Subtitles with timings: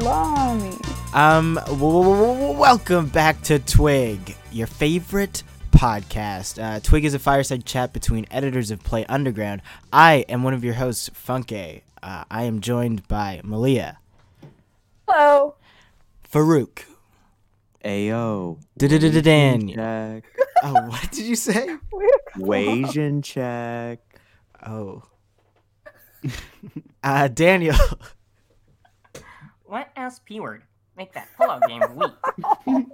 [0.00, 0.70] salami.
[1.12, 6.62] Um, w- w- w- welcome back to Twig, your favorite podcast.
[6.62, 9.60] Uh, Twig is a fireside chat between editors of Play Underground.
[9.92, 11.82] I am one of your hosts, Funke.
[12.02, 13.98] Uh, I am joined by Malia,
[15.06, 15.56] Hello.
[16.32, 16.84] Farouk,
[17.84, 18.58] Ayo.
[18.78, 19.74] Daniel.
[19.76, 20.24] Check.
[20.64, 21.76] Oh, what did you say?
[22.38, 23.98] Wasian check.
[24.64, 25.02] Oh,
[27.02, 27.74] uh, Daniel.
[29.72, 30.64] What ass p word?
[30.98, 32.86] Make that pullout game weak.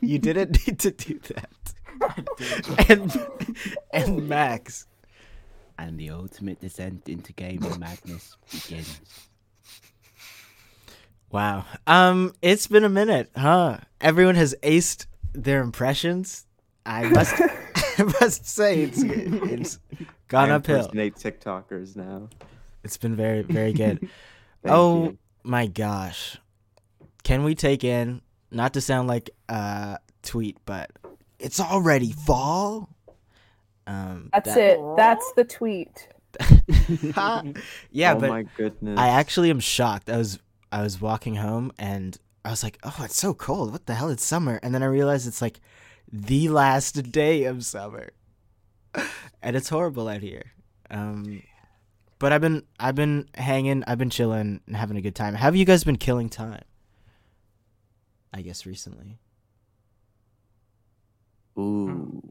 [0.00, 2.88] You didn't need to do that.
[2.88, 3.26] and
[3.92, 4.88] and Max.
[5.78, 9.00] and the ultimate descent into gaming madness begins.
[11.30, 11.64] Wow.
[11.86, 13.78] Um, it's been a minute, huh?
[14.00, 16.46] Everyone has aced their impressions.
[16.84, 17.40] I must,
[17.98, 19.78] I must say, it's it's
[20.26, 20.78] gone I uphill.
[20.78, 22.28] impersonate TikTokers now.
[22.82, 24.08] It's been very, very good.
[24.64, 25.18] Oh you.
[25.48, 26.36] My gosh,
[27.24, 28.20] can we take in?
[28.50, 30.90] Not to sound like a tweet, but
[31.38, 32.90] it's already fall.
[33.86, 34.80] Um, That's that- it.
[34.96, 36.08] That's the tweet.
[37.90, 38.98] yeah, oh but my goodness.
[38.98, 40.10] I actually am shocked.
[40.10, 40.38] I was
[40.70, 43.72] I was walking home and I was like, "Oh, it's so cold.
[43.72, 44.10] What the hell?
[44.10, 45.60] It's summer." And then I realized it's like
[46.12, 48.10] the last day of summer,
[49.42, 50.52] and it's horrible out here.
[50.90, 51.42] Um,
[52.18, 55.34] but I've been I've been hanging, I've been chilling and having a good time.
[55.34, 56.62] Have you guys been killing time?
[58.32, 59.18] I guess recently.
[61.58, 62.22] Ooh.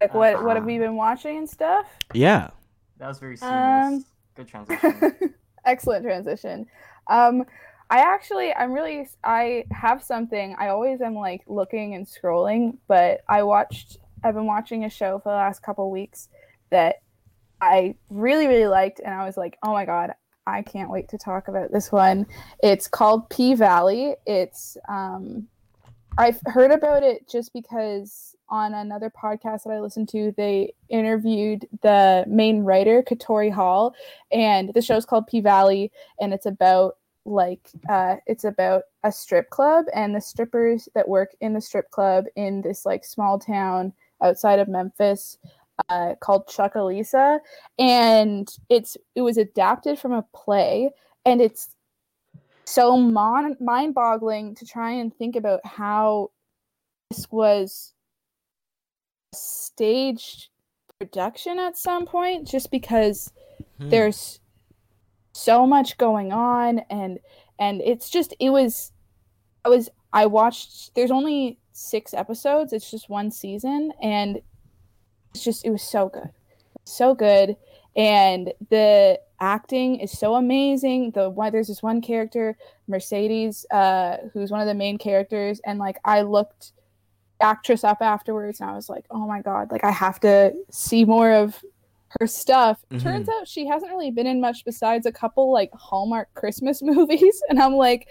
[0.00, 0.42] Like what?
[0.44, 1.86] What have we been watching and stuff?
[2.12, 2.50] Yeah.
[2.98, 3.54] That was very serious.
[3.54, 4.04] Um,
[4.36, 5.34] Good transition.
[5.64, 6.66] Excellent transition.
[7.08, 7.44] Um,
[7.90, 10.56] I actually, I'm really, I have something.
[10.58, 13.98] I always am like looking and scrolling, but I watched.
[14.24, 16.28] I've been watching a show for the last couple weeks
[16.70, 17.01] that
[17.62, 20.10] I really, really liked, and I was like, oh my god,
[20.48, 22.26] I can't wait to talk about this one.
[22.60, 24.16] It's called P Valley.
[24.26, 25.46] It's um,
[26.18, 31.68] I've heard about it just because on another podcast that I listened to, they interviewed
[31.82, 33.94] the main writer, Katori Hall,
[34.32, 39.50] and the show's called P Valley, and it's about like uh, it's about a strip
[39.50, 43.92] club and the strippers that work in the strip club in this like small town
[44.20, 45.38] outside of Memphis
[45.88, 47.40] uh, called Chucalissa,
[47.78, 50.90] and it's it was adapted from a play,
[51.24, 51.74] and it's
[52.64, 56.30] so mon- mind-boggling to try and think about how
[57.10, 57.94] this was
[59.34, 60.48] staged
[60.98, 63.32] production at some point just because
[63.78, 63.88] Hmm.
[63.88, 64.40] there's
[65.32, 67.18] so much going on and
[67.58, 68.92] and it's just it was
[69.64, 74.40] i was i watched there's only six episodes it's just one season and
[75.34, 76.30] it's just it was so good.
[76.84, 77.56] So good.
[77.94, 81.12] And the acting is so amazing.
[81.12, 82.56] The why there's this one character
[82.86, 85.60] mercedes uh who's one of the main characters.
[85.64, 86.72] And like i looked
[87.40, 91.04] actress up afterwards and i was like oh my god like i have to see
[91.04, 91.60] more of
[92.20, 92.84] her stuff.
[92.98, 97.42] Turns out she hasn't really been in much besides a couple like hallmark christmas movies.
[97.48, 98.08] And i'm like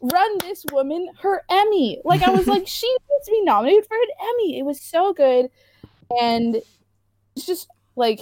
[0.00, 2.00] run this woman her emmy.
[2.04, 4.58] Like i was like she needs to be nominated for an emmy.
[4.58, 5.50] It was so good
[6.20, 6.56] and
[7.36, 8.20] it's just like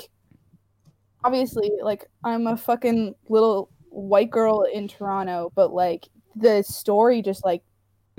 [1.25, 7.44] obviously like i'm a fucking little white girl in toronto but like the story just
[7.44, 7.62] like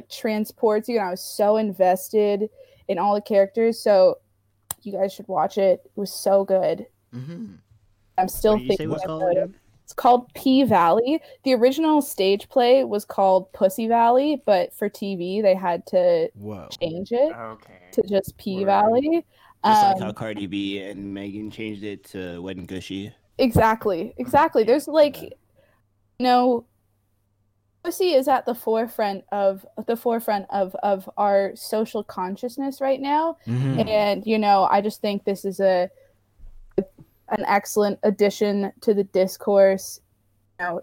[0.09, 2.50] transports you and i was so invested
[2.88, 4.16] in all the characters so
[4.81, 7.53] you guys should watch it it was so good Mm-hmm.
[8.18, 9.55] i'm still What did thinking was called about it again?
[9.84, 11.20] it's called P Valley.
[11.43, 16.67] The original stage play was called Pussy Valley, but for TV they had to Whoa.
[16.79, 17.79] change it okay.
[17.93, 18.66] to just P Word.
[18.67, 19.26] Valley.
[19.66, 23.11] Just like Um, how Cardi B and Megan changed it to Wet and Gushy.
[23.38, 24.64] exactly, exactly.
[24.64, 25.32] There's like, you
[26.20, 26.66] know,
[27.84, 33.38] pussy is at the forefront of the forefront of of our social consciousness right now.
[33.47, 33.88] Mhm.
[33.90, 35.90] and you know i just think this is a
[36.78, 40.02] an excellent addition to the discourse
[40.59, 40.82] you know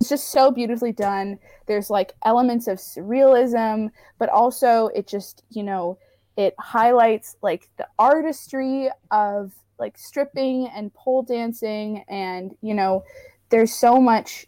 [0.00, 1.36] it's just so beautifully done
[1.66, 5.98] there's like elements of surrealism but also it just you know
[6.38, 13.02] it highlights like the artistry of like stripping and pole dancing and you know
[13.50, 14.46] there's so much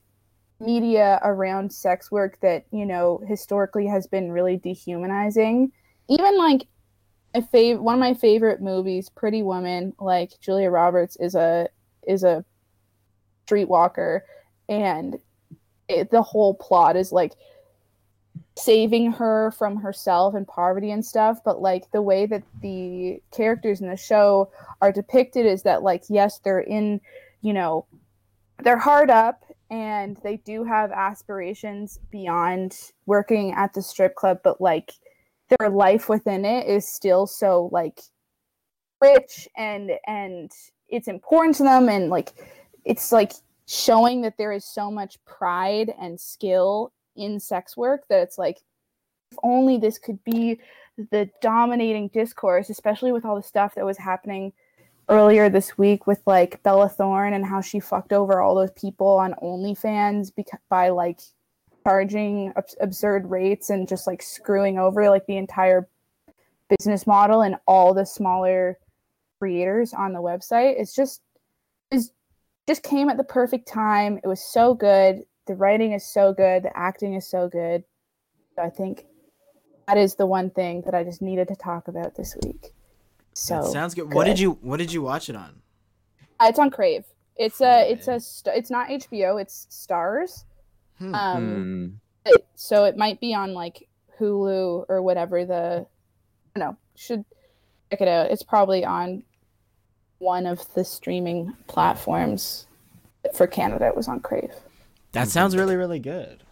[0.61, 5.73] media around sex work that you know historically has been really dehumanizing.
[6.09, 6.67] Even like
[7.35, 11.69] a fav- one of my favorite movies pretty woman like julia roberts is a
[12.07, 12.45] is a
[13.47, 14.21] streetwalker
[14.69, 15.19] and
[15.89, 17.33] it, the whole plot is like
[18.63, 23.81] saving her from herself and poverty and stuff but like the way that the characters
[23.81, 27.01] in the show are depicted is that like yes they're in
[27.43, 27.87] you know
[28.63, 32.77] they're hard up and they do have aspirations beyond
[33.07, 34.93] working at the strip club, but like
[35.59, 38.01] their life within it is still so like
[39.01, 40.51] rich and and
[40.89, 42.33] it's important to them and like
[42.85, 43.33] it's like
[43.67, 48.59] showing that there is so much pride and skill in sex work that it's like
[49.31, 50.59] if only this could be
[51.11, 54.53] the dominating discourse especially with all the stuff that was happening
[55.11, 59.19] earlier this week with like Bella Thorne and how she fucked over all those people
[59.19, 61.21] on OnlyFans beca- by like
[61.85, 65.89] charging abs- absurd rates and just like screwing over like the entire
[66.69, 68.79] business model and all the smaller
[69.41, 70.75] creators on the website.
[70.79, 71.23] It's just
[71.91, 72.13] is
[72.69, 74.21] just came at the perfect time.
[74.23, 75.25] It was so good.
[75.47, 76.63] The writing is so good.
[76.65, 77.85] The acting is so good.
[78.57, 79.07] So I think
[79.89, 82.73] that is the one thing that I just needed to talk about this week.
[83.35, 84.13] So that sounds good.
[84.13, 85.63] What did you What did you watch it on?
[86.39, 87.05] Uh, it's on Crave.
[87.37, 89.41] It's a it's a st- it's not HBO.
[89.41, 90.45] It's Stars.
[90.99, 91.15] Hmm.
[91.15, 91.47] Um,
[92.25, 92.31] Hmm.
[92.31, 93.89] it- so it might be on like
[94.19, 95.87] Hulu or whatever the.
[96.55, 96.77] I don't know.
[96.97, 97.25] Should
[97.91, 98.31] check it out.
[98.31, 99.23] It's probably on
[100.19, 102.67] one of the streaming platforms.
[103.35, 104.53] For Canada, it was on Crave.
[105.13, 106.43] That sounds really really good.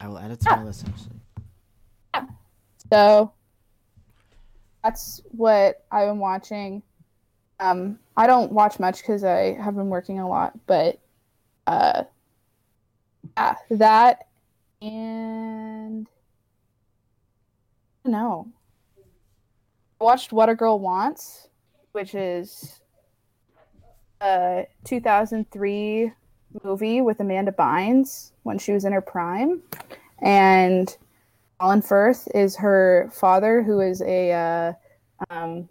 [0.00, 0.86] I will add it to my list.
[0.86, 2.28] Actually.
[2.92, 3.32] So
[4.82, 6.82] that's what I've been watching.
[7.60, 11.00] Um, I don't watch much because I have been working a lot, but
[11.66, 12.04] uh,
[13.36, 14.26] yeah, that
[14.82, 16.06] and
[18.04, 18.46] I.
[20.00, 21.48] I watched What a Girl Wants,
[21.92, 22.80] which is
[24.20, 26.12] a 2003
[26.62, 29.62] movie with Amanda Bynes when she was in her prime,
[30.22, 30.96] and
[31.60, 34.72] Colin Firth is her father, who is a uh,
[35.30, 35.68] um,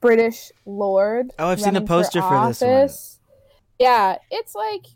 [0.00, 1.30] British lord.
[1.38, 2.90] Oh, I've seen the poster for this one.
[3.78, 4.86] Yeah, it's like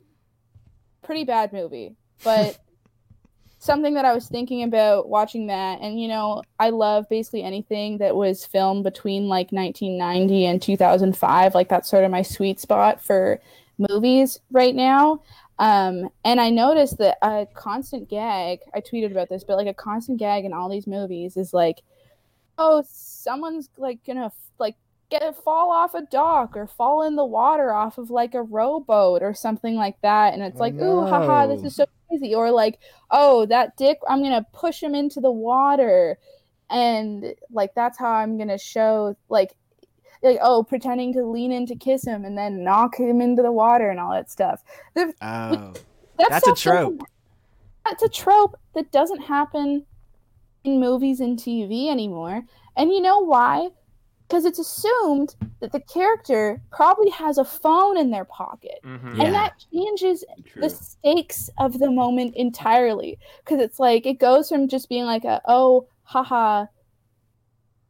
[1.03, 2.59] pretty bad movie, but
[3.59, 7.99] something that I was thinking about watching that, and you know, I love basically anything
[7.99, 11.55] that was filmed between like 1990 and 2005.
[11.55, 13.41] Like that's sort of my sweet spot for
[13.91, 15.23] movies right now.
[15.59, 19.75] Um, and I noticed that a constant gag, I tweeted about this, but like a
[19.75, 21.83] constant gag in all these movies is like,
[22.59, 24.77] oh, someone's like gonna like
[25.11, 29.23] get fall off a dock or fall in the water off of like a rowboat
[29.23, 30.35] or something like that.
[30.35, 32.35] And it's Oh, like, ooh, haha, this is so crazy.
[32.35, 32.79] Or like,
[33.11, 36.19] oh, that dick, I'm gonna push him into the water.
[36.71, 39.55] And like that's how I'm gonna show like
[40.23, 43.53] like oh pretending to lean in to kiss him and then knock him into the
[43.53, 44.63] water and all that stuff.
[44.95, 45.73] The- Oh,
[46.19, 47.03] that That's a stuff doesn't- trope.
[47.85, 49.85] That's a trope that doesn't happen
[50.65, 52.43] in movies and TV anymore.
[52.77, 53.71] And you know why?
[54.29, 58.79] Because it's assumed that the character probably has a phone in their pocket.
[58.85, 59.17] Mhm.
[59.19, 59.25] Yeah.
[59.25, 60.63] And that changes True.
[60.63, 63.19] the stakes of the moment entirely.
[63.45, 66.67] Because it's like, it goes from just being like, a, oh, haha,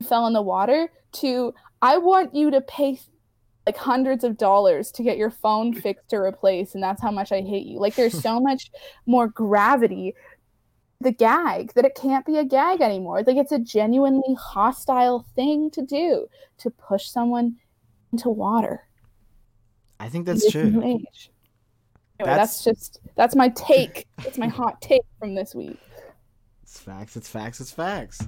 [0.02, 2.98] fell in the water to, I want you to pay
[3.66, 6.74] like hundreds of dollars to get your phone fixed or replaced.
[6.74, 7.78] And that's how much I hate you.
[7.78, 8.70] Like, there's so much
[9.06, 10.14] more gravity
[11.02, 13.22] the gag that it can't be a gag anymore.
[13.26, 16.26] Like it's a genuinely hostile thing to do
[16.58, 17.56] to push someone
[18.12, 18.86] into water.
[20.00, 20.62] I think that's true.
[20.62, 21.04] Anyway,
[22.18, 22.64] That's- that's...
[22.64, 24.06] just that's my take.
[24.18, 25.78] That's my hot take from this week.
[26.62, 27.16] It's facts.
[27.16, 27.60] It's facts.
[27.60, 28.26] It's facts.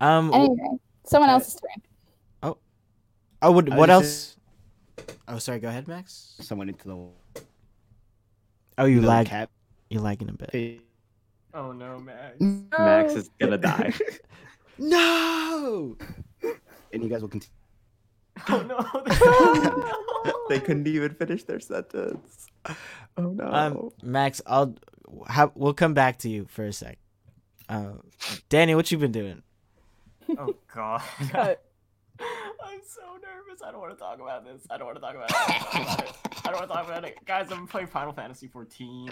[0.00, 0.32] Um.
[0.32, 1.82] Anyway, someone Uh, else's turn.
[3.44, 4.36] Oh, what, what was else?
[5.26, 5.58] Oh, sorry.
[5.58, 6.34] Go ahead, Max.
[6.40, 7.42] Someone into the
[8.78, 9.26] Oh, you little lag.
[9.26, 9.50] cap.
[9.90, 10.80] You lagging a bit.
[11.52, 12.36] Oh no, Max.
[12.40, 13.92] Max is gonna die.
[14.78, 15.96] No.
[16.92, 17.52] And you guys will continue.
[18.48, 18.78] Oh no.
[20.48, 22.46] they couldn't even finish their sentence.
[23.16, 23.44] Oh no.
[23.52, 24.74] Um, Max, I'll.
[25.26, 26.98] How, we'll come back to you for a sec.
[27.68, 27.92] Uh,
[28.48, 29.42] Danny, what you been doing?
[30.38, 31.02] Oh god.
[31.30, 31.62] Cut.
[32.20, 33.62] I'm so nervous.
[33.64, 34.66] I don't want to talk about this.
[34.70, 35.36] I don't want to talk about it.
[36.44, 37.16] I don't want to talk about it.
[37.26, 39.10] Guys, I'm playing Final Fantasy 14.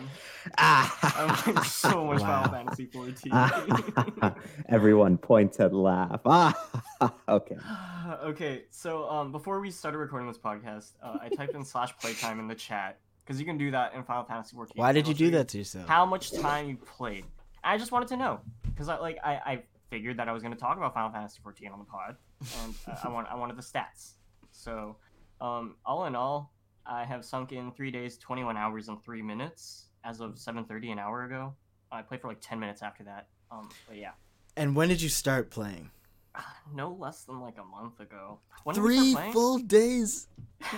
[0.58, 2.44] I'm playing so much Wow.
[2.44, 4.34] Final Fantasy 14.
[4.68, 6.20] Everyone points and laugh.
[6.24, 7.56] Ah, okay.
[8.24, 12.38] okay, so um, before we started recording this podcast, uh, I typed in slash playtime
[12.38, 14.72] in the chat because you can do that in Final Fantasy 14.
[14.76, 15.88] Why did you do that to yourself?
[15.88, 17.24] How much time you played?
[17.64, 20.54] I just wanted to know because I like I, I figured that I was going
[20.54, 22.16] to talk about Final Fantasy XIV on the pod,
[22.62, 24.12] and uh, I want I wanted the stats.
[24.52, 24.96] So,
[25.40, 26.52] um, all in all,
[26.86, 30.98] I have sunk in three days, 21 hours and three minutes as of 7:30 an
[30.98, 31.54] hour ago.
[31.92, 33.26] I played for like 10 minutes after that.
[33.50, 34.12] Um, but yeah,
[34.56, 35.90] And when did you start playing?
[36.74, 38.38] no less than like a month ago.
[38.64, 40.28] When Three full days.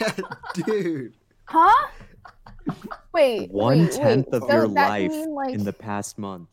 [0.54, 1.14] Dude.
[1.44, 1.88] Huh?
[3.12, 3.50] Wait.
[3.50, 4.42] One wait, tenth wait.
[4.42, 6.48] of So your life mean, like, in the past month.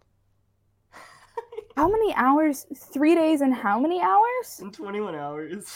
[1.76, 2.66] How many hours?
[2.76, 4.60] Three days and how many hours?
[4.62, 5.68] In 21 hours.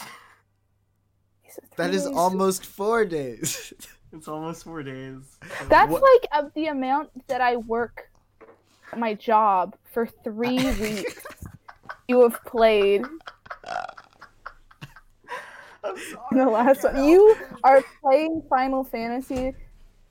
[1.50, 3.72] So That three is almost four days.
[4.12, 5.38] It's almost four days.
[5.68, 8.12] That's What- like of the amount that I work
[8.96, 11.20] my job for three weeks.
[12.06, 13.02] You have played
[15.82, 15.96] I'm
[16.30, 17.04] in the last get one.
[17.04, 19.52] You are playing Final Fantasy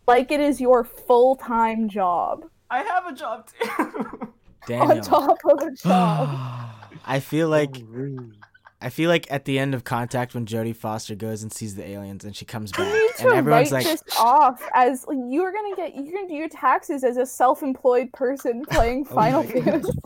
[0.06, 2.44] like it is your full time job.
[2.70, 4.34] I have a job too.
[4.70, 5.04] On Daniel.
[5.04, 6.70] top of a job.
[7.06, 8.32] I feel like Oh.
[8.82, 11.88] I feel like at the end of Contact when Jodie Foster goes and sees the
[11.88, 15.06] aliens and she comes You back need and to everyone's write like, this off as
[15.08, 19.14] like, you're gonna get you're gonna do your taxes as a self-employed person playing Oh
[19.16, 19.64] Final God.
[19.64, 20.00] Fantasy.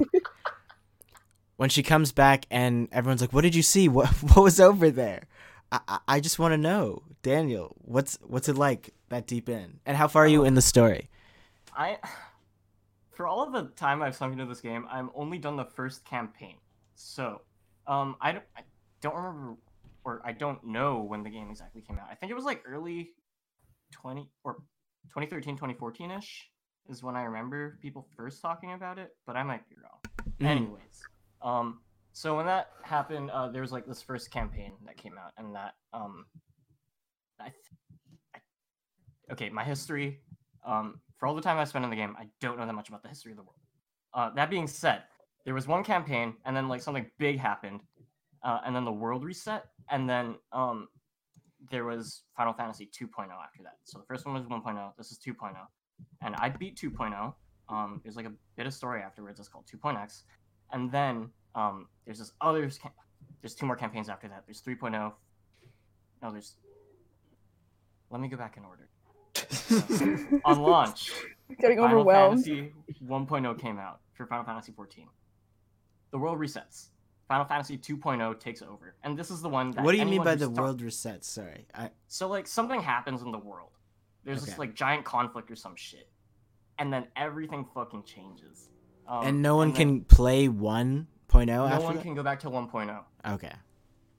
[1.57, 3.87] when she comes back and everyone's like, "What did you see?
[3.89, 5.23] What what was over there?"
[5.71, 7.75] I I, I just want to know, Daniel.
[7.79, 10.45] What's what's it like that deep in, and how far are you oh.
[10.45, 11.09] in the story?
[11.75, 11.97] I,
[13.17, 16.05] for all of the time I've sunk into this game, I'm only done the first
[16.05, 16.57] campaign.
[16.93, 17.41] So,
[17.87, 18.61] um, I don't, I
[19.01, 19.55] don't remember,
[20.05, 22.05] or I don't know when the game exactly came out.
[22.11, 23.09] I think it was like early
[23.91, 24.53] 20 or
[25.09, 26.47] 2013, 2014 ish
[26.89, 30.27] is when I remember people first talking about it, but I might be wrong.
[30.39, 30.45] Mm.
[30.45, 31.01] Anyways,
[31.41, 31.79] um,
[32.13, 35.55] so when that happened, uh, there was like this first campaign that came out, and
[35.55, 36.25] that um,
[37.39, 37.55] I, th-
[38.35, 40.21] I okay, my history,
[40.63, 42.89] um, for all the time I spent in the game, I don't know that much
[42.89, 43.59] about the history of the world.
[44.13, 45.03] Uh, that being said,
[45.45, 47.81] there was one campaign, and then like something big happened,
[48.43, 50.87] uh, and then the world reset, and then um,
[51.71, 53.77] there was Final Fantasy 2.0 after that.
[53.83, 54.91] So the first one was 1.0.
[54.97, 55.55] This is 2.0,
[56.21, 57.33] and I beat 2.0.
[57.69, 59.39] Um, there's like a bit of story afterwards.
[59.39, 60.23] It's called 2.x,
[60.71, 62.69] and then um, there's this other.
[63.41, 64.43] There's two more campaigns after that.
[64.45, 64.91] There's 3.0.
[66.21, 66.55] No, there's.
[68.09, 68.89] Let me go back in order.
[70.45, 71.11] On launch,
[71.59, 72.43] Getting Final overwhelmed.
[72.45, 72.73] Fantasy
[73.05, 75.07] 1.0 came out for Final Fantasy 14.
[76.11, 76.87] The world resets.
[77.27, 79.83] Final Fantasy 2.0 takes over, and this is the one that.
[79.83, 81.25] what do you mean by the tar- world resets?
[81.25, 83.71] Sorry, I So like something happens in the world.
[84.23, 86.09] There's this like giant conflict or some shit,
[86.79, 88.69] and then everything fucking changes.
[89.07, 91.05] Um, and no one then can play 1.0
[91.47, 92.01] No after one that?
[92.03, 93.03] can go back to 1.0.
[93.29, 93.53] Okay.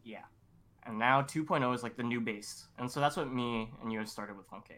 [0.05, 0.21] Yeah,
[0.87, 3.99] and now 2.0 is like the new base, and so that's what me and you
[3.99, 4.77] had started with Funke.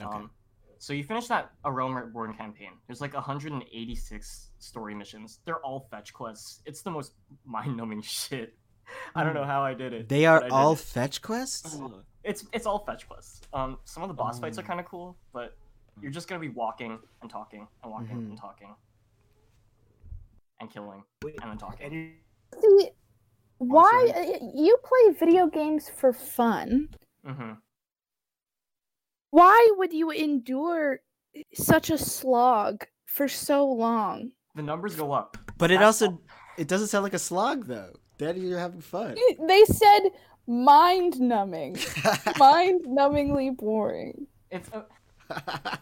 [0.00, 0.16] Okay.
[0.16, 0.30] Um,
[0.78, 2.70] so you finish that A Realm Reborn campaign.
[2.86, 5.40] There's like 186 story missions.
[5.44, 6.60] They're all fetch quests.
[6.64, 7.12] It's the most
[7.44, 8.54] mind-numbing shit.
[9.14, 10.08] I don't know how I did it.
[10.08, 10.78] They are but I did all it.
[10.78, 11.78] fetch quests?
[12.24, 13.42] It's it's all fetch quests.
[13.52, 14.66] Um, some of the boss fights are Oh.
[14.66, 15.56] kind of cool, but
[16.02, 18.30] you're just gonna be walking and talking and walking Mhm.
[18.30, 18.74] and talking
[20.60, 22.16] and killing and then talking.
[22.60, 22.90] See,
[23.58, 26.88] why uh, you play video games for fun?
[27.24, 27.52] hmm
[29.30, 31.00] Why would you endure
[31.54, 34.32] such a slog for so long?
[34.54, 35.36] The numbers go up.
[35.58, 36.20] But it also
[36.58, 37.92] it doesn't sound like a slog though.
[38.18, 39.16] Daddy, you're having fun.
[39.46, 40.10] They said
[40.46, 41.78] mind numbing,
[42.38, 44.26] mind numbingly boring.
[44.50, 44.68] It's.
[44.72, 44.82] Uh,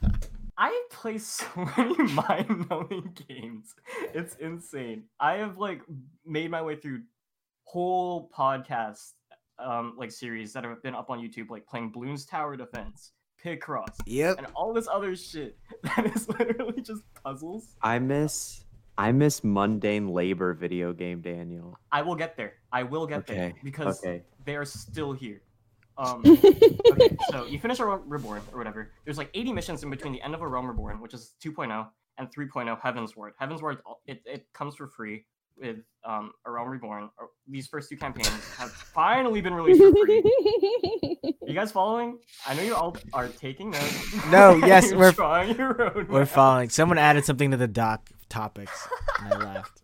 [0.58, 3.76] I play so many mind-numbing games.
[4.12, 5.04] It's insane.
[5.20, 5.82] I have like
[6.26, 7.02] made my way through
[7.62, 9.12] whole podcast
[9.58, 13.12] um like series that have been up on YouTube, like playing Bloons Tower Defense,
[13.44, 14.38] Picross, yep.
[14.38, 17.76] and all this other shit that is literally just puzzles.
[17.82, 18.64] I miss
[18.98, 21.78] I miss mundane labor video game, Daniel.
[21.92, 22.54] I will get there.
[22.72, 24.22] I will get there because Okay.
[24.44, 25.40] they are still here.
[25.96, 28.90] Um, okay, so you finish a Realm Reborn or whatever.
[29.04, 31.86] There's like 80 missions in between the end of a Realm Reborn, which is 2.0,
[32.18, 33.30] and 3.0 Heavensward.
[33.38, 35.24] Heaven's Ward, it, it comes for free
[35.60, 37.10] with um, a Realm Reborn.
[37.48, 40.22] These first two campaigns have finally been released for free.
[41.46, 42.18] You guys following?
[42.46, 44.26] I know you all are taking notes.
[44.26, 46.68] No, yes, we're- drawing your own We're following.
[46.68, 48.86] Someone added something to the doc topics,
[49.20, 49.82] and I laughed.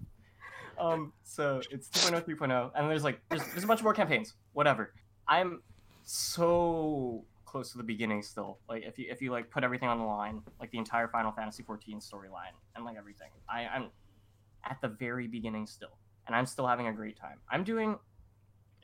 [0.79, 4.35] Um, so it's 2.0, 3.0, and there's like there's, there's a bunch more campaigns.
[4.53, 4.93] Whatever.
[5.27, 5.63] I'm
[6.05, 8.59] so close to the beginning still.
[8.69, 11.33] Like if you if you like put everything on the line, like the entire Final
[11.33, 13.91] Fantasy 14 storyline and like everything, I, I'm
[14.69, 17.39] at the very beginning still, and I'm still having a great time.
[17.51, 17.99] I'm doing.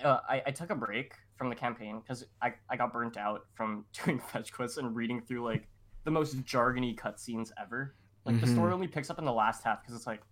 [0.02, 3.42] Uh, I, I took a break from the campaign because I, I got burnt out
[3.54, 5.68] from doing fetch quests and reading through like
[6.04, 7.94] the most jargony cutscenes ever.
[8.24, 8.52] Like the Mhm.
[8.54, 10.22] story only picks up in the last half because it's like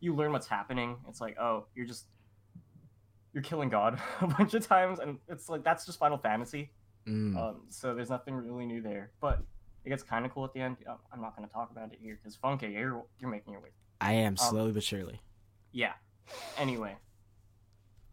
[0.00, 0.96] you learn what's happening.
[1.08, 2.06] It's like, oh, you're just
[3.34, 6.70] you're killing God a bunch of times, and it's like that's just Final Fantasy.
[7.06, 7.36] Mm.
[7.36, 9.42] Um, so there's nothing really new there, but
[9.84, 10.76] it gets kind of cool at the end.
[11.12, 13.70] I'm not gonna talk about it here because Funky, you're you're making your way.
[14.00, 15.20] I am slowly but surely.
[15.72, 15.92] Yeah.
[16.56, 16.96] Anyway,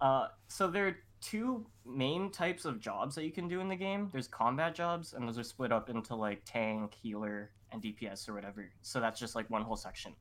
[0.01, 3.75] uh, so there are two main types of jobs that you can do in the
[3.75, 4.09] game.
[4.11, 8.33] There's combat jobs, and those are split up into like tank, healer, and DPS or
[8.33, 8.71] whatever.
[8.81, 10.15] So that's just like one whole section.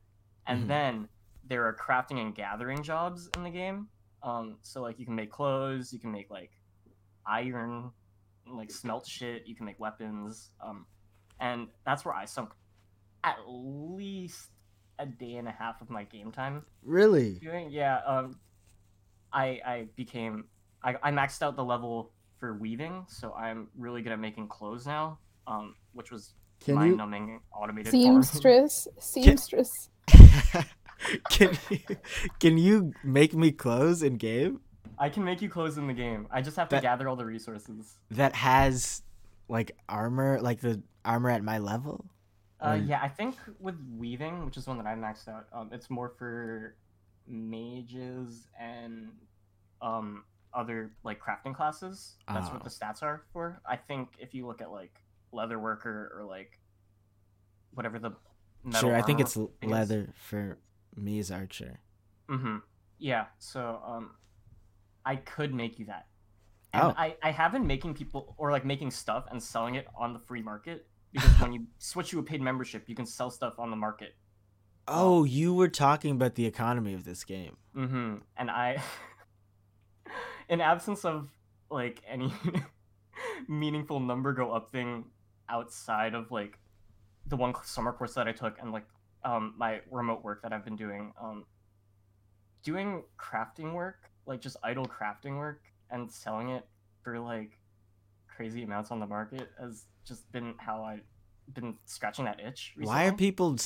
[0.46, 0.68] And Mhm.
[0.68, 1.08] then
[1.44, 3.88] there are crafting and gathering jobs in the game.
[4.22, 6.52] Um, so like you can make clothes, you can make like
[7.26, 7.92] iron,
[8.46, 9.46] like smelt shit.
[9.46, 10.52] You can make weapons.
[10.60, 10.86] Um,
[11.40, 12.54] and that's where I sunk
[13.22, 14.50] at least
[14.98, 17.34] a day and a half of my game time Really?
[17.34, 18.38] doing yeah um
[19.32, 20.44] i i became
[20.82, 24.86] i i maxed out the level for weaving so i'm really good at making clothes
[24.86, 28.22] now um which was Can mind-numbing automated farming.
[28.22, 28.88] Seamstress.
[28.98, 29.90] Seamstress.
[31.30, 31.78] can you
[32.38, 34.60] can you make me clothes in game
[34.98, 37.16] i can make you clothes in the game i just have to That- gather all
[37.16, 39.02] the resources that has
[39.48, 42.06] like armor, like the armor at my level?
[42.64, 42.88] Uh Mm.
[42.88, 46.08] yeah i think with weaving which is one that i maxed out um it's more
[46.18, 46.74] for
[47.26, 49.08] mages and
[49.82, 52.64] um other like crafting classes that's what Oh.
[52.64, 54.94] the stats are for i think if you look at like
[55.32, 56.58] leather worker or like
[57.72, 58.12] whatever the
[58.62, 59.48] metal sure, I think it's is.
[59.62, 60.58] leather for
[60.96, 61.80] me as archer.
[62.30, 62.58] Mm-hmm.
[62.98, 63.26] Yeah.
[63.38, 64.12] So um,
[65.04, 66.06] I could make you that.
[66.72, 66.94] And Oh.
[66.96, 70.20] I I have been making people or like making stuff and selling it on the
[70.20, 73.70] free market because when you switch to a paid membership, you can sell stuff on
[73.70, 74.14] the market.
[74.86, 77.56] Oh, you were talking about the economy of this game.
[77.74, 78.16] Mm-hmm.
[78.36, 78.82] And I,
[80.48, 81.30] in absence of
[81.70, 82.32] like any
[83.48, 85.06] meaningful number go up thing
[85.48, 86.58] outside of like
[87.26, 88.84] the one summer course that I took and like
[89.24, 91.46] um my remote work that I've been doing, um,
[92.62, 96.66] doing crafting work, like just idle crafting work and selling it
[97.02, 97.58] for like
[98.36, 101.02] crazy amounts on the market has just been how I've
[101.52, 102.74] been scratching that itch.
[102.76, 102.86] Recently.
[102.86, 103.56] Why are people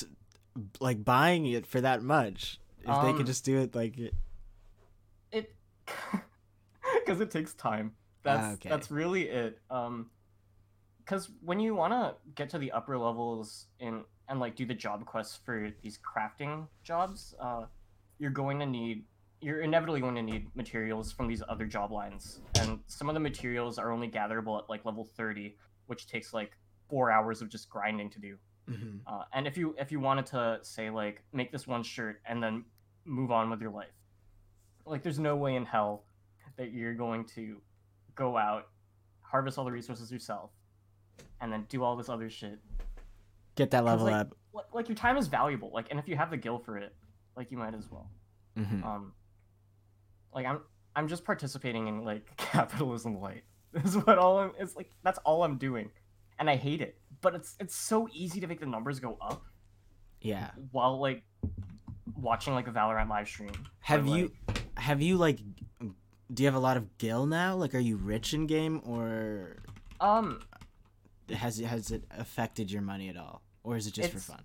[0.81, 2.61] like buying it for that much?
[2.81, 4.15] If they Um, could just do it like it-
[5.33, 5.57] it
[7.05, 8.69] because it takes time that's Ah, okay.
[8.69, 10.11] that's really it um
[10.99, 14.75] because when you want to get to the upper levels in and like do the
[14.75, 17.65] job quests for these crafting jobs uh
[18.19, 19.05] you're going to need
[19.41, 23.21] you're inevitably going to need materials from these other job lines and some of the
[23.21, 26.53] materials are only gatherable at like level 30 which takes like
[26.89, 28.37] four hours of just grinding to do
[28.69, 29.01] Mhm.
[29.07, 32.43] uh, and if you if you wanted to say like make this one shirt and
[32.43, 32.65] then
[33.07, 33.95] move on with your life,
[34.85, 36.05] like there's no way in hell
[36.57, 37.63] that you're going to
[38.15, 38.69] go out,
[39.23, 40.51] harvest all the resources yourself,
[41.41, 42.59] and then do all this other shit.
[43.55, 44.37] get that level like, up.
[44.53, 45.71] Like, like your time is valuable.
[45.73, 46.95] Like and if you have the gil for it,
[47.37, 48.11] like you might as well.
[48.59, 48.85] Mhm.
[48.85, 49.15] Um,
[50.35, 50.61] like I'm
[50.97, 53.45] I'm just participating in like capitalism light.
[53.85, 54.53] Is what all I'm.
[54.59, 55.91] It's like that's all I'm doing,
[56.39, 56.99] and I hate it.
[57.21, 59.45] But it's it's so easy to make the numbers go up
[60.21, 60.51] Yeah.
[60.73, 61.23] while like
[62.17, 63.51] watching like a Valorant live stream.
[63.51, 65.41] or, Have you like- have you like
[66.33, 67.55] do you have a lot of gil now?
[67.57, 69.57] Like are you rich in game or
[70.01, 70.41] Um,
[71.31, 73.43] has it has it affected your money at all?
[73.65, 74.43] Or is it just for fun?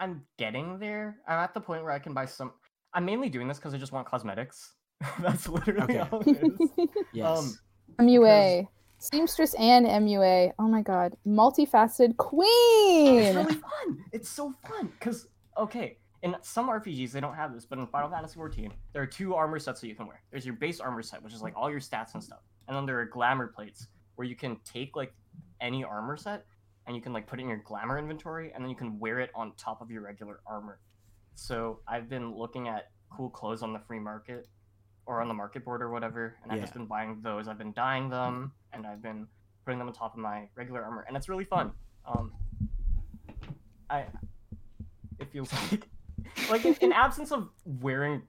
[0.00, 1.16] I'm getting there.
[1.26, 2.52] I'm at the point where I can buy some.
[2.94, 4.72] I'm mainly doing this because I just want cosmetics.
[5.20, 6.08] That's literally Okay.
[6.10, 6.88] all it is.
[7.12, 7.58] Yes.
[7.98, 8.66] Um, MUA.
[8.98, 10.52] Seamstress and MUA.
[10.58, 11.16] Oh my god.
[11.26, 13.18] Multifaceted queen.
[13.22, 14.04] it's really fun.
[14.12, 18.10] It's so fun because okay, in some RPGs they don't have this, but in Final
[18.10, 20.20] Fantasy XIV, there are two armor sets that you can wear.
[20.30, 22.86] There's your base armor set, which is like all your stats and stuff, and then
[22.86, 25.12] there are glamour plates where you can take like
[25.60, 26.44] any armor set
[26.86, 29.20] and you can like put it in your glamour inventory, and then you can wear
[29.20, 30.80] it on top of your regular armor.
[31.38, 34.48] So I've been looking at cool clothes on the free market
[35.06, 37.46] or on the market board or whatever, and I've just been buying those.
[37.46, 39.26] I've been dyeing them, and I've been
[39.64, 41.70] putting them on top of my regular armor, and it's really fun.
[42.04, 42.32] Um,
[43.88, 44.06] I
[45.20, 45.88] it feels like
[46.50, 48.22] like in, in absence of wearing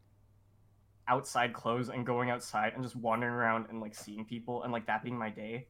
[1.08, 4.86] outside clothes and going outside and just wandering around and like seeing people and like
[4.86, 5.68] that being my day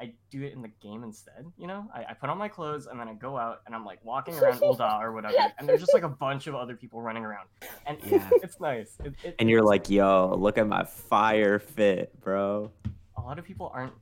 [0.00, 2.86] i do it in the game instead you know i, I put on my clothes
[2.86, 5.80] and then i go out and i'm like walking around Ul'dah or whatever and there's
[5.80, 7.46] just like a bunch of other people running around
[7.86, 8.28] and Yeah.
[8.42, 12.70] it's nice it, it, And you're it's- like, yo, look at my fire fit, bro.
[13.16, 13.92] a lot of people aren't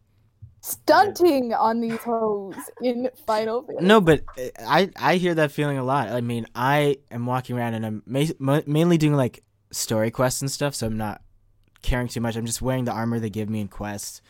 [0.60, 3.86] Stunting on these hoes in Final Fantasy.
[3.86, 6.08] No, but uh, I I hear that feeling a lot.
[6.08, 10.42] I mean, I am walking around and I'm ma- ma- mainly doing like story quests
[10.42, 11.22] and stuff, so I'm not
[11.82, 12.34] caring too much.
[12.36, 14.20] I'm just wearing the armor they give me in quests,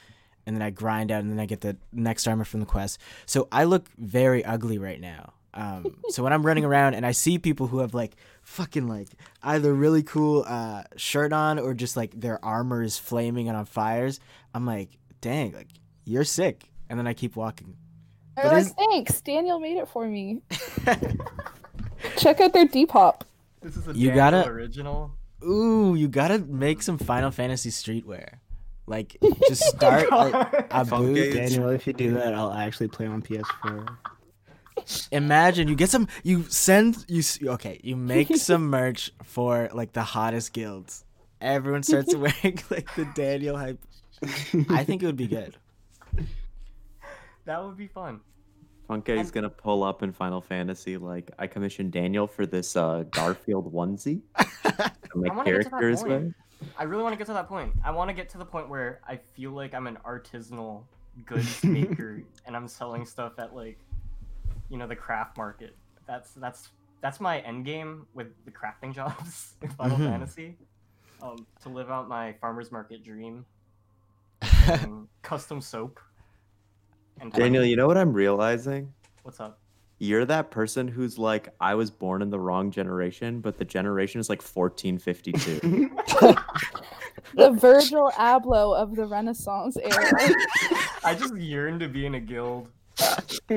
[0.48, 2.98] and then I grind out, and then I get the next armor from the quest.
[3.26, 5.34] So I look very ugly right now.
[5.54, 9.08] Um, so when I'm running around and I see people who have like fucking like
[9.42, 13.66] either really cool uh, shirt on or just like their armor is flaming and on
[13.66, 14.20] fires,
[14.54, 14.88] I'm like,
[15.20, 15.68] dang, like
[16.04, 16.64] you're sick.
[16.88, 17.76] And then I keep walking.
[18.36, 20.40] They're but like, is- thanks, Daniel made it for me.
[22.16, 23.22] Check out their Depop.
[23.60, 25.12] this is a You Daniel gotta- original
[25.44, 28.38] Ooh, you gotta make some Final Fantasy streetwear.
[28.88, 29.16] Like,
[29.48, 31.12] just start a, a Funky.
[31.14, 31.34] booth.
[31.34, 33.96] Daniel, if you do that, I'll actually play on PS4.
[35.12, 36.08] Imagine you get some.
[36.22, 37.18] You send you.
[37.18, 41.04] s- Okay, you make some merch for like the hottest guilds.
[41.40, 43.80] Everyone starts wearing like the Daniel hype.
[44.70, 45.56] I think it would be good.
[47.44, 48.20] that would be fun.
[48.88, 50.96] Funke's gonna pull up in Final Fantasy.
[50.96, 54.22] Like, I commissioned Daniel for this uh, Garfield onesie.
[54.62, 56.70] that my I wanna get to that characters point.
[56.70, 56.80] wear.
[56.80, 57.72] I really want to get to that point.
[57.84, 60.82] I want to get to the point where I feel like I'm an artisanal
[61.26, 63.78] goods maker and I'm selling stuff at like,
[64.68, 65.76] you know, the craft market.
[66.06, 66.68] That's that's
[67.00, 70.08] that's my end game with the crafting jobs in Final Mhm.
[70.10, 70.56] Fantasy.
[71.20, 73.44] Um, to live out my farmers market dream.
[75.22, 75.98] Custom soap.
[77.20, 78.92] And Daniel, you know what I'm realizing?
[79.24, 79.58] what's up?
[79.98, 84.20] You're that person who's like, I was born in the wrong generation, but the generation
[84.20, 85.90] is like 1452.
[87.34, 90.34] The Virgil Abloh of the Renaissance era.
[91.04, 92.70] I just yearn to be in a guild.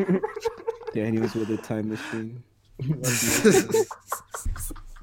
[0.93, 2.43] Daniel's with a time machine.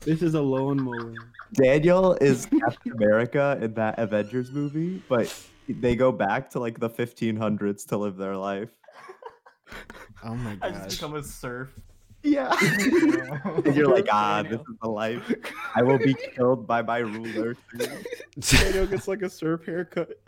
[0.02, 1.14] This is a lone lawnmower.
[1.52, 5.34] Daniel is Captain America in that Avengers movie, but
[5.68, 8.70] they go back to like the 1500s to live their life.
[10.24, 10.62] Oh my god!
[10.62, 10.96] I just gosh.
[10.96, 11.68] become a serf.
[12.22, 12.52] Yeah.
[13.64, 15.32] and you're like, ah, this is the life.
[15.74, 17.56] I will be killed by my ruler.
[17.78, 18.04] soon."
[18.40, 20.18] Daniel gets like a surf haircut.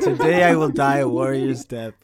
[0.00, 1.94] Today I will die a warrior's death.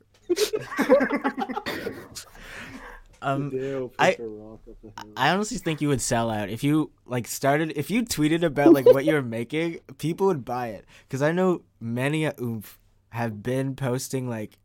[3.22, 5.12] Um, Daniel puts I- a rock up the hill.
[5.16, 8.72] I honestly think you would sell out if you like started if you tweeted about
[8.72, 10.84] like what you were making, people would buy it.
[11.06, 12.78] Because I know many a oomph
[13.10, 14.58] have been posting like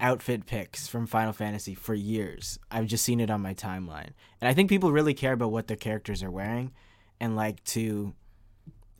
[0.00, 2.58] outfit pics from Final Fantasy for years.
[2.70, 4.10] I've just seen it on my timeline,
[4.40, 6.72] and I think people really care about what their characters are wearing,
[7.20, 8.14] and like to,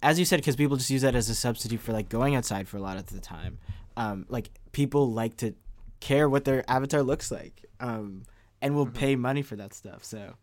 [0.02, 2.68] as you said, because people just use that as a substitute for like going outside
[2.68, 3.58] for a lot of the time.
[3.96, 5.54] Um, like people like to
[6.00, 8.22] care what their avatar looks like, um,
[8.62, 10.04] and will pay money for that stuff.
[10.04, 10.34] So.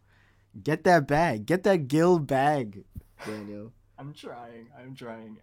[0.63, 1.45] Get that bag.
[1.45, 2.83] Get that guild bag,
[3.25, 3.73] Daniel.
[3.99, 4.67] I'm trying.
[4.79, 5.37] I'm trying.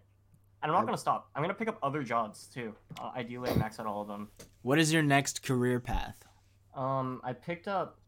[0.65, 1.29] And I'm not gonna stop.
[1.35, 2.73] I'm gonna pick up other jobs too.
[2.99, 4.29] Uh, ideally, I max out all of them.
[4.63, 6.25] What is your next career path?
[6.73, 7.99] Um, I picked up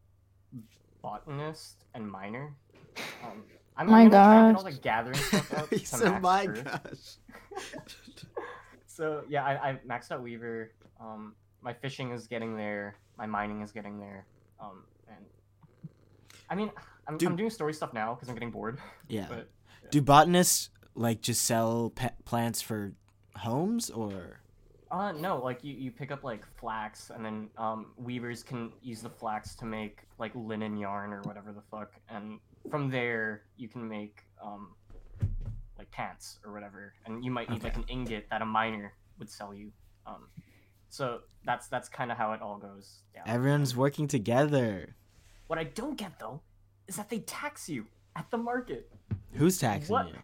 [1.00, 2.56] botanist and miner.
[3.22, 3.44] Um,
[3.76, 6.46] I'm, My I'm gonna get all the gathering stuff out he to said, max "My
[6.46, 6.64] first.
[6.64, 7.62] gosh."
[8.86, 10.72] So yeah, I, I maxed out Weaver.
[11.00, 12.96] Um, my fishing is getting there.
[13.16, 14.26] My mining is getting there.
[14.58, 15.24] Um, and
[16.50, 16.72] I mean,
[17.06, 17.28] I'm, Dude.
[17.28, 18.80] I'm doing story stuff now because I'm getting bored.
[19.06, 19.26] Yeah.
[19.28, 19.48] But
[19.92, 22.92] Do botanists like just sell pe- plants for
[23.36, 24.40] homes or?
[24.90, 29.00] Uh no, like you, you pick up like flax and then um weavers can use
[29.02, 33.68] the flax to make like linen yarn or whatever the fuck and from there you
[33.68, 34.74] can make um
[35.78, 39.30] like pants or whatever and you might need like an ingot that a miner would
[39.30, 39.70] sell you.
[40.06, 40.26] Um
[40.88, 43.24] so that's that's kind of how it all goes down.
[43.26, 44.96] Everyone's working together.
[45.46, 46.40] What I don't get though
[46.88, 48.90] is that they tax you at the market.
[49.34, 50.08] Who's taxing What?
[50.08, 50.14] you?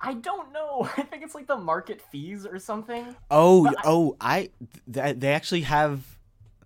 [0.00, 0.88] I don't know.
[0.96, 3.14] I think it's like the market fees or something.
[3.30, 4.50] Oh, But oh, I.
[4.92, 6.00] Th- they actually have.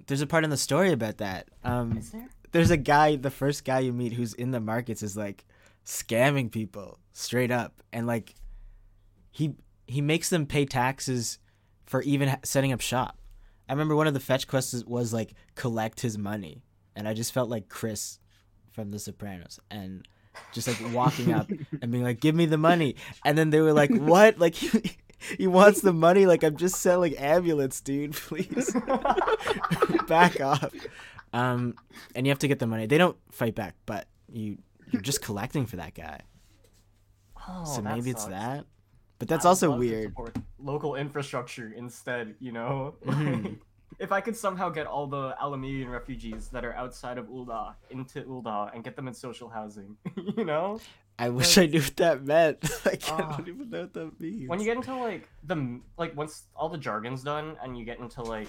[0.06, 1.48] There's a part in the story about that.
[1.64, 2.28] Um, Is there?
[2.50, 5.44] there's a guy, the first guy you meet who's in the markets is like
[5.86, 8.34] scamming people straight up, and like
[9.30, 9.54] he
[9.86, 11.38] he makes them pay taxes
[11.86, 13.18] for even ha- setting up shop.
[13.68, 16.62] I remember one of the fetch quests was like collect his money,
[16.94, 18.18] and I just felt like Chris
[18.72, 20.06] from The Sopranos, and
[20.52, 23.72] just like walking up and being like, "Give me the money," and then they were
[23.72, 24.96] like, "What?" Like he,
[25.38, 26.26] he wants the money.
[26.26, 28.12] Like I'm just selling amulets, dude.
[28.14, 28.74] Please
[30.06, 30.72] back off.
[31.32, 31.74] Um,
[32.14, 32.86] and you have to get the money.
[32.86, 34.58] They don't fight back, but you
[34.90, 36.20] you're just collecting for that guy.
[37.48, 38.66] Oh, so maybe it's that.
[39.18, 40.14] But that's I also weird.
[40.58, 42.96] local infrastructure instead, you know.
[43.04, 43.58] Mhm.
[44.02, 47.74] If I could somehow get all the Ala Mhigan refugees that are outside of Ul'dah
[47.90, 49.96] into Ul'dah and get them in social housing,
[50.36, 50.80] you know.
[51.20, 52.58] I wish I knew what that meant.
[52.84, 53.36] like, I Ah.
[53.36, 54.48] don't even know what that means.
[54.48, 58.00] When you get into like the like once all the jargon's done and you get
[58.00, 58.48] into like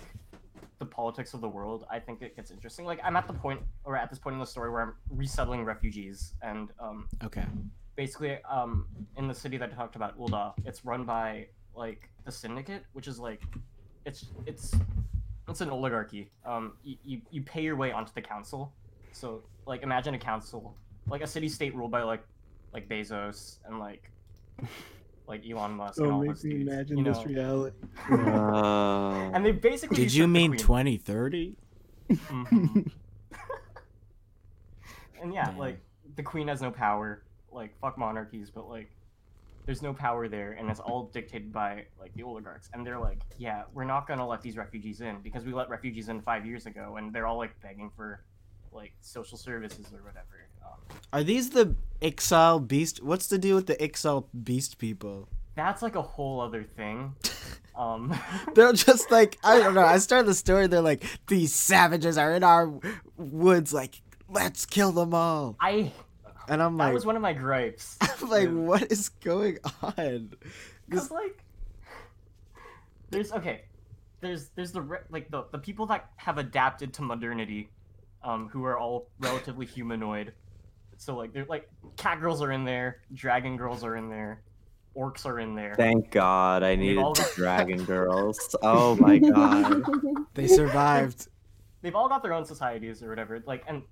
[0.79, 2.85] the politics of the world, I think it gets interesting.
[2.85, 5.63] Like I'm at the point or at this point in the story where I'm resettling
[5.65, 7.45] refugees and um okay,
[7.95, 8.87] basically um
[9.17, 13.07] in the city that I talked about Ul'dah, it's run by like the syndicate, which
[13.07, 13.41] is like
[14.05, 14.73] it's it's
[15.47, 16.29] it's an oligarchy.
[16.45, 18.73] Um you, you, you pay your way onto the council.
[19.11, 20.75] So like imagine a council,
[21.07, 22.23] like a city state ruled by like
[22.73, 24.09] like Bezos and like
[25.27, 27.13] like Elon Musk and Don't all make those me dudes, imagine you know?
[27.13, 27.75] this reality.
[28.11, 30.59] Uh, And they basically did you mean queen.
[30.59, 31.55] 2030?
[32.09, 32.91] Mhm.
[35.21, 35.57] and yeah, Damn.
[35.57, 35.79] like
[36.15, 37.23] the queen has no power.
[37.51, 38.89] Like fuck monarchies, but like
[39.65, 42.69] there's no power there, and it's all dictated by like the oligarchs.
[42.73, 46.09] And they're like, yeah, we're not gonna let these refugees in because we let refugees
[46.09, 48.23] in five years ago, and they're all like begging for
[48.71, 50.47] like social services or whatever.
[50.65, 53.03] Um, Are these the exile beast?
[53.03, 55.29] What's the deal with the exile beast people?
[55.55, 57.15] that's like a whole other thing.
[57.75, 58.15] Um,
[58.53, 59.83] They're just like I don't know.
[59.83, 60.67] I start the story.
[60.67, 62.71] They're like these savages are in our
[63.17, 63.73] woods.
[63.73, 63.99] Like
[64.29, 65.55] let's kill them all.
[65.59, 65.91] I
[66.49, 67.97] And I'm that like, that was one of my gripes.
[68.01, 70.33] I'm like, with- what is going on?
[70.91, 71.43] Cause like,
[73.09, 73.63] there's okay,
[74.21, 77.69] there's there's the like the the people that have adapted to modernity,
[78.23, 80.33] um, who are all relatively humanoid.
[80.97, 84.41] So like they're like cat girls are in there, dragon girls are in there,
[84.95, 85.73] orcs are in there.
[85.75, 88.55] Thank God I needed all the Dragon Girls.
[88.61, 89.83] Oh my God.
[90.33, 91.27] They survived
[91.81, 93.43] They've all got their own societies or whatever.
[93.45, 93.83] Like and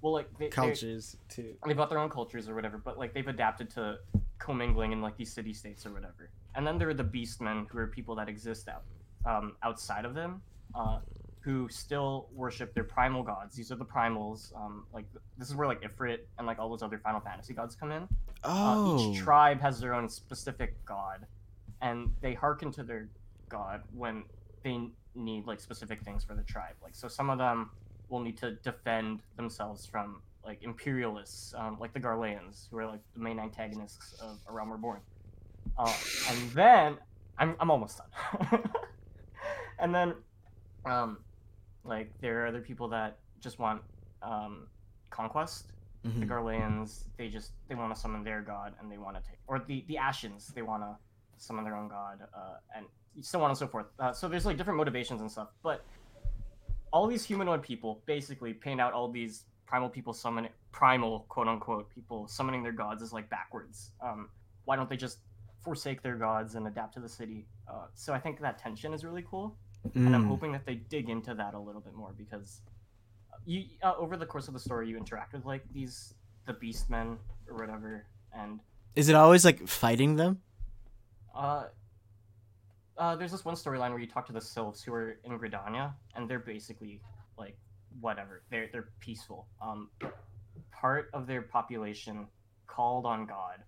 [0.00, 1.54] well like they, they cultures too.
[1.66, 3.98] they've got their own cultures or whatever, but like they've adapted to
[4.38, 6.30] commingling in like these city states or whatever.
[6.54, 8.82] And then there are the beastmen, who are people that exist out
[9.26, 10.40] um, outside of them,
[10.74, 10.98] uh,
[11.40, 13.56] who still worship their primal gods.
[13.56, 14.54] These are the primals.
[14.56, 15.04] Um, like
[15.38, 18.02] this is where like Ifrit and like all those other Final Fantasy gods come in.
[18.44, 21.26] Uh, Oh, each tribe has their own specific god,
[21.80, 23.08] and they hearken to their
[23.48, 24.24] god when
[24.62, 24.78] they
[25.14, 26.74] need like specific things for the tribe.
[26.82, 27.70] Like so, some of them
[28.08, 33.00] will need to defend themselves from like imperialists, um, like the Garleans, who are like
[33.14, 35.00] the main antagonists of A Realm Reborn.
[35.76, 35.92] Uh,
[36.30, 36.96] and then
[37.38, 38.62] I'm I'm almost done.
[39.78, 40.14] and then,
[40.86, 41.18] um,
[41.84, 43.82] like there are other people that just want
[44.22, 44.66] um,
[45.10, 45.72] conquest
[46.04, 46.28] the Mhm.
[46.28, 49.58] Garleans, they just they want to summon their god and they want to take, or
[49.58, 50.96] the the Ashens, they want to
[51.36, 52.86] summon their own god, uh, and
[53.20, 53.86] so on and so forth.
[53.98, 55.84] Uh, so there's like different motivations and stuff, but
[56.92, 61.88] all these humanoid people basically paint out all these primal people summoning primal quote unquote
[61.94, 63.90] people summoning their gods as like backwards.
[64.00, 64.28] Um,
[64.64, 65.18] why don't they just
[65.64, 67.46] forsake their gods and adapt to the city?
[67.68, 69.56] Uh, so I think that tension is really cool
[69.94, 70.28] and I'm Mm.
[70.28, 72.62] hoping that they dig into that a little bit more because
[73.32, 76.14] uh, you uh, over the course of the story you interact with like these
[76.46, 78.60] the beastmen or whatever and
[78.96, 80.40] Is it always like fighting them?
[81.34, 81.64] uh
[82.98, 85.94] uh there's this one storyline where you talk to the sylphs who are in Gridania
[86.14, 87.00] and they're basically
[87.38, 87.56] like
[88.00, 89.88] whatever they're they're peaceful um
[90.72, 92.26] part of their population
[92.66, 93.62] called on god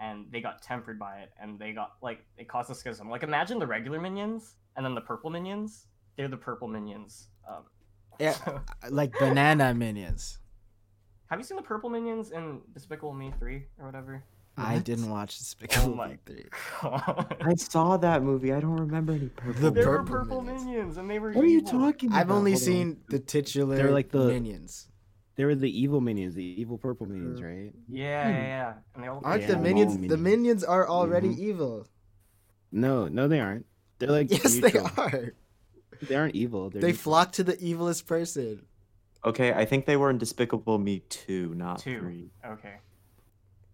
[0.00, 3.22] and they got tempered by it and they got like it caused a schism like
[3.22, 5.86] imagine the regular minions and then the purple minions
[6.16, 7.64] they're the purple minions um
[8.18, 8.32] Yeah.
[8.32, 8.60] so-
[8.90, 10.38] Like banana minions.
[11.28, 14.22] Have you seen the purple minions in Despicable Me three or whatever?
[14.58, 16.44] I didn't watch Despicable Oh my Me three.
[16.80, 17.36] God.
[17.42, 18.52] I saw that movie.
[18.52, 19.60] I don't remember any purple.
[19.60, 20.64] The They were purple purple minions.
[20.66, 20.96] minions.
[20.96, 21.32] and they were.
[21.32, 22.18] What are you talking about?
[22.20, 22.66] I've only Hold on.
[22.66, 24.88] seen the titular They're like the- minions.
[25.36, 27.70] They were the evil minions, the evil purple minions, right?
[27.88, 28.74] Yeah, yeah, yeah.
[28.94, 29.20] And they all.
[29.22, 29.92] Aren't Yeah, the all minions?
[29.92, 30.20] The minions.
[30.22, 31.38] minions are already Mhm.
[31.38, 31.86] evil.
[32.72, 33.66] No, no, they aren't.
[33.98, 34.90] They're like Yes, neutral.
[34.96, 35.34] they are.
[36.02, 36.70] They aren't evil.
[36.70, 37.02] They're They neutral.
[37.02, 38.64] flock to the evilest person.
[39.26, 41.98] Okay, I think they were in Despicable Me two, not Two.
[42.00, 42.30] three.
[42.44, 42.76] Okay.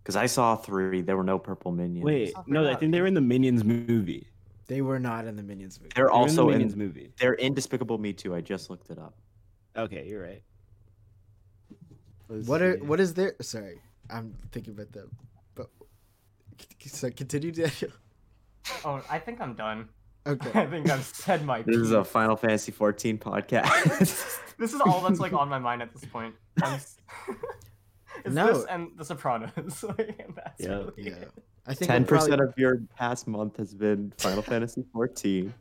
[0.03, 1.01] Because I saw three.
[1.01, 2.05] There were no purple minions.
[2.05, 4.27] Wait, Stop no, it I think they were in the Minions movie.
[4.67, 5.91] They were not in the minions movie.
[5.95, 6.59] they're They were also in the in.
[6.59, 7.13] Minions movie.
[7.19, 8.35] They're in Despicable Me too.
[8.35, 9.15] I just looked it up.
[9.77, 10.43] Okay, you're right.
[12.29, 12.81] Let's What are see.
[12.87, 13.35] what is there?
[13.41, 15.11] Sorry, I'm thinking about them.
[15.55, 15.69] But
[16.87, 17.91] so continue, Daniel.
[18.85, 19.89] Oh, I think I'm done.
[20.25, 20.51] Okay.
[20.61, 21.63] I think I've said my.
[21.63, 22.05] This is a.
[22.05, 24.39] Final Fantasy 14 podcast.
[24.59, 26.35] This is all that's like on my mind at this point.
[28.27, 28.53] I'm s- it's No.
[28.59, 29.53] this and The Sopranos.
[29.57, 30.69] and that's Yeah.
[30.69, 31.13] really Yeah.
[31.15, 31.33] it.
[31.67, 35.53] I think Ten we'll probably- percent of your past month has been Final Fantasy 14.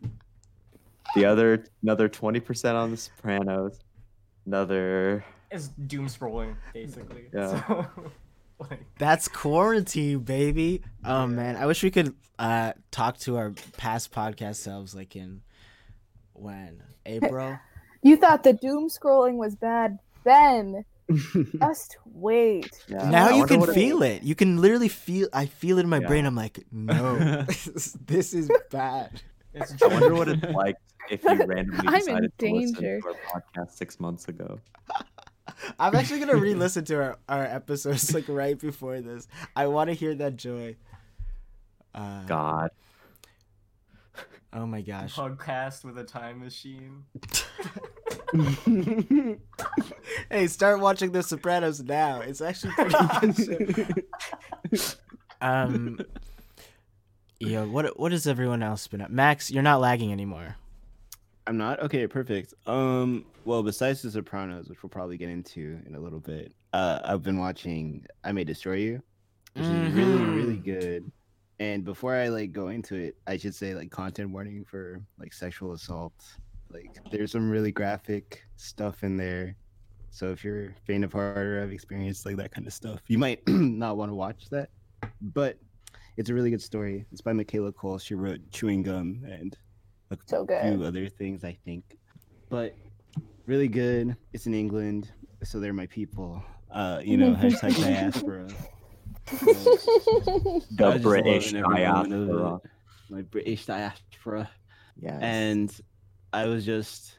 [1.15, 3.79] The other another 20 percent on The Sopranos.
[4.45, 7.25] Another is doom scrolling basically.
[7.33, 7.63] Yeah.
[7.67, 7.85] So,
[8.59, 10.81] like, That's quarantine, baby.
[11.05, 15.41] Oh man, I wish we could uh talk to our past podcast selves, like in
[16.33, 17.59] when April.
[18.01, 20.85] You thought the doom scrolling was bad then.
[21.59, 22.83] Just wait.
[22.87, 24.23] yeah, now I you can what it- feel it.
[24.23, 25.27] You can literally feel.
[25.33, 26.07] I feel it in my Yeah.
[26.07, 26.25] brain.
[26.25, 27.17] I'm like, no,
[28.05, 29.21] this is bad.
[29.53, 30.75] it's I wonder what it's like
[31.09, 34.59] if you randomly I'm in decided to listen to our podcast six months ago.
[35.79, 39.27] I'm actually gonna re-listen to our, our episodes like right before this.
[39.55, 40.75] I want to hear that joy.
[41.93, 42.69] Uh, God.
[44.53, 45.15] Oh my gosh.
[45.15, 47.03] podcast with a time machine.
[50.29, 52.21] hey, start watching The Sopranos now.
[52.21, 54.05] It's actually pretty good.
[55.41, 55.97] Um.
[57.39, 59.09] Yo, what what has everyone else been up?
[59.09, 60.55] Max, you're not lagging anymore.
[61.47, 62.05] I'm not okay.
[62.05, 62.53] Perfect.
[62.67, 63.25] Um.
[63.43, 67.23] Well, besides The Sopranos, which we'll probably get into in a little bit, uh, I've
[67.23, 69.01] been watching I May Destroy You,
[69.53, 70.63] which is really, really Mhm.
[70.63, 71.11] good.
[71.59, 75.33] And before I like go into it, I should say like content warning for like
[75.33, 76.13] sexual assault.
[76.73, 79.55] Like there's some really graphic stuff in there.
[80.09, 83.17] So if you're faint of heart or have experienced like that kind of stuff, you
[83.17, 84.69] might not want to watch that.
[85.21, 85.57] But
[86.17, 87.05] it's a really good story.
[87.11, 87.97] It's by Michaela Coel.
[87.97, 89.57] She wrote Chewing Gum and
[90.11, 90.61] a So good.
[90.63, 91.97] few other things, I think.
[92.49, 92.75] But
[93.45, 94.15] really good.
[94.33, 95.11] It's in England,
[95.43, 96.43] so they're my people.
[96.69, 98.47] Uh, you know, hashtag diaspora.
[99.31, 99.35] I
[100.71, 102.55] The British loving every moment of diaspora.
[102.55, 102.61] it.
[103.09, 104.49] My British diaspora.
[105.01, 105.19] Yes.
[105.21, 105.81] And
[106.33, 107.17] I was just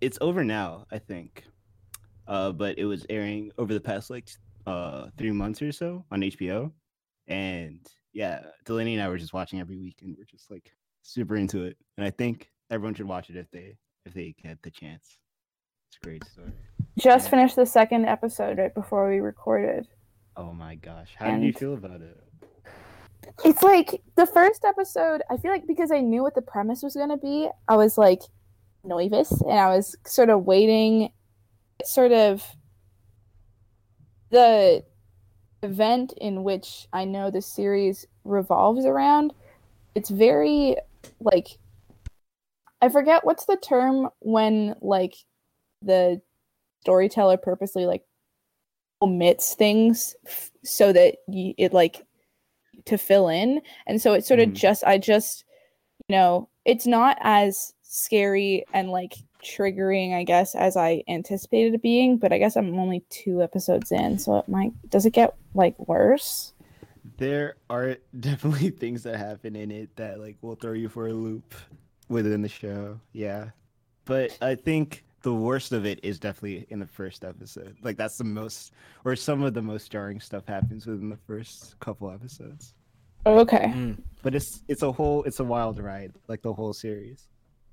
[0.00, 1.44] it's over now, I think.
[2.26, 4.28] Uh, but it was airing over the past like
[4.66, 6.72] uh three months or so on HBO.
[7.26, 7.80] And
[8.12, 10.70] yeah, Delaney and I were just watching every week and we're just like
[11.02, 11.76] super into it.
[11.96, 13.76] And I think everyone should watch it if they
[14.06, 15.18] if they get the chance.
[15.88, 16.52] It's a great story.
[16.98, 17.30] Just Yeah.
[17.30, 19.88] finished the second episode right before we recorded.
[20.36, 21.14] Oh my gosh.
[21.16, 22.18] How did you feel about it?
[23.44, 26.94] It's like the first episode, I feel like because I knew what the premise was
[26.94, 28.22] going to be, I was like
[28.84, 31.10] nervous and I was sort of waiting
[31.84, 32.44] sort of
[34.30, 34.84] the
[35.62, 39.32] event in which I know the series revolves around.
[39.94, 40.76] It's very
[41.20, 41.58] like
[42.82, 45.14] I forget what's the term when like
[45.82, 46.20] the
[46.82, 48.02] storyteller purposely like
[49.00, 52.04] omits things f- so that y- it like
[52.84, 54.54] to fill in and so it sort of Mhm.
[54.54, 55.44] just i just
[56.08, 61.82] you know it's not as scary and like triggering i guess as i anticipated it
[61.82, 65.34] being but i guess i'm only two episodes in so it might does it get
[65.54, 66.52] like worse
[67.18, 71.12] There are definitely things that happen in it that like will throw you for a
[71.12, 71.54] loop
[72.08, 72.98] within the show.
[73.12, 73.50] Yeah.
[74.04, 77.76] But I think the worst of it is definitely in the first episode.
[77.82, 78.72] Like that's the most
[79.04, 82.74] or some of the most jarring stuff happens within the first couple episodes.
[83.26, 83.98] okay Mm.
[84.22, 87.26] But it's it's a whole it's a wild ride, like the whole series.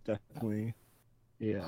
[0.05, 0.73] Definitely.
[1.39, 1.67] Yeah.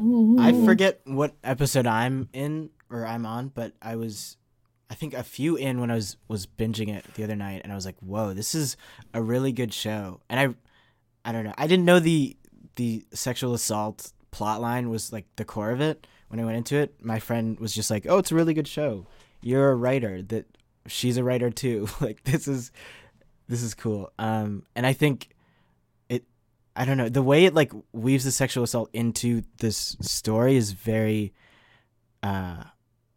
[0.00, 0.64] I Mhm.
[0.64, 4.36] forget what episode I'm in or I'm on, but I was
[4.90, 7.72] I think a few in when I was was binging it the other night and
[7.72, 8.76] I was like, "Whoa, this is
[9.12, 11.54] a really good show." And I I don't know.
[11.58, 12.36] I didn't know the
[12.78, 16.76] the sexual assault plot line was like the core of it when I went into
[16.76, 16.94] it.
[17.04, 19.04] My friend was just like, "Oh, it's a really good show.
[19.42, 20.46] You're a writer that
[20.86, 21.88] she's a writer too.
[22.00, 22.70] like this is
[23.48, 25.30] this is cool." Um and I think
[26.08, 26.24] it
[26.76, 30.70] I don't know, the way it like weaves the sexual assault into this story is
[30.70, 31.34] very
[32.22, 32.62] uh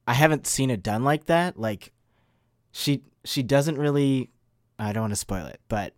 [0.07, 1.59] I haven't seen it done like that.
[1.59, 1.93] Like
[2.71, 4.31] she she doesn't really
[4.79, 5.93] I don't want to spoil it, but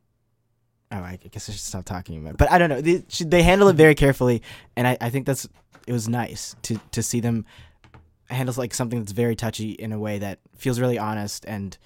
[0.92, 2.38] oh, I guess I should stop talking about it.
[2.38, 2.82] But I don't know.
[2.82, 4.42] They, they handle it very carefully,
[4.76, 5.48] and I, I think that's
[5.88, 7.46] it was nice to to see them
[8.30, 11.46] handle like something that's very touchy in a way that feels really honest.
[11.46, 11.78] And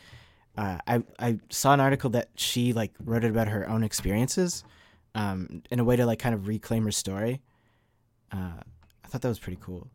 [0.58, 4.64] uh, I I saw an article that she like wrote it about her own experiences,
[5.16, 7.42] um, in a way to like kind of reclaim her story.
[8.32, 8.62] Uh,
[9.04, 9.88] I thought that was pretty cool.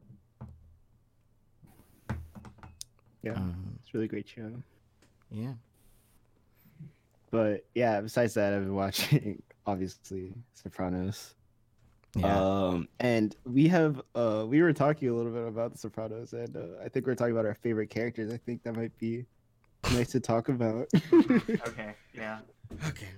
[3.22, 3.32] yeah.
[3.34, 4.50] Um, It's really great show.
[5.30, 5.52] yeah.
[7.32, 11.34] But yeah, besides that, I've been watching obviously Sopranos.
[12.14, 12.38] Yeah.
[12.38, 16.54] Um, and we have uh, we were talking a little bit about the Sopranos, and
[16.54, 18.30] uh, I think we're talking about our favorite characters.
[18.32, 19.24] I think that might be
[19.94, 20.88] nice to talk about.
[21.12, 22.40] Okay, yeah.
[22.88, 23.08] Okay.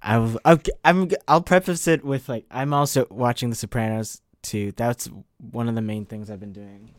[0.00, 4.72] I will, I'll, I'm, I'll preface it with like I'm also watching The Sopranos too.
[4.76, 6.90] That's one of the main things I've been doing.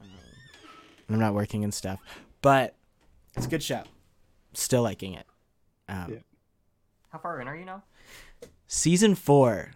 [0.00, 0.08] Um,
[1.10, 2.00] I'm not working and stuff,
[2.42, 2.74] but
[3.36, 3.84] it's a good show.
[4.54, 5.26] Still liking it.
[5.88, 6.18] Um, Yeah.
[7.10, 7.82] How far in are you now?
[8.66, 9.70] Season four,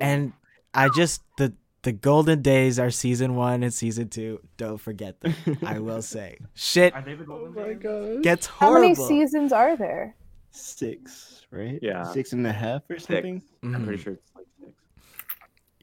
[0.00, 0.32] and
[0.74, 4.40] I just the the golden days are season one and season two.
[4.56, 5.34] Don't forget them.
[5.64, 7.78] I will say, shit Are they the Oh my days?
[7.82, 8.22] god.
[8.22, 10.14] gets how many seasons are there
[10.50, 11.78] Six, right?
[11.80, 12.04] Yeah.
[12.12, 13.06] six and a half or Six.
[13.06, 13.42] something.
[13.62, 13.84] I'm Mhm.
[13.86, 14.72] pretty sure it's like six.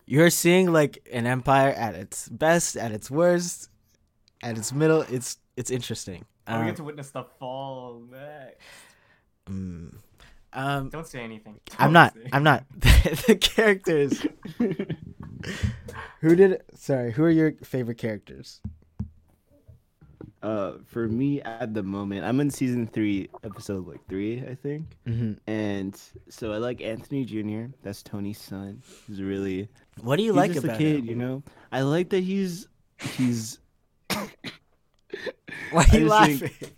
[0.05, 3.69] you're seeing like an empire at its best, at its worst,
[4.43, 5.01] at its middle.
[5.09, 6.25] It's it's interesting.
[6.47, 8.57] Oh, we Um, get to witness the fall next.
[9.49, 9.93] Mm,
[10.53, 11.59] um, Don't say anything.
[11.77, 12.63] I'm Don't say- I'm not.
[12.79, 14.25] the characters.
[16.21, 16.61] Who did?
[16.75, 17.11] Sorry.
[17.11, 18.61] Who are your favorite characters?
[20.41, 24.85] Uh, for me at the moment, I'm in season three, episode like three, I think.
[25.05, 27.73] hmm And so I like Anthony Jr.
[27.83, 28.81] That's Tony's son.
[29.07, 29.67] He's really
[30.01, 31.05] What do you he's like just about a kid, him?
[31.07, 31.43] you know.
[31.73, 32.67] I like that he's
[32.99, 33.59] he's.
[35.71, 36.37] Why I are you laughing?
[36.37, 36.75] think-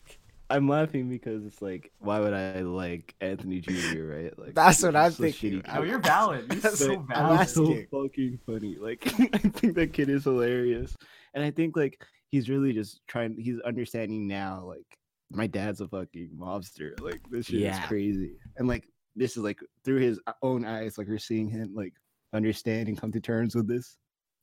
[0.52, 4.04] I'm laughing because it's like, why would I like Anthony Jr.
[4.04, 4.39] Right?
[4.39, 5.62] Like That's what I'm so thinking.
[5.62, 6.52] shitty Oh, you're valid.
[6.52, 7.39] You're That's so what But I'm valid.
[7.41, 8.76] he's so fucking funny.
[8.80, 10.95] Like I think that kid is hilarious,
[11.34, 13.36] and I think like he's really just trying.
[13.39, 14.86] He's understanding now, like
[15.32, 16.99] my dad's a fucking mobster.
[17.02, 17.82] Like this shit Yeah.
[17.82, 18.34] is crazy.
[18.58, 18.84] And like
[19.16, 21.93] this is like through his own eyes, like we're seeing him like
[22.34, 23.97] understand and come to terms with this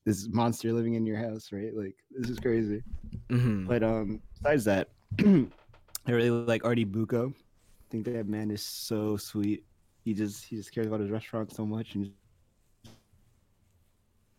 [0.06, 1.74] this monster living in your house, right?
[1.76, 2.82] Like this is crazy.
[3.30, 4.88] hmm But um, besides that,
[6.09, 7.28] I really like Artie Bucco.
[7.28, 9.64] I think that man is so sweet.
[10.04, 12.11] He just he just cares about his restaurant so much and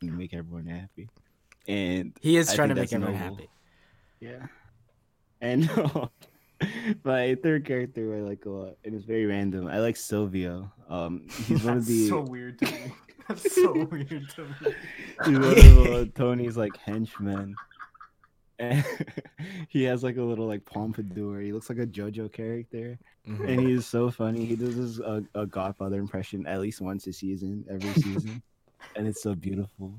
[0.01, 1.09] just make everyone happy.
[1.67, 3.35] And He is I trying to make everyone noble.
[3.35, 3.49] happy.
[4.19, 4.47] yeah,
[5.41, 5.69] and
[7.03, 9.67] my third character I like a lot, and it's very random.
[9.67, 10.71] I like Silvio.
[10.89, 12.91] Um, he's one of That's the so weird to me.
[13.27, 14.73] That's so weird to me.
[15.25, 17.53] he's one of uh, Tony's like henchmen.
[19.69, 21.39] He has like a little like pompadour.
[21.39, 22.97] He looks like a JoJo character,
[23.27, 23.47] Mhm.
[23.47, 24.45] and he is so funny.
[24.45, 28.41] He does his uh, a Godfather impression at least once a season, every season,
[28.95, 29.93] and it's so beautiful.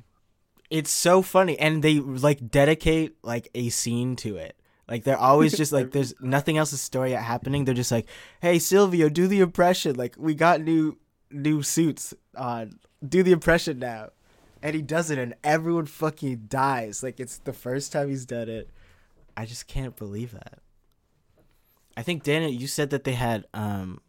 [0.71, 4.57] It's so funny, and they like dedicate like a scene to it.
[4.89, 7.65] Like they're always just like there's nothing else is story happening.
[7.65, 8.07] They're just like,
[8.41, 9.97] "Hey Silvio, do the impression.
[9.97, 10.99] Like we got new
[11.31, 12.79] new suits on.
[13.07, 14.11] Do the impression now."
[14.63, 17.03] And he does it, and everyone fucking dies.
[17.03, 18.69] Like it's the first time he's done it.
[19.37, 20.59] I just can't believe that.
[21.97, 24.01] I think Dana, you said that they had um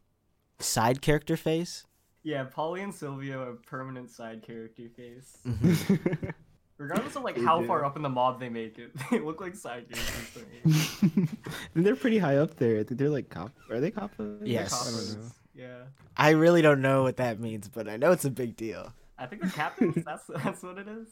[0.59, 1.85] side character face.
[2.23, 5.37] Yeah, Paulie and Silvio have permanent side character face.
[5.47, 6.29] Mm-hmm.
[6.77, 7.67] Regardless of like They how do.
[7.67, 11.27] far up in the mob they make it, they look like side characters to me.
[11.75, 12.79] and they're pretty high up there.
[12.79, 13.51] I think they're like cop.
[13.69, 14.11] Are they cop?
[14.43, 14.73] Yes.
[14.73, 15.31] I don't know.
[15.55, 15.83] Yeah.
[16.17, 18.93] I really don't know what that means, but I know it's a big deal.
[19.21, 20.03] I think they're captains.
[20.05, 21.07] that's that's what it is.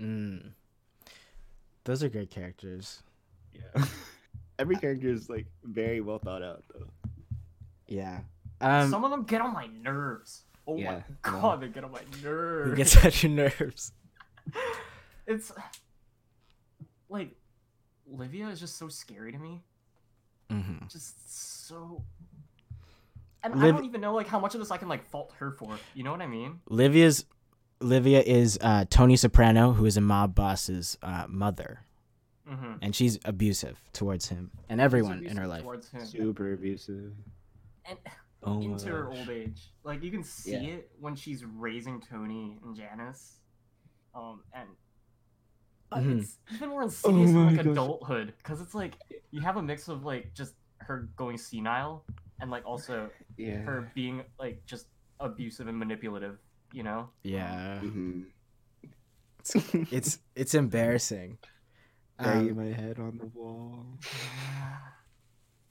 [0.00, 0.50] Mm.
[1.84, 3.02] Those are great characters.
[3.52, 3.84] Yeah.
[4.58, 6.86] Every character is like very well thought out though.
[7.86, 8.20] Yeah.
[8.60, 10.42] Um, Some of them get on my nerves.
[10.66, 11.02] Oh Yeah, my yeah.
[11.22, 12.76] god, they get on my it nerves.
[12.76, 13.92] gets on your nerves.
[15.26, 15.52] It's
[17.08, 17.30] like
[18.10, 19.62] Livia is just so scary to me.
[20.50, 22.02] hmm Just so.
[23.44, 25.52] And I don't even know like how much of this I can like fault her
[25.52, 25.78] for.
[25.94, 26.60] You know what I mean?
[26.68, 27.24] Livia's
[27.80, 31.80] Livia is uh, Tony Soprano, who is a mob boss's uh, mother,
[32.48, 32.72] Mm-hmm.
[32.82, 35.64] and she's abusive towards him and everyone in her life.
[35.92, 36.04] Him.
[36.04, 37.12] Super abusive.
[37.84, 37.96] And
[38.42, 39.18] Oh my into her gosh.
[39.18, 39.70] old age.
[39.84, 40.74] Like you can see Yeah.
[40.74, 43.36] it when she's raising Tony and Janice.
[44.16, 44.68] Um and
[45.92, 46.22] uh, Mhm.
[46.22, 47.66] it's even more insidious in Oh my like gosh.
[47.66, 48.96] adulthood because it's like
[49.30, 52.04] you have a mix of like just her going senile
[52.40, 53.58] and like also Yeah.
[53.58, 54.86] her being like just
[55.20, 56.38] abusive and manipulative.
[56.72, 57.08] You know?
[57.22, 58.26] Yeah, Mhm.
[59.90, 61.38] it's it's embarrassing.
[62.18, 63.86] Banging Um, my head on the wall.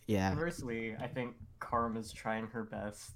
[0.08, 3.12] yeah, Conversely, I think Karma's trying her best.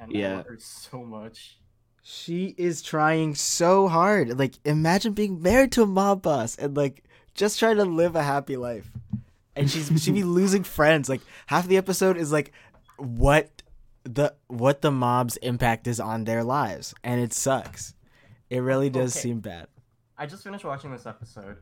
[0.00, 1.58] And I love her so much.
[2.02, 4.38] she is trying so hard.
[4.38, 7.04] Like, imagine being married to a mob boss and like
[7.34, 8.90] just trying to live a happy life,
[9.54, 11.08] and she's she'd be losing friends.
[11.08, 12.52] Like half the episode is like
[12.96, 13.62] what
[14.04, 17.94] the what the mob's impact is on their lives, and it sucks.
[18.50, 19.22] It really does Okay.
[19.22, 19.66] seem bad.
[20.16, 21.56] I just finished watching this episode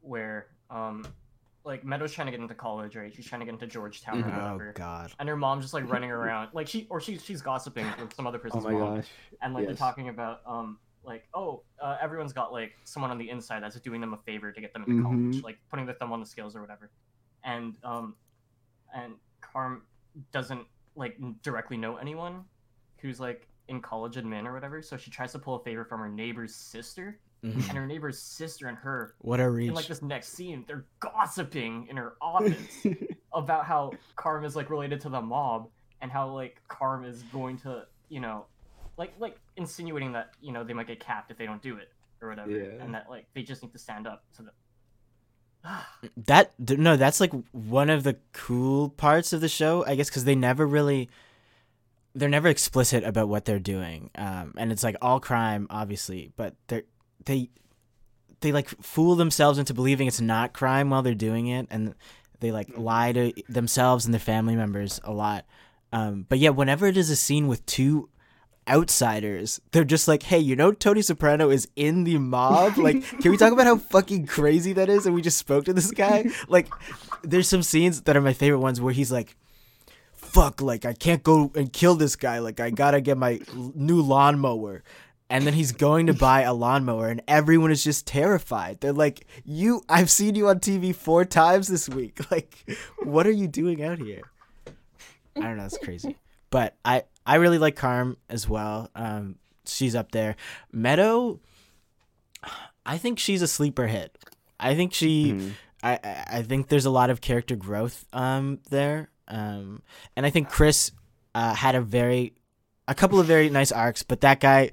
[0.00, 1.04] where um
[1.64, 3.12] like Meadow's trying to get into college, right?
[3.14, 4.38] She's trying to get into Georgetown or Mhm.
[4.38, 4.72] Oh whatever.
[4.74, 5.12] God.
[5.18, 6.50] And her mom's just like running around.
[6.52, 8.96] Like she or she she's gossiping with some other Oh person's my mom.
[8.96, 9.08] gosh.
[9.42, 13.28] And like they're talking about um like, oh, uh, everyone's got like someone on the
[13.30, 15.42] inside that's doing them a favor to get them into college, Mhm.
[15.42, 16.90] like putting their thumb on the scales or whatever.
[17.44, 18.14] And um
[18.94, 19.82] and Carm
[20.32, 20.66] doesn't
[21.00, 22.44] like directly know anyone
[22.98, 25.98] who's like in college admin or whatever, so she tries to pull a favor from
[26.00, 27.54] her neighbor's sister, Mhm.
[27.70, 31.86] and her neighbor's sister and her What a in like this next scene, they're gossiping
[31.88, 32.84] in her office
[33.32, 35.70] about how Carm is like related to the mob
[36.02, 38.44] and how like Carm is going to, you know,
[38.98, 41.90] like like insinuating that you know they might get capped if they don't do it
[42.20, 42.82] or whatever, Yeah.
[42.84, 44.50] and that like they just need to stand up to the.
[46.16, 50.24] That no that's like one of the cool parts of the show i guess because
[50.24, 51.08] they never really
[52.14, 56.54] they're never explicit about what they're doing um and it's like all crime obviously but
[56.68, 56.84] they're
[57.26, 57.50] they
[58.40, 61.94] they like fool themselves into believing it's not crime while they're doing it and
[62.40, 65.44] they like lie to themselves and their family members a lot.
[65.92, 68.08] Um but yeah whenever it is a scene with two
[68.68, 69.60] outsiders.
[69.72, 72.76] They're just like hey you know tony soprano is in the mob?
[72.78, 75.06] Like can we talk about how fucking crazy that is?
[75.06, 76.26] And we just spoke to this guy.
[76.48, 76.68] Like
[77.22, 79.36] there's some scenes that are my favorite ones where he's like
[80.14, 82.38] fuck like i can't go and kill this guy.
[82.38, 84.82] Like i gotta get my new lawnmower.
[85.28, 88.80] And then he's going to buy a lawnmower and everyone is just terrified.
[88.80, 92.20] They're like you i've seen you on tv four times this week.
[92.30, 92.64] Like
[93.02, 94.22] what are you doing out here?
[95.36, 96.16] I don't know it's crazy.
[96.50, 100.34] But i i really like carm as well um she's up there
[100.72, 101.38] meadow
[102.86, 104.16] i think she's a sleeper hit
[104.58, 105.52] i think she Mhm.
[105.82, 109.08] I, I I think there's a lot of character growth um there.
[109.28, 109.80] Um
[110.16, 110.92] and I think Chris
[111.34, 112.34] uh had a very
[112.86, 114.72] a couple of very nice arcs, but that guy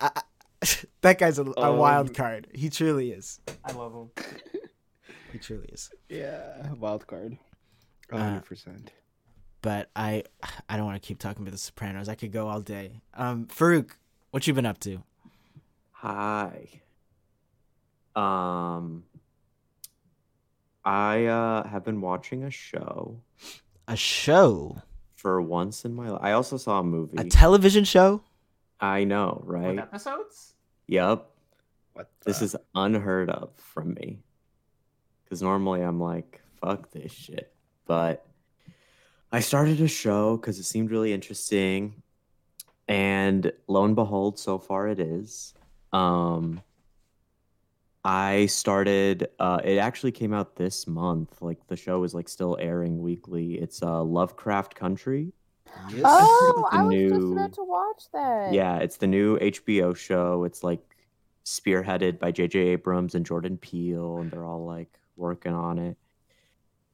[0.00, 0.66] I, I-
[1.06, 2.48] that guy's a, a Um, wild card.
[2.52, 3.38] He truly is.
[3.64, 4.08] I love him.
[5.32, 5.90] He truly is.
[6.08, 7.38] Yeah, wild card.
[8.10, 8.90] Uh, hundred percent.
[9.62, 10.24] But I
[10.68, 12.08] I don't want to keep talking about the Sopranos.
[12.08, 13.00] I could go all day.
[13.14, 13.90] Um Farouk,
[14.30, 15.02] what you been up to?
[15.92, 16.68] Hi.
[18.16, 19.04] Um,
[20.84, 23.20] I uh, have been watching a show
[23.86, 24.82] A show?
[25.14, 26.20] for once in my life.
[26.22, 27.18] I also saw a movie.
[27.18, 28.22] A television show?
[28.80, 29.78] I know, With right?
[29.78, 30.54] episodes?
[30.86, 31.26] Yep.
[31.92, 32.10] What?
[32.24, 34.20] This is unheard of from me.
[35.24, 37.52] Because normally I'm like, fuck this shit.
[37.86, 38.24] But
[39.32, 42.02] I started a show because it seemed really interesting.
[42.88, 45.54] And lo and behold, so far it is.
[45.92, 46.60] Um,
[48.04, 51.40] I started, uh, it actually came out this month.
[51.40, 53.54] Like the show is like still airing weekly.
[53.54, 55.32] It's uh, Lovecraft Country.
[55.90, 56.02] Yes.
[56.04, 58.52] Oh, I was just new- about to watch that.
[58.52, 60.42] Yeah, it's the new HBO show.
[60.44, 60.80] It's like
[61.44, 62.58] spearheaded by J.J.
[62.58, 65.96] Abrams and Jordan Peele, and they're all like working on it.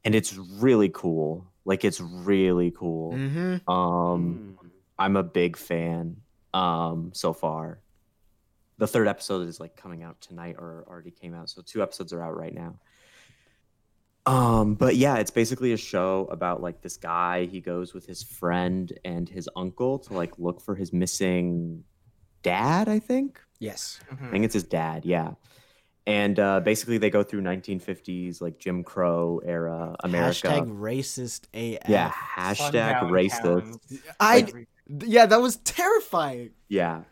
[0.04, 1.46] And it's really cool.
[1.66, 3.12] Like it's really cool.
[3.12, 3.70] Mm-hmm.
[3.70, 4.68] Um, Hmm.
[4.98, 6.16] I'm a big fan.
[6.54, 7.80] Um, so far,
[8.78, 11.50] the third episode is like coming out tonight or already came out.
[11.50, 12.76] So two episodes are out right now.
[14.24, 17.44] Um, but yeah, it's basically a show about like this guy.
[17.44, 21.84] He goes with his friend and his uncle to like look for his missing
[22.42, 22.88] dad.
[22.88, 23.40] I think.
[23.58, 24.00] Yes.
[24.10, 25.04] I think it's his dad.
[25.04, 25.32] Yeah.
[26.06, 30.48] And uh, basically, they go through 1950s like Jim Crow era America.
[30.48, 31.88] Hashtag racist AF.
[31.88, 33.42] yeah, hashtag Sundown racist.
[33.42, 33.78] towns,
[34.20, 34.66] I every-
[35.04, 36.50] yeah, that was terrifying.
[36.68, 37.02] Yeah.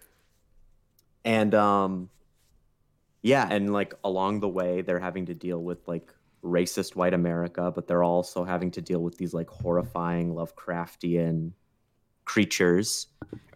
[1.24, 2.10] And um
[3.22, 6.12] yeah, and like along the way they're having to deal with like
[6.44, 11.52] racist white America, but they're also having to deal with these like horrifying Lovecraftian
[12.26, 13.06] creatures.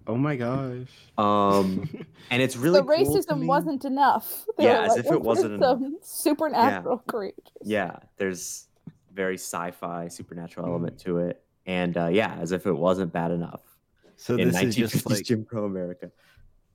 [0.08, 0.88] Oh my gosh.
[1.18, 1.88] Um
[2.30, 3.46] and it's really the cool to racism me.
[3.46, 4.44] wasn't enough.
[4.56, 7.42] They Yeah, as like, if it wasn't get some supernatural creatures.
[7.62, 8.68] Yeah, there's
[9.12, 10.70] very sci-fi supernatural Mm.
[10.70, 11.42] element to it.
[11.66, 13.60] And uh yeah, as if it wasn't bad enough
[14.16, 16.10] So in this is just like Jim Crow America.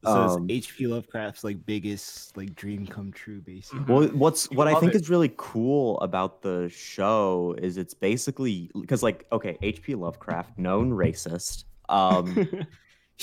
[0.03, 0.87] so um, it's H.P.
[0.87, 3.85] Lovecraft's like biggest like dream come true, basically.
[3.87, 5.01] Well, what's what I think it.
[5.01, 9.95] is really cool about the show is it's basically because like okay, H.P.
[9.95, 11.63] Lovecraft, known racist.
[11.89, 12.25] Um,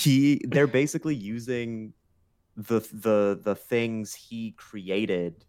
[0.03, 1.93] he they're basically using
[2.55, 5.45] the the the things he created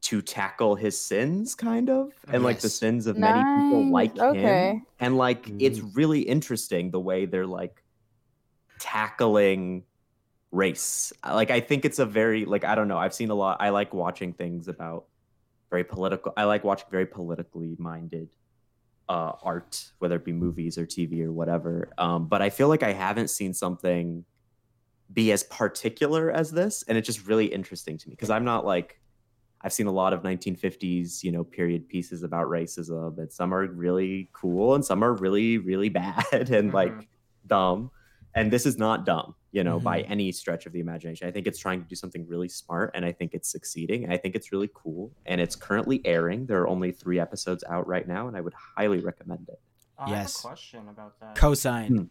[0.00, 4.70] to tackle his sins, kind of, and like the sins of many people like okay.
[4.74, 4.86] him.
[5.00, 5.96] And like it's Mm.
[5.96, 7.82] really interesting the way they're like
[8.78, 9.84] tackling
[10.50, 11.12] race.
[11.26, 12.98] Like I think it's a very like I don't know.
[12.98, 13.58] I've seen a lot.
[13.60, 15.06] I like watching things about
[15.70, 16.32] very political.
[16.36, 18.30] I like watching very politically minded
[19.08, 21.92] uh, art, whether it be movies or TV or whatever.
[21.98, 24.24] Um, but I feel like I haven't seen something
[25.12, 28.66] be as particular as this, and it's just really interesting to me because I'm not
[28.66, 29.00] like
[29.62, 33.66] I've seen a lot of 1950s, you know, period pieces about racism, and some are
[33.66, 37.06] really cool and some are really, really bad and like Mhm.
[37.46, 37.90] dumb.
[38.34, 41.26] And this is not dumb, you know, by any stretch of the imagination.
[41.26, 44.10] I think it's trying to do something really smart and I think it's succeeding.
[44.10, 45.10] I think it's really cool.
[45.26, 46.46] And it's currently airing.
[46.46, 49.60] There are only three episodes out right now, and I would highly recommend it.
[49.98, 50.36] I Yes.
[50.42, 51.34] have a question about that.
[51.34, 52.10] Cosine.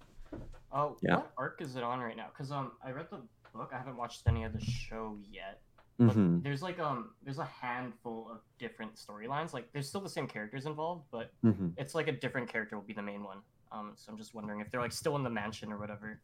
[0.72, 1.18] Oh, Yeah.
[1.18, 2.28] what arc is it on right now?
[2.30, 3.22] Because um, I read the
[3.54, 3.72] book.
[3.74, 5.62] I haven't watched any of the show yet.
[5.98, 9.52] But Mhm, there's like um, there's a handful of different storylines.
[9.54, 11.74] Like there's still the same characters involved, but mhm.
[11.76, 13.40] it's like a different character will be the main one.
[13.72, 16.20] Um, so I'm just wondering if they're like still in the mansion or whatever.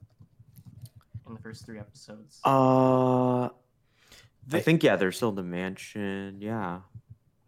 [1.28, 2.40] In the first three episodes.
[2.46, 3.50] Uh,
[4.52, 6.38] I think, yeah, they're still in the mansion.
[6.42, 6.82] Yeah.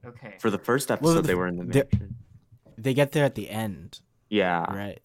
[0.06, 0.36] okay.
[0.40, 2.16] For the first episode, Well, the- they were in the they're- mansion.
[2.78, 4.00] They get there at the end,
[4.30, 4.64] Yeah.
[4.74, 5.02] right?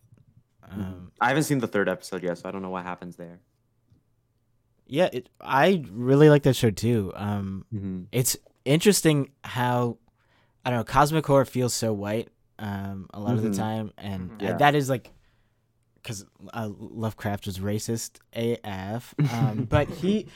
[0.71, 3.41] Um, I haven't seen the third episode yet, so I don't know what happens there.
[4.87, 7.13] yeah, it, I really like that show too.
[7.15, 8.03] Um, Mm-hmm.
[8.13, 9.99] it's interesting how
[10.65, 13.53] I don't know cosmic horror feels so white um, a lot of Mhm.
[13.53, 14.43] the time, and Mhm.
[14.43, 14.57] uh, Yeah.
[14.59, 15.11] that is like
[16.03, 20.27] because uh, Lovecraft was racist AF, um, but he,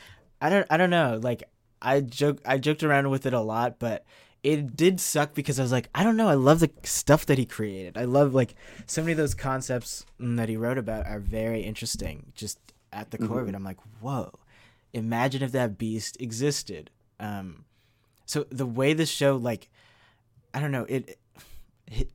[0.40, 1.18] I don't, I don't know.
[1.22, 1.44] Like
[1.80, 4.04] I joke, I joked around with it a lot, but
[4.42, 6.28] it did suck because I was like, I don't know.
[6.28, 7.96] I love the stuff that he created.
[7.96, 8.54] I love like
[8.86, 12.32] so many of those concepts mm, that he wrote about are very interesting.
[12.34, 12.58] Just
[12.92, 14.32] at the core of it, I'm like, whoa!
[14.92, 16.90] Imagine if that beast existed.
[17.18, 17.64] Um,
[18.26, 19.70] so the way this show, like,
[20.52, 21.18] I don't know, it,
[21.86, 22.10] it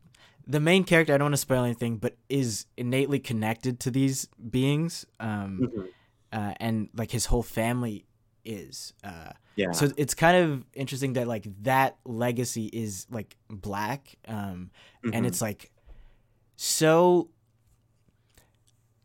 [0.49, 1.13] the main character.
[1.13, 5.05] I don't want to spoil anything, but is innately connected to these beings.
[5.19, 5.85] Um, Mm-hmm.
[6.33, 8.05] uh, and like his whole family
[8.43, 8.93] is.
[9.03, 9.71] Uh, Yeah.
[9.73, 14.71] so it's kind of interesting that like that legacy is like black um
[15.03, 15.27] and Mhm.
[15.27, 15.69] it's like
[16.55, 17.29] so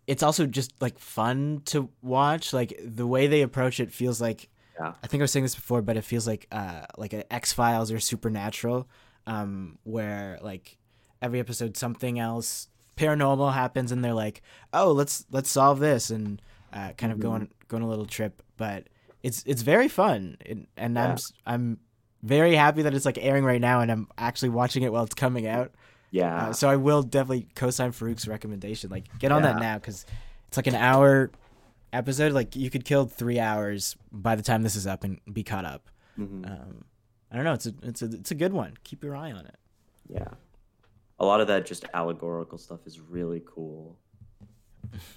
[0.07, 4.49] it's also just like fun to watch like the way they approach it feels like
[4.79, 4.93] Yeah.
[5.03, 7.91] i think i was saying this before but it feels like uh like an x-files
[7.91, 8.89] or supernatural
[9.27, 10.77] um where like
[11.25, 16.41] every episode something else paranormal happens and they're like oh let's let's solve this and
[16.73, 17.23] uh, kind of Mhm.
[17.23, 18.89] going going a little trip but
[19.23, 21.13] it's it's very fun and, and i'm Yeah.
[21.15, 21.79] s- i'm
[22.23, 25.15] very happy that it's like airing right now and i'm actually watching it while it's
[25.15, 25.73] coming out
[26.11, 26.49] yeah.
[26.49, 28.89] uh, so I will definitely co-sign Farouk's recommendation.
[28.89, 30.07] Like, get on that now because
[30.47, 31.33] it's like an hour
[31.93, 32.31] episode.
[32.31, 35.65] Like, you could kill three hours by the time this is up and be caught
[35.65, 35.91] up.
[36.17, 36.47] Mhm.
[36.49, 36.85] Um,
[37.33, 37.55] I don't know.
[37.55, 38.75] It's a it's a it's a good one.
[38.85, 39.57] Keep your eye on it.
[40.09, 40.29] Yeah.
[41.21, 43.99] A lot of that just allegorical stuff is really cool.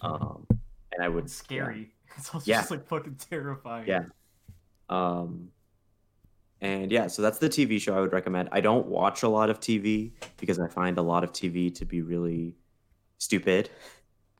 [0.01, 0.45] Um,
[0.91, 1.93] and I would It's scary.
[2.17, 2.59] It's also Yeah.
[2.59, 3.87] just like fucking terrifying.
[3.87, 4.05] Yeah.
[4.89, 5.51] Um,
[6.61, 8.49] and yeah, so that's the TV show I would recommend.
[8.51, 11.85] I don't watch a lot of TV because I find a lot of TV to
[11.85, 12.55] be really
[13.19, 13.69] stupid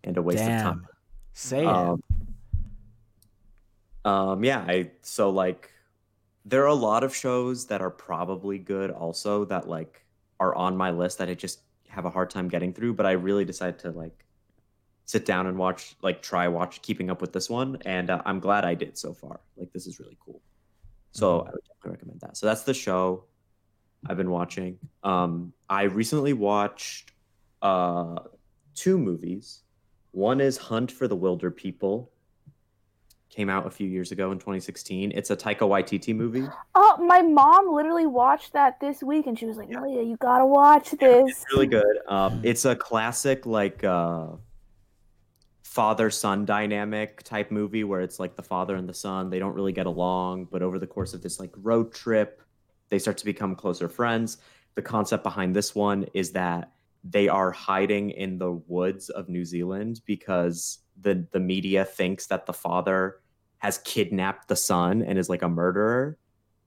[0.04, 0.88] and a waste of time.
[1.34, 1.68] Say it.
[1.68, 2.02] Um,
[4.06, 5.72] um, yeah, I so like
[6.46, 10.04] there are a lot of shows that are probably good also that like
[10.40, 13.12] are on my list that I just have a hard time getting through, but I
[13.12, 14.26] really decided to like
[15.06, 18.40] sit down and watch like try watch keeping up with this one and uh, I'm
[18.40, 19.40] glad I did so far.
[19.56, 20.42] Like this is really cool.
[21.12, 22.38] So I would definitely recommend that.
[22.38, 23.24] So that's the show
[24.06, 24.78] I've been watching.
[25.04, 27.14] Um I recently watched
[27.62, 28.20] uh
[28.76, 29.64] two movies.
[30.12, 32.10] One is Hunt for the Wilderpeople.
[33.38, 35.12] Came out a few years ago in 2016.
[35.14, 36.48] It's a Taika Waititi movie.
[36.74, 40.44] Oh, my mom literally watched that this week, and she was like, "Malia, you gotta
[40.44, 42.00] watch this." It's really good.
[42.08, 44.30] Um, it's a classic like uh,
[45.62, 49.54] father son dynamic type movie where it's like the father and the son they don't
[49.54, 52.42] really get along, but over the course of this like road trip,
[52.90, 54.40] they start to become closer friends.
[54.74, 56.72] The concept behind this one is that
[57.04, 62.48] they are hiding in the woods of New Zealand because the the media thinks that
[62.48, 63.20] the father
[63.60, 66.18] has kidnapped the son and is like a murderer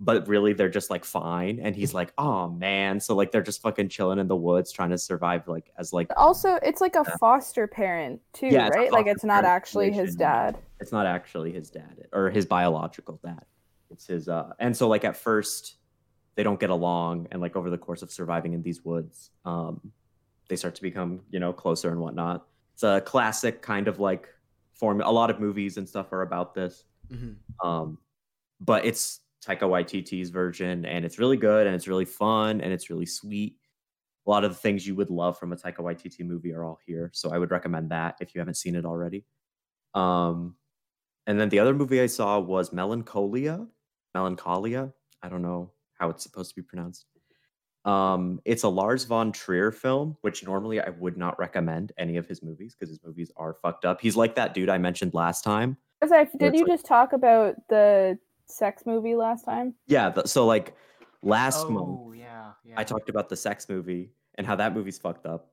[0.01, 1.61] but really they're just like fine.
[1.61, 2.99] And he's like oh man.
[3.01, 6.09] So like they're just fucking chilling in the woods trying to survive like as like
[6.17, 8.91] Also, it's like a foster parent too, Yeah, it's right?
[8.91, 10.59] Like it's not actually his dad.
[10.81, 13.45] it's not actually his dad or his biological dad.
[13.91, 15.77] It's his uh and so like at first
[16.35, 19.93] they don't get along and like over the course of surviving in these woods um
[20.49, 22.47] they start to become you know closer and whatnot.
[22.73, 24.29] It's a classic kind of like
[24.81, 26.85] form a lot of movies and stuff are about this.
[27.13, 27.37] Mhm.
[27.65, 27.99] um
[28.61, 32.91] but it's Taika Waititi's version and it's really good and it's really fun and it's
[32.91, 33.57] really sweet.
[34.27, 36.79] A lot of the things you would love from a Taika Waititi movie are all
[36.87, 39.25] here so I would recommend that if you haven't seen it already.
[39.95, 40.57] Um
[41.27, 43.67] and then the other movie I saw was Melancholia.
[44.15, 44.93] Melancholia.
[45.23, 47.07] I don't know how it's supposed to be pronounced
[47.85, 52.27] um it's a Lars von Trier film which normally I would not recommend any of
[52.27, 55.43] his movies because his movies are fucked up he's like that dude I mentioned last
[55.43, 59.75] time Was Did you like- just talk about the sex movie last time?
[59.87, 60.75] yeah th- so like
[61.23, 62.75] last month Oh yeah, yeah.
[62.77, 65.51] I talked about the sex movie and how that movie's fucked up.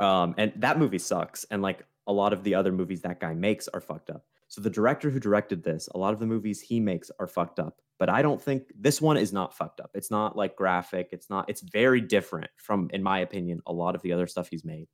[0.00, 1.44] Um, and that movie sucks.
[1.50, 4.24] And like a lot of the other movies that guy makes are fucked up.
[4.48, 7.58] So the director who directed this, a lot of the movies he makes are fucked
[7.58, 7.80] up.
[7.98, 9.90] But I don't think this one is not fucked up.
[9.94, 11.10] It's not like graphic.
[11.12, 14.48] It's not, it's very different from, in my opinion, a lot of the other stuff
[14.48, 14.88] he's made.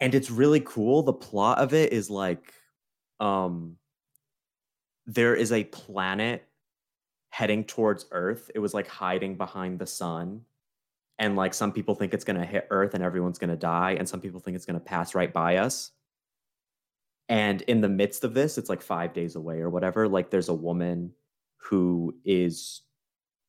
[0.00, 1.02] And it's really cool.
[1.02, 2.52] The plot of it is like
[3.20, 3.76] um
[5.06, 6.46] there is a planet
[7.30, 8.50] heading towards Earth.
[8.54, 10.42] It was like hiding behind the sun.
[11.18, 13.96] And like some people think it's going to hit Earth and everyone's going to die.
[13.98, 15.92] And some people think it's going to pass right by us.
[17.28, 20.08] And in the midst of this, it's like five days away or whatever.
[20.08, 21.12] Like there's a woman
[21.64, 22.82] who is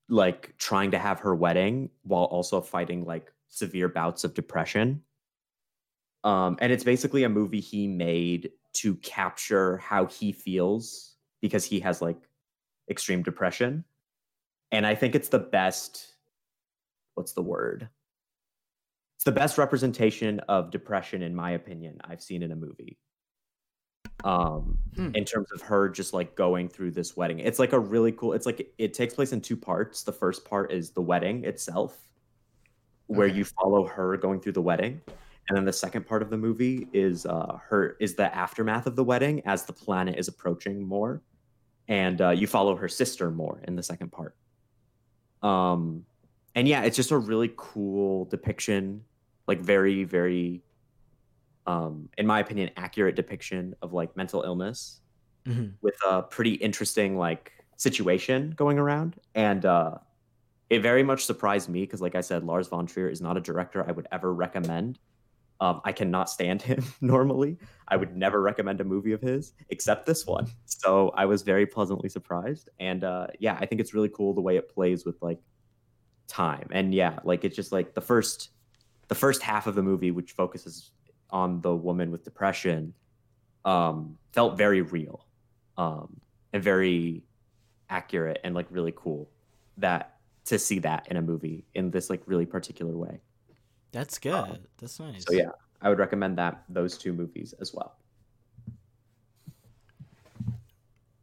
[0.07, 5.01] like trying to have her wedding while also fighting like severe bouts of depression.
[6.23, 11.79] Um, and it's basically a movie he made to capture how he feels because he
[11.81, 12.17] has like
[12.89, 13.83] extreme depression.
[14.71, 16.15] And I think it's the best
[17.15, 17.89] what's the word?
[19.15, 22.97] It's the best representation of depression in my opinion I've seen in a movie.
[24.23, 25.11] Um Hmm.
[25.13, 27.39] in terms of her just like going through this wedding.
[27.39, 30.03] It's like a really cool it's like it takes place in two parts.
[30.03, 31.97] The first part is the wedding itself
[33.07, 33.35] where Okay.
[33.37, 35.01] you follow her going through the wedding.
[35.49, 38.95] And then the second part of the movie is uh her is the aftermath of
[38.95, 41.21] the wedding as the planet is approaching more
[41.87, 44.35] and uh, you follow her sister more in the second part.
[45.43, 46.05] Um,
[46.55, 49.03] and yeah, it's just a really cool depiction,
[49.47, 50.63] like very, very,
[51.67, 55.01] um, in my opinion, accurate depiction of like mental illness
[55.47, 55.73] Mhm.
[55.81, 59.97] with a pretty interesting like situation going around, and uh,
[60.69, 63.41] it very much surprised me because, like I said, Lars von Trier is not a
[63.41, 64.97] director I would ever recommend.
[65.61, 67.57] Um, I cannot stand him normally.
[67.87, 70.47] I would never recommend a movie of his except this one.
[70.65, 74.41] So I was very pleasantly surprised, and uh, yeah, I think it's really cool the
[74.41, 75.39] way it plays with like
[76.27, 78.49] time, and yeah, like it's just like the first,
[79.07, 80.91] the first half of the movie, which focuses
[81.29, 82.93] on the woman with depression,
[83.63, 85.25] um, felt very real,
[85.77, 86.19] um,
[86.53, 87.23] and very
[87.89, 89.29] accurate and like really cool.
[89.77, 93.19] That to see that in a movie in this like really particular way.
[93.91, 94.67] That's good.
[94.77, 95.25] That's nice.
[95.25, 95.51] So yeah,
[95.81, 97.95] I would recommend that those two movies as well.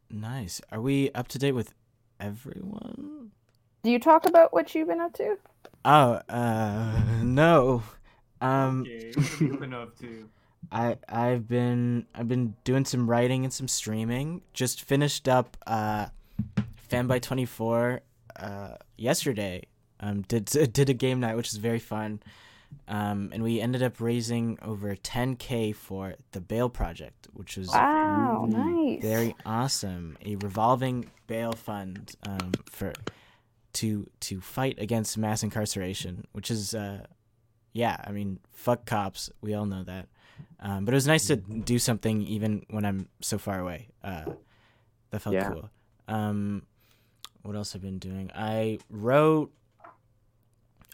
[0.09, 0.61] Nice.
[0.71, 1.73] Are we up to date with
[2.19, 3.31] everyone?
[3.83, 5.37] Do you talk about what you've been up to?
[5.83, 7.83] Oh, uh, no.
[8.43, 10.29] Um, Okay, what have you been up to?
[10.71, 14.41] I I've been I've been doing some writing and some streaming.
[14.53, 16.07] Just finished up uh,
[16.77, 18.01] Fan by Twenty Four
[18.35, 19.63] uh yesterday.
[19.99, 22.21] Um, did did a game night which is very fun.
[22.87, 28.47] Um, and we ended up raising over 10k for the Bail Project, which was Wow,
[28.49, 28.99] nice.
[28.99, 30.17] very awesome.
[30.25, 32.91] A revolving bail fund um, for
[33.73, 37.05] to to fight against mass incarceration, which is uh,
[37.73, 39.29] yeah, I mean, fuck cops.
[39.41, 40.07] We all know that.
[40.59, 43.89] Um, but it was nice to do something even when I'm so far away.
[44.03, 44.25] Uh,
[45.09, 45.51] that felt Yeah.
[45.51, 45.69] cool.
[46.07, 46.63] Um,
[47.41, 48.31] what else I've I been doing?
[48.33, 49.51] I wrote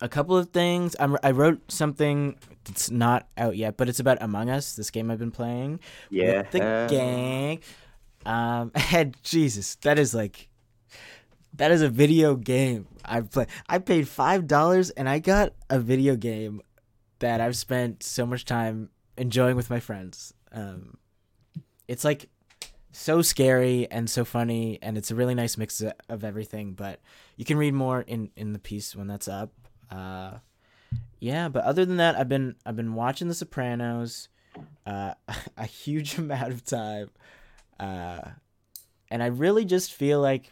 [0.01, 0.95] a couple of things.
[0.99, 5.11] I'm, I wrote something that's not out yet, but it's about Among Us, this game
[5.11, 6.59] I've been playing Yeah, with the
[6.89, 7.59] gang.
[8.25, 10.47] Um, and Jesus, that is like,
[11.53, 12.87] that is a video game.
[13.03, 13.47] I play.
[13.67, 16.61] I paid five dollars and I got a video game
[17.19, 20.33] that I've spent so much time enjoying with my friends.
[20.51, 20.97] Um,
[21.87, 22.29] it's like
[22.91, 26.73] so scary and so funny, and it's a really nice mix of- everything.
[26.73, 26.99] But
[27.35, 29.51] you can read more in in the piece when that's up.
[29.91, 30.39] Uh,
[31.19, 34.29] yeah, but other than that, I've been I've been watching The Sopranos,
[34.85, 35.13] uh,
[35.57, 37.09] a huge amount of time,
[37.79, 38.21] uh,
[39.11, 40.51] and I really just feel like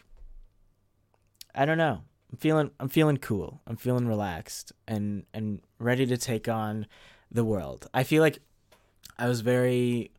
[1.55, 2.01] I don't know.
[2.32, 3.62] I'm feeling I'm feeling cool.
[3.68, 6.88] I'm feeling relaxed and and ready to take on
[7.32, 7.88] the world.
[7.94, 8.40] I feel like
[9.18, 10.12] I was very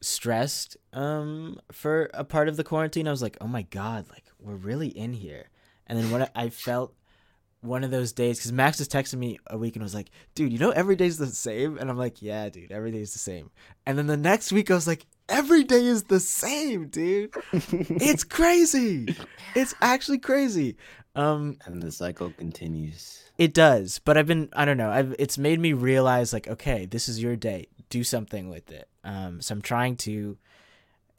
[0.00, 3.08] stressed um for a part of the quarantine.
[3.08, 5.48] I was like, "Oh my god, like we're really in here."
[5.86, 6.94] And then when I- felt
[7.60, 10.52] one of those days cuz Max just texted me a week and was like, "Dude,
[10.52, 13.50] you know every day's the same?" And I'm like, "Yeah, dude, every day's the same."
[13.84, 18.24] And then the next week I was like, "Every day is the same, dude." it's
[18.24, 19.14] crazy.
[19.54, 20.76] It's actually crazy.
[21.14, 23.22] Um and the cycle continues.
[23.38, 24.90] it does, but I've been I don't know.
[24.90, 27.68] I've it's made me realize like okay, this is your day.
[27.90, 28.88] Do something with it.
[29.04, 30.36] Um so I'm trying to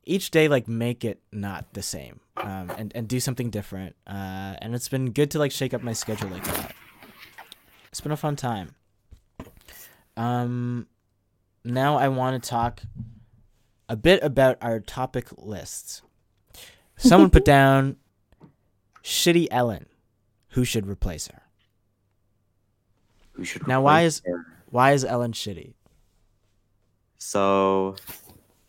[0.05, 2.19] each day like make it not the same.
[2.37, 3.95] Um and and do something different.
[4.05, 6.75] Uh and it's been good to like shake up my schedule like that.
[7.89, 8.75] It's been a fun time.
[10.15, 10.87] Um
[11.65, 12.81] now I want to talk
[13.89, 16.01] a bit about our topic lists.
[16.97, 17.97] Someone put down
[19.03, 19.85] shitty Ellen.
[20.51, 21.43] Who should replace her?
[23.33, 24.45] Who should Now, why is- her?
[24.69, 25.73] Why is Ellen shitty?
[27.19, 27.95] So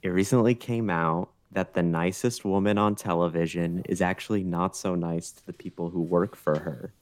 [0.02, 5.32] it recently came out that the nicest woman on television is actually not so nice
[5.32, 6.92] to the people who work for her.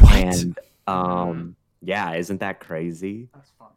[0.00, 0.12] What?
[0.14, 3.28] And um yeah, isn't that crazy?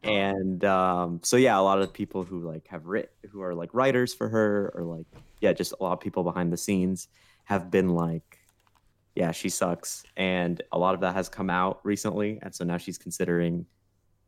[0.04, 0.42] That's fucked up.
[0.42, 3.74] And um so yeah, a lot of people who like have writ who are like
[3.74, 5.08] writers for her or like
[5.42, 7.08] yeah, just a lot of people behind the scenes
[7.46, 8.40] have been like
[9.16, 10.04] yeah, she sucks.
[10.16, 12.40] And a lot of that has come out recently.
[12.42, 13.66] And so now she's considering,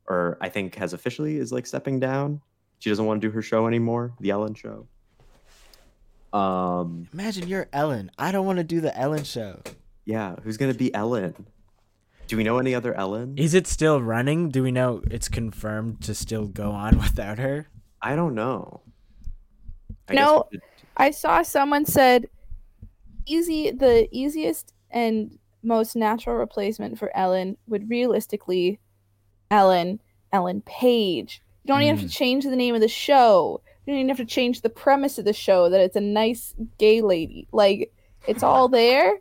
[0.08, 2.42] or I think has officially is like stepping down.
[2.80, 4.88] She doesn't want to do her show anymore, the Ellen show.
[6.34, 8.12] Um, Imagine you're Ellen.
[8.18, 9.62] I don't want to do the Ellen show.
[10.06, 11.46] yeah, who's gonna be Ellen?
[12.32, 13.38] Do we know any other Ellen?
[13.38, 14.52] Is it still running?
[14.52, 17.68] Do we know it's confirmed to still go on without her?
[18.02, 18.80] I don't know.
[20.08, 20.48] I No.
[20.50, 20.62] should-
[20.96, 22.30] I saw someone said
[23.26, 28.80] easy the easiest and most natural replacement for Ellen would realistically
[29.50, 30.00] Ellen
[30.32, 31.42] Ellen Page.
[31.66, 32.12] You don't even have to hmm.
[32.18, 33.62] change the name of the show.
[33.86, 36.56] You don't even have to change the premise of the show that it's a nice
[36.78, 37.50] gay lady.
[37.52, 37.92] Like
[38.26, 39.20] it's all there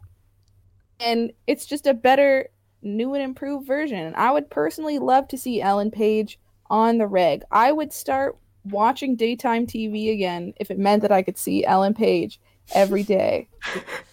[1.01, 2.51] and it's just a better
[2.83, 4.14] new and improved version.
[4.16, 7.43] I would personally love to see Ellen Page on the reg.
[7.51, 11.95] I would start watching daytime TV again if it meant that I could see Ellen
[11.95, 12.41] Page
[12.74, 13.49] every day.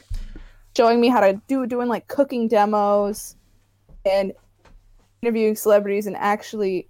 [0.76, 3.36] Showing me how to do doing like cooking demos
[4.05, 4.34] and
[5.22, 6.88] interviewing celebrities and actually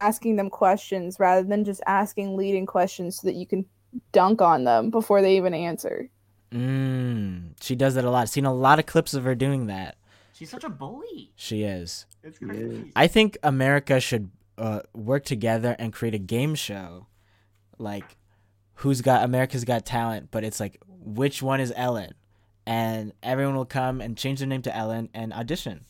[0.00, 3.64] asking them questions rather than just asking leading questions so that you can
[4.12, 6.08] dunk on them before they even answer.
[6.52, 8.22] Mm, she does that a lot.
[8.22, 9.96] I've seen a lot of clips of her doing that.
[10.38, 11.32] She's such a bully.
[11.34, 12.06] She is.
[12.22, 12.92] It's crazy.
[12.94, 17.08] I think America should uh, work together and create a game show,
[17.76, 18.16] like
[18.74, 22.14] who's got America's Got Talent, but it's like which one is Ellen,
[22.66, 25.84] and everyone will come and change their name to Ellen and audition.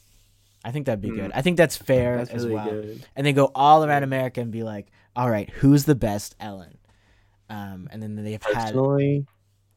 [0.65, 1.31] I think that'd be good.
[1.35, 2.71] I think that's fair That's as really well.
[2.71, 3.07] good.
[3.15, 6.79] And they go all around America and be like, "All right, who's the best Ellen?"
[7.51, 9.27] Um, and then they've had Personally,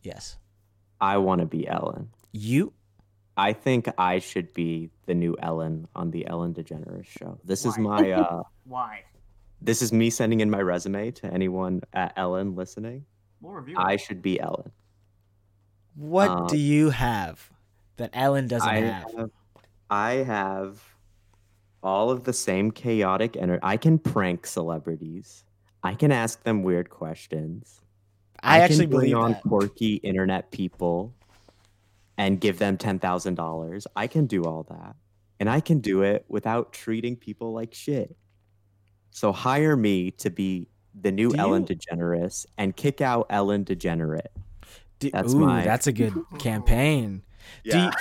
[0.01, 0.38] yes,
[1.01, 2.11] I want to be Ellen.
[2.32, 2.72] you.
[3.38, 7.39] I think I should be the new Ellen on the Ellen DeGeneres show.
[7.43, 9.03] This is my uh Why?
[9.61, 13.05] this is me sending in my resume to anyone at Ellen listening.
[13.41, 14.01] We'll review I it.
[14.01, 14.71] should be Ellen.
[15.95, 17.49] What Um, do you have
[17.97, 19.11] that Ellen doesn't I have?
[19.17, 19.29] have
[19.89, 20.82] I have
[21.84, 23.59] all of the same chaotic energy.
[23.63, 25.43] I can prank celebrities.
[25.84, 27.82] I can ask them weird questions.
[28.43, 29.41] I, can actually bring believe on that.
[29.43, 31.13] quirky internet people
[32.18, 33.88] and give them ten thousand dollars.
[33.95, 34.95] I can do all that,
[35.39, 38.16] and I can do it without treating people like shit.
[39.12, 40.68] So hire me to be
[40.99, 44.28] the new Do Ellen you- DeGeneres and kick out Ellen DeGenerate.
[44.99, 47.24] Do- That's Ooh, my- that's a good campaign.
[47.64, 47.91] Do you-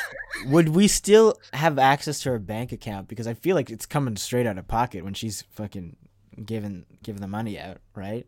[0.51, 3.09] would we still have access to her bank account?
[3.09, 5.97] Because I feel like it's coming straight out of pocket when she's fucking
[6.45, 8.27] giving giving the money out, right?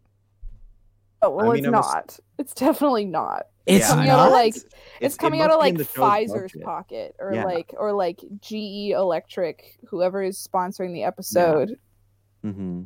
[1.21, 2.21] Oh well, mean, it's I'm ass- not.
[2.39, 3.47] It's definitely not.
[3.67, 4.19] It's coming not.
[4.19, 4.65] out of, like- It's-
[5.01, 6.63] It's coming must out of like Pfizer's budget.
[6.63, 7.45] pocket or Yeah.
[7.45, 11.79] like or like GE Electric, whoever is sponsoring the episode.
[12.45, 12.83] mm-hmm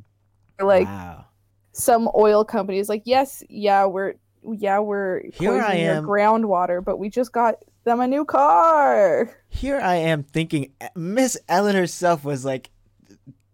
[0.58, 1.24] Or like wow.
[1.72, 4.14] some oil companies like, yes, yeah, we're
[4.58, 6.04] yeah, we're Here I poisoning your am.
[6.04, 9.34] groundwater, but we just got them a new car.
[9.48, 12.70] Here I am thinking eh, Miss Ellen herself was like,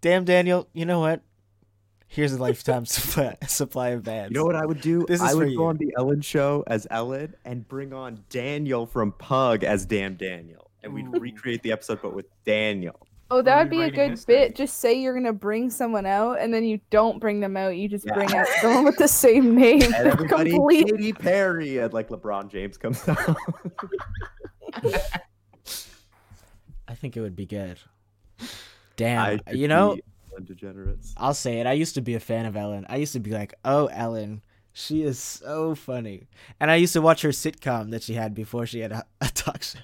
[0.03, 1.23] "Damn, Daniel, you know what?
[2.15, 5.05] Here's a lifetime supply, supply of bands." You know what I would do?
[5.09, 5.57] This is I for would you.
[5.57, 10.15] go on the Ellen show as Ellen and bring on Daniel from Pug as Damn
[10.17, 10.71] Daniel.
[10.83, 11.19] And we'd Ooh.
[11.21, 13.07] recreate the episode but with Daniel.
[13.31, 14.35] Oh, that would be a good history.
[14.35, 14.55] bit.
[14.55, 17.77] Just say you're gonna bring someone out, and then you don't bring them out.
[17.79, 18.13] You just Yeah.
[18.13, 19.81] bring out someone with the same name.
[19.83, 20.89] And everybody Complete.
[20.91, 23.37] Katy Perry and like LeBron James comes out.
[26.89, 27.79] I think it would be good.
[28.97, 30.03] Damn, I you know, be
[30.33, 31.13] Ellen DeGeneres.
[31.17, 31.67] I'll say it.
[31.67, 32.87] I used to be a fan of Ellen.
[32.89, 36.29] I used to be like, "Oh, Ellen, she is so funny,"
[36.61, 39.29] and I used to watch her sitcom that she had before she had a, a
[39.29, 39.79] talk show.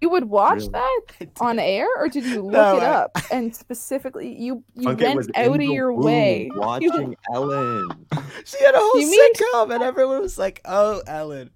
[0.00, 0.70] You would watch Really?
[0.70, 1.00] that
[1.40, 5.14] on air, or did you look No, it I- up and specifically you you Funkit
[5.16, 6.48] went out of your way?
[6.54, 8.06] watching Ellen.
[8.44, 11.50] She had a whole You mean- sitcom, and everyone was like, "Oh, Ellen."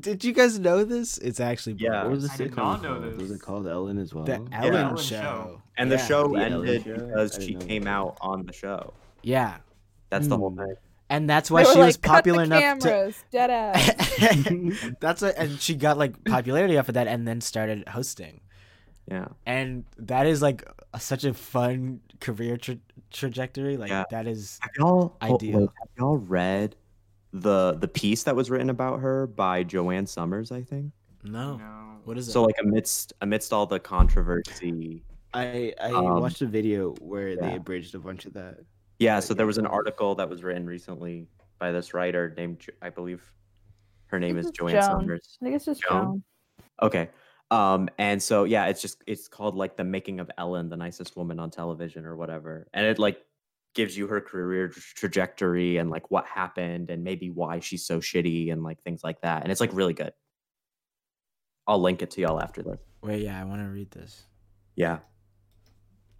[0.00, 1.16] Did you guys know this?
[1.16, 2.02] It's actually Yeah.
[2.02, 3.20] What was the I did sitcom not know called?
[3.22, 4.24] Was it called Ellen as well?
[4.24, 4.60] the Yeah.
[4.60, 5.16] Ellen, Ellen show.
[5.20, 5.62] Show.
[5.78, 6.06] And the Yeah.
[6.06, 6.94] show The ended Show?
[6.94, 7.90] because she came that.
[7.90, 8.92] out on the show.
[9.22, 9.58] Yeah,
[10.10, 10.58] That's the whole Hmm.
[10.58, 10.74] thing.
[11.10, 12.88] and that's why were she like, was popular Cut the enough to.
[12.88, 14.90] cameras, dead ass.
[15.00, 18.40] that's what, and she got like popularity off of that, and then started hosting.
[19.10, 19.28] Yeah.
[19.46, 22.76] And that is like a, such a fun career tra-
[23.10, 23.76] trajectory.
[23.76, 24.04] Like Yeah.
[24.10, 25.60] that is Have y'all hold- Ideal.
[25.60, 26.76] wait, have y'all read
[27.32, 30.92] the the piece that was written about her by Joanne Summers, I think?
[31.22, 31.56] no.
[31.56, 31.84] No.
[32.04, 32.32] What is it?
[32.32, 35.02] So like amidst amidst all the controversy.
[35.38, 38.58] I I Um, watched a video where they abridged a bunch of that.
[38.98, 41.28] Yeah, so there was an article that was written recently
[41.58, 43.22] by this writer named I believe
[44.06, 44.82] her name is it's Joanne Joan.
[44.82, 45.38] Summers.
[45.40, 46.02] I think it's just Joan?
[46.02, 46.22] Joan.
[46.82, 47.10] Okay.
[47.50, 51.16] Um, and so yeah, it's just it's called like the making of Ellen, the nicest
[51.16, 52.68] woman on television or whatever.
[52.74, 53.24] And it like
[53.74, 58.50] gives you her career trajectory and like what happened and maybe why she's so shitty
[58.52, 59.42] and like things like that.
[59.42, 60.12] And it's like really good.
[61.66, 62.80] I'll link it to y'all after this.
[63.02, 64.24] Wait, yeah, I want to read this.
[64.74, 64.98] Yeah.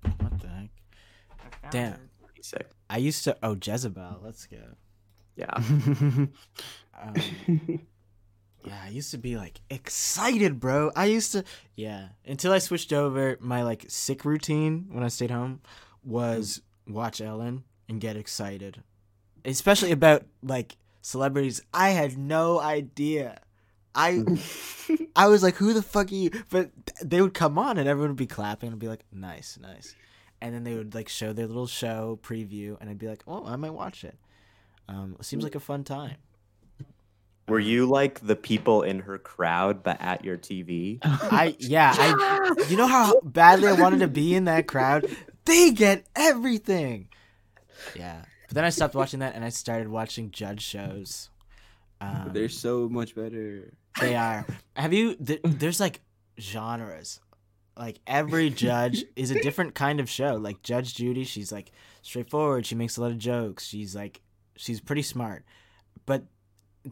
[0.03, 0.71] What the heck?
[1.71, 1.93] Damn.
[1.95, 2.01] it.
[2.41, 2.69] Sick.
[2.89, 3.37] I used to.
[3.43, 4.21] Oh, Jezebel.
[4.23, 4.63] Let's go.
[5.37, 5.55] Yeah.
[7.01, 7.15] Um,
[8.65, 10.91] yeah, I used to be like excited, bro.
[10.97, 11.45] I used to.
[11.77, 15.61] Yeah, until I switched over, my like sick routine when I stayed home
[16.03, 18.83] was watch Ellen and get excited,
[19.45, 21.61] especially about like celebrities.
[21.73, 23.41] I had no idea.
[23.99, 24.23] I
[25.17, 26.31] I was like, who the fuck are you?
[26.51, 26.71] But
[27.03, 29.95] they would come on and everyone would be clapping and be like, nice, nice.
[30.41, 33.45] And then they would like show their little show preview and I'd be like, oh,
[33.45, 34.17] I might watch it.
[34.89, 36.17] Um, it seems like a fun time.
[37.49, 40.99] Were you like the people in her crowd but at your TV?
[41.03, 45.07] I yeah, I you know how badly I wanted to be in that crowd?
[45.45, 47.09] They get everything.
[47.97, 48.23] Yeah.
[48.47, 51.31] But then I stopped watching that and I started watching judge shows.
[52.01, 53.73] Um, They're so much better.
[54.01, 54.47] They are.
[54.75, 55.15] Have you?
[55.17, 56.01] Th- there's like
[56.41, 57.21] genres.
[57.77, 60.35] Like every judge is a different kind of show.
[60.35, 61.71] Like Judge Judy, she's like
[62.03, 62.67] straightforward.
[62.67, 63.65] She makes a lot of jokes.
[63.67, 64.21] She's like,
[64.57, 65.45] she's pretty smart.
[66.07, 66.25] but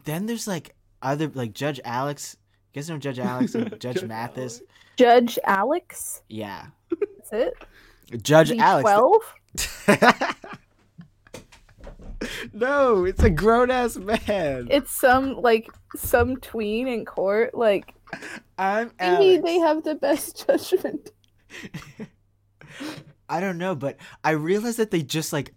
[0.03, 2.37] then there's like other like Judge Alex.
[2.73, 4.61] You guys know Judge Alex and Judge Judge Mathis?
[4.97, 6.21] Judge Alex.
[6.29, 8.23] Yeah, That's it.
[8.23, 8.83] Judge Alex.
[8.83, 9.33] Twelve.
[12.53, 14.67] no, it's a grown ass man.
[14.71, 17.55] It's some like some tween in court.
[17.55, 17.93] Like
[18.57, 21.11] I'm maybe they have the best judgment.
[23.29, 25.53] I don't know, but I realize that they just like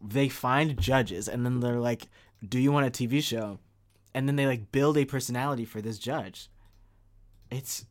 [0.00, 2.08] they find judges and then they're like,
[2.46, 3.58] "Do you want a TV show?"
[4.14, 6.50] And then they like build a personality for this judge.
[7.50, 7.86] It's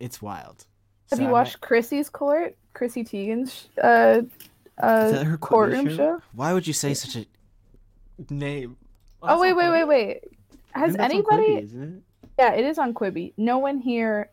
[0.00, 0.66] it's wild.
[1.10, 2.56] Have So you I watched Chrissy's court?
[2.72, 4.22] Chrissy Teigen's uh,
[4.78, 5.96] uh, courtroom show?
[5.96, 6.22] show?
[6.32, 7.26] why would you say such a
[8.30, 8.76] name?
[9.22, 10.20] Oh wait, wait, wait, wait.
[10.72, 11.54] Has And that's on anybody?
[11.54, 12.02] Quibi, isn't it?
[12.38, 13.32] Yeah, it is on Quibi.
[13.36, 14.30] No one here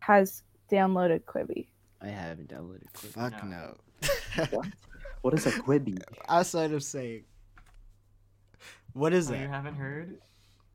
[0.00, 1.66] has downloaded Quibi.
[2.00, 3.08] I haven't downloaded Quibi.
[3.08, 3.74] Fuck No.
[4.52, 4.62] no.
[5.22, 6.02] What is a Quibi?
[6.28, 7.22] Outside of saying,
[8.92, 10.18] what is Oh, you haven't heard?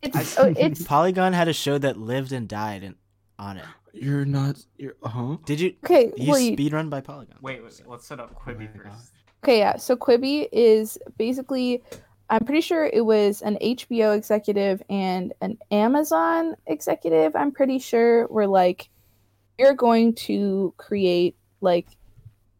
[0.02, 2.96] It's oh, it's Polygon had a show that lived and died in,
[3.38, 3.66] on it.
[3.94, 4.64] You're not.
[4.78, 4.96] You're.
[5.04, 5.38] Uh huh.
[5.46, 5.76] Did you?
[5.84, 6.12] okay.
[6.16, 7.38] You Well, you, speed run by Polygon.
[7.42, 9.12] Wait, wait, let's set up Quibi my first.
[9.48, 9.78] Okay, yeah.
[9.78, 11.82] So Quibi is basically,
[12.30, 17.34] I'm pretty sure it was an HBO executive and an Amazon executive.
[17.34, 18.90] I'm pretty sure were like,
[19.58, 21.88] you're going to create like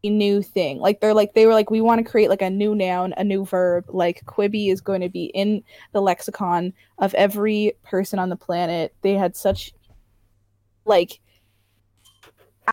[0.02, 0.78] a new thing.
[0.78, 3.22] Like they're like they were like, we want to create like a new noun, a
[3.22, 3.84] new verb.
[3.88, 5.62] Like Quibi is going to be in
[5.92, 8.94] the lexicon of every person on the planet.
[9.02, 9.74] They had such
[10.86, 11.20] like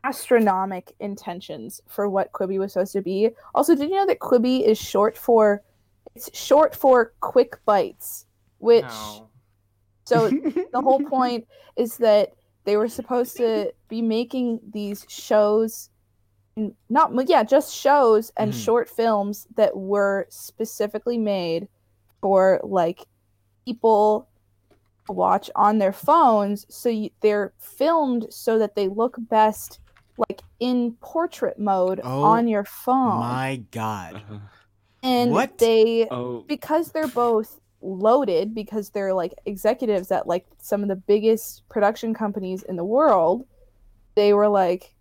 [0.03, 3.29] astronomic intentions for what Quibi was supposed to be.
[3.53, 5.61] Also, did you know that Quibi is short for
[6.15, 8.25] it's short for quick bites,
[8.59, 9.29] which No.
[10.05, 10.29] so
[10.73, 12.33] the whole point is that
[12.63, 15.89] they were supposed to be making these shows
[16.89, 18.63] not yeah, just shows and Mhm.
[18.63, 21.67] short films that were specifically made
[22.21, 23.05] for like
[23.65, 24.29] people
[25.09, 29.79] watch on their phones so you, they're filmed so that they look best
[30.18, 34.16] like in portrait mode Oh on your phone My God.
[34.16, 34.39] Uh-huh.
[35.03, 35.57] and What?
[35.57, 36.43] they Oh.
[36.47, 42.13] because they're both loaded because they're like executives at like some of the biggest production
[42.13, 43.45] companies in the world
[44.16, 44.95] they were like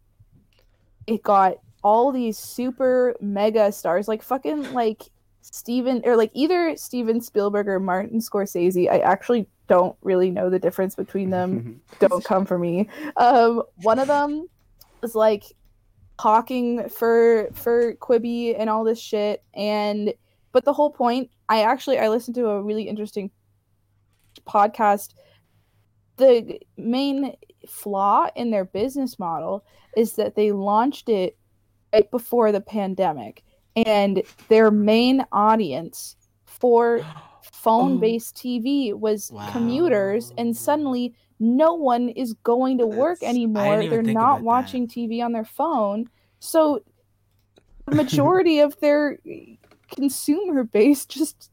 [1.06, 5.04] it got all these super mega stars like fucking like
[5.42, 10.58] Steven or like either Steven Spielberg or Martin Scorsese I actually don't really know the
[10.58, 12.88] difference between them don't come for me.
[13.16, 14.48] Um, one of them
[15.04, 15.44] was like
[16.18, 20.14] talking for for Quibi and all this shit, and
[20.50, 23.30] but the whole point, I actually I listened to a really interesting
[24.48, 25.12] podcast.
[26.16, 27.34] The main
[27.68, 31.36] flaw in their business model is that they launched it
[31.92, 33.44] right before the pandemic,
[33.76, 37.04] and their main audience for
[37.52, 38.48] phone-based oh.
[38.48, 39.50] TV was Wow.
[39.52, 43.86] commuters, and suddenly no one is going to work That's- anymore.
[43.88, 44.44] They're not about that.
[44.44, 46.08] watching TV on their phone,
[46.40, 46.82] so
[47.86, 49.18] the majority of their
[49.94, 51.50] consumer base just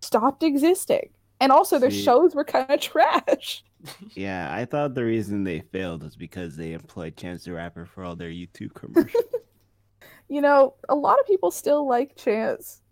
[0.00, 1.10] stopped existing.
[1.40, 3.64] And also, their See- shows were kind of trash.
[4.16, 8.02] Yeah, I thought the reason they failed was because they employed Chance the Rapper for
[8.02, 9.22] all their YouTube commercials.
[10.28, 12.82] You know, a lot of people still like Chance.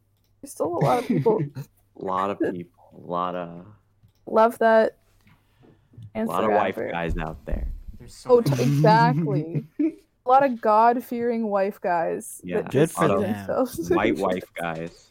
[0.40, 1.42] There's still a lot of people
[2.00, 3.66] A lot of people, a lot of,
[4.26, 4.96] love that.
[6.22, 6.90] A lot the of wife Rapper.
[6.92, 7.68] guys out there.
[7.98, 8.56] There's so Oh, many.
[8.56, 9.64] t- exactly.
[9.80, 12.40] a lot of God fearing wife guys.
[12.44, 13.22] Yeah, that Good for them.
[13.22, 13.90] themselves.
[13.90, 15.08] White wife guys.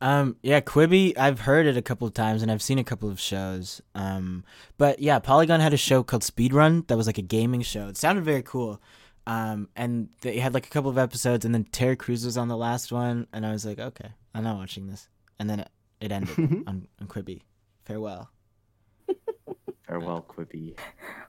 [0.00, 1.16] Um, yeah, Quibi.
[1.16, 3.80] I've heard it a couple of times, and I've seen a couple of shows.
[3.94, 4.44] Um,
[4.76, 7.88] but yeah, Polygon had a show called Speedrun that was like a gaming show.
[7.88, 8.80] It sounded very cool.
[9.26, 12.48] Um, and they had like a couple of episodes, and then Terry Crews was on
[12.48, 15.08] the last one, and I was like, okay, I'm not watching this.
[15.38, 15.68] And then it,
[16.00, 17.40] it ended on, on Quibi.
[17.86, 18.30] Farewell.
[20.00, 20.76] Farewell, Quibi.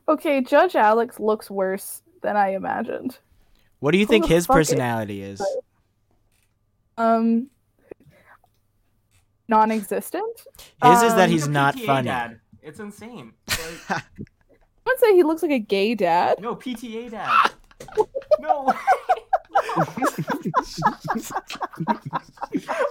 [0.09, 3.18] okay, Judge Alex looks worse than I imagined.
[3.80, 5.41] What do you Who think his fuck is- personality is?
[6.97, 7.47] Um,
[9.47, 10.41] non-existent.
[10.84, 12.07] His is that Um, he's He's not PTA funny.
[12.07, 12.39] Dad.
[12.61, 13.34] It's insane.
[13.47, 14.01] Like, I
[14.86, 16.41] would say he looks like a gay dad.
[16.41, 17.51] no, PTA dad.
[18.39, 18.68] no.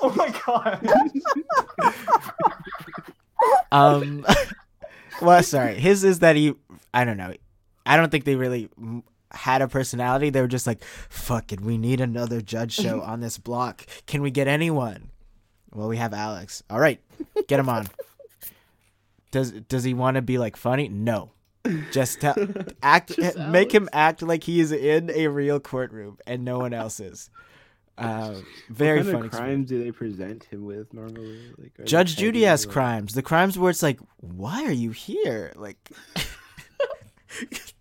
[0.02, 0.86] oh my god.
[3.72, 4.24] Um,
[5.20, 5.74] well, sorry.
[5.74, 6.54] His is that he.
[6.92, 7.32] I don't know.
[7.84, 8.68] I don't think they really
[9.30, 10.30] had a personality.
[10.30, 13.86] They were just like, "Fuck it, we need another judge show on this block.
[14.06, 15.10] Can we get anyone?"
[15.72, 16.62] Well, we have Alex.
[16.70, 17.00] All right,
[17.48, 17.86] get him on.
[19.30, 20.88] Does Does he want to be like funny?
[20.88, 21.32] No.
[21.92, 22.36] Just tell,
[22.82, 23.16] act.
[23.16, 27.00] Just make him act like he is in a real courtroom and no one else
[27.00, 27.28] is.
[27.98, 28.34] Uh,
[28.68, 29.26] very what kind funny.
[29.26, 31.40] of crimes do they present him with normally?
[31.58, 33.14] Like Judge Judy has or- crimes.
[33.14, 35.52] The crimes where it's like, why are you here?
[35.56, 35.90] Like,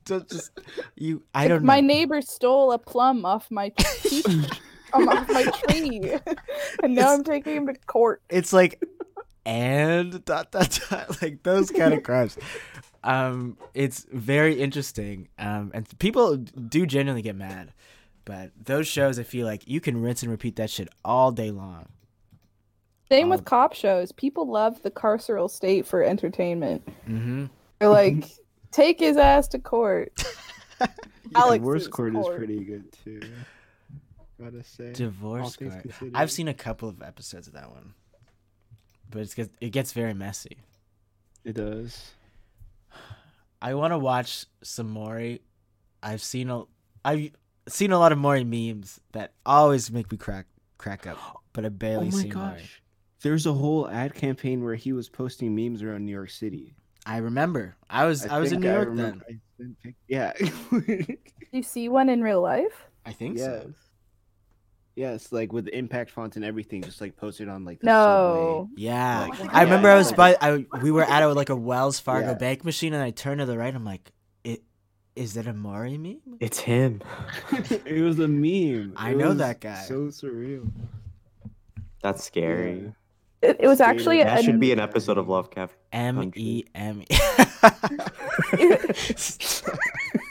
[0.05, 0.51] don't just
[0.95, 1.23] you.
[1.33, 1.67] I Like, don't know.
[1.67, 4.23] My neighbor stole a plum off my tree,
[4.93, 6.11] um, off my tree,
[6.83, 8.21] and now It's- I'm taking him to court.
[8.29, 8.83] it's like
[9.45, 12.35] and dot dot dot like those kind of crimes
[13.03, 17.71] um it's very interesting um and people do genuinely get mad
[18.25, 21.51] but those shows i feel like you can rinse and repeat that shit all day
[21.51, 21.87] long
[23.09, 24.11] Same Um, with cop shows.
[24.11, 26.83] People love the carceral state for entertainment.
[27.07, 27.45] mm-hmm
[27.79, 28.25] They're like,
[28.71, 30.11] take his ass to court.
[31.35, 33.21] Alex's Divorce court is pretty good too.
[34.41, 34.91] Gotta say.
[34.91, 36.11] divorce court considered.
[36.15, 37.93] i've seen a couple of episodes of that one
[39.09, 40.57] but it's get, it gets very messy
[41.45, 42.11] It does.
[43.61, 45.41] i want to watch some maury
[46.03, 46.63] i've seen a
[47.05, 47.31] i've
[47.67, 50.45] seen a lot of maury memes that always make me crack
[50.77, 51.17] crack up
[51.53, 52.81] but i Oh barely my see maury gosh.
[53.21, 56.75] There's a whole ad campaign where he was posting memes around New York City.
[57.07, 57.75] I remember.
[57.89, 59.25] I was I, was in New I York remember-
[59.57, 59.75] then.
[59.83, 60.33] I Yeah.
[60.71, 61.17] Do
[61.51, 62.85] you see one in real life?
[63.03, 63.63] I think yes.
[63.63, 63.73] so.
[64.95, 68.69] Yes, like with the impact font and everything, just like posted on like the No.
[68.77, 69.27] Yeah.
[69.29, 71.99] Like, oh I remember I was by I we were at a, like a Wells
[71.99, 72.33] Fargo Yeah.
[72.35, 73.73] bank machine and I turned to the right.
[73.73, 74.13] I'm like, it
[75.15, 76.37] is that a Maury meme?
[76.39, 77.01] It's him.
[77.51, 78.93] it was a meme.
[78.97, 79.83] I It know was that guy.
[79.83, 80.69] So surreal.
[82.01, 82.83] That's scary.
[83.41, 83.49] Yeah.
[83.49, 85.75] It, it was actually That a, should be an episode of Lovecraft.
[85.91, 87.05] M E M E.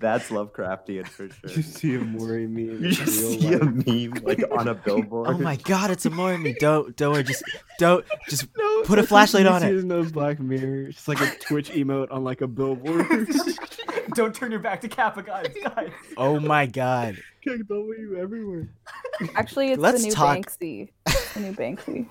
[0.00, 1.50] That's Lovecraftian for sure.
[1.50, 2.64] You see a Maury meme.
[2.82, 3.86] You in just real see a life.
[3.86, 5.28] meme like on a oh billboard.
[5.28, 6.54] Oh my god, it's a Maury meme.
[6.58, 7.44] Don't don't worry, just
[7.78, 9.68] don't just No, Put a flashlight on it.
[9.70, 10.88] see in those Black Mirror.
[10.88, 13.06] It's like a Twitch emote on like a billboard.
[14.14, 15.46] Don't turn your back to Kappa, guys.
[15.62, 15.90] guys.
[16.16, 17.16] oh my god.
[17.46, 18.68] Like W everywhere.
[19.34, 20.88] actually it's Let's the new talk- Banksy.
[21.06, 22.06] It's the new Banksy.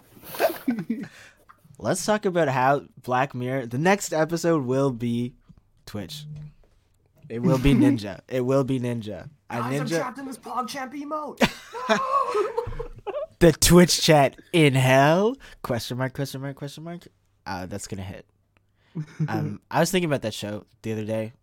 [1.79, 5.33] Let's talk about how Black Mirror the next episode will be
[5.85, 6.25] Twitch.
[7.30, 8.21] It will be Ninja.
[8.27, 9.30] It will be Ninja.
[9.49, 11.39] A Guys, I'm ninja trapped in this PogChamp emote.
[13.39, 15.36] the Twitch chat in hell?
[15.61, 17.07] Question mark, question mark, question mark.
[17.45, 18.25] Uh, that's gonna hit.
[19.27, 21.34] Um, I was thinking about that show the other day.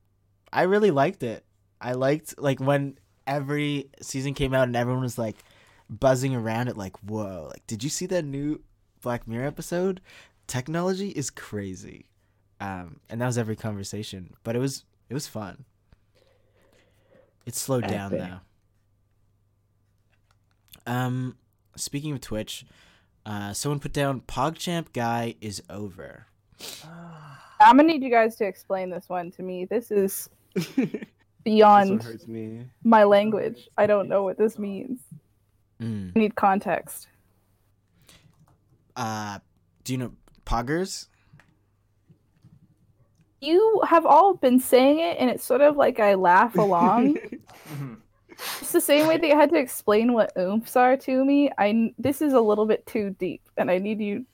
[0.53, 1.45] I really liked it.
[1.81, 5.37] I liked like when every season came out and everyone was like
[5.91, 7.49] buzzing around it, like, "Whoa!
[7.51, 8.61] Like, did you see that new
[9.03, 10.01] Black Mirror episode?
[10.47, 12.07] Technology is crazy."
[12.61, 15.65] Um, and that was every conversation, but it was it was fun.
[17.47, 18.29] It slowed down Epic.
[20.87, 20.93] though.
[20.93, 21.37] Um,
[21.77, 22.67] speaking of Twitch,
[23.25, 26.27] uh, someone put down PogChamp guy is over.
[27.59, 29.65] I'm gonna need you guys to explain this one to me.
[29.65, 31.05] This is This
[31.45, 32.67] beyond hurts me.
[32.85, 33.69] my language.
[33.79, 35.01] I don't know what this means.
[35.81, 36.13] Mm.
[36.15, 37.07] I need context.
[38.97, 39.39] Uh,
[39.85, 40.13] do you know
[40.45, 41.07] Poggers?
[43.41, 47.17] You have all been saying it, and it's sort of like I laugh along.
[47.69, 47.99] Mhm.
[48.61, 51.51] it's the same way that you had to explain what oomphs are to me.
[51.59, 54.25] I this is a little bit too deep, and I need you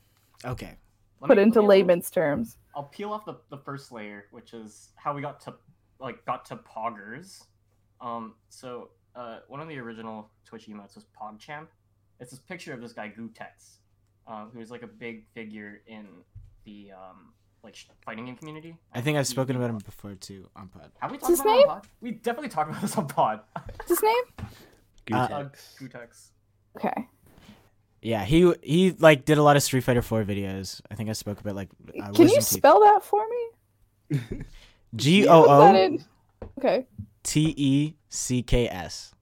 [0.45, 0.77] Okay.
[1.20, 2.59] Let put me- into let me- layman's terms.
[2.74, 5.55] I'll peel off the, the first layer, which is how we got to
[6.01, 7.45] like got to poggers.
[8.01, 11.66] Um, so uh, one of the original Twitch emotes was PogChamp.
[12.19, 13.79] It's this picture of this guy Gootecks,
[14.27, 16.07] um, who's like a big figure in
[16.65, 17.33] the um,
[17.65, 18.77] like fighting game community.
[18.93, 20.91] I think I've spoken about him before too on Pod.
[21.01, 21.69] Have we What's talked his about it name?
[21.69, 21.87] on pod?
[22.01, 23.41] We definitely talked about this on pod.
[23.77, 24.25] What's his name?
[25.13, 25.79] Uh, Uh, Gootecks.
[25.81, 26.27] Gootecks.
[26.77, 27.09] Okay.
[28.03, 30.81] Yeah, he he like did a lot of Street Fighter 4 videos.
[30.91, 31.71] I think I spoke about like
[32.01, 32.45] uh, Can you Teeth.
[32.45, 34.19] spell that for me?
[34.95, 36.05] G Put that O in.
[36.59, 36.87] Okay.
[37.25, 39.13] T E C K S.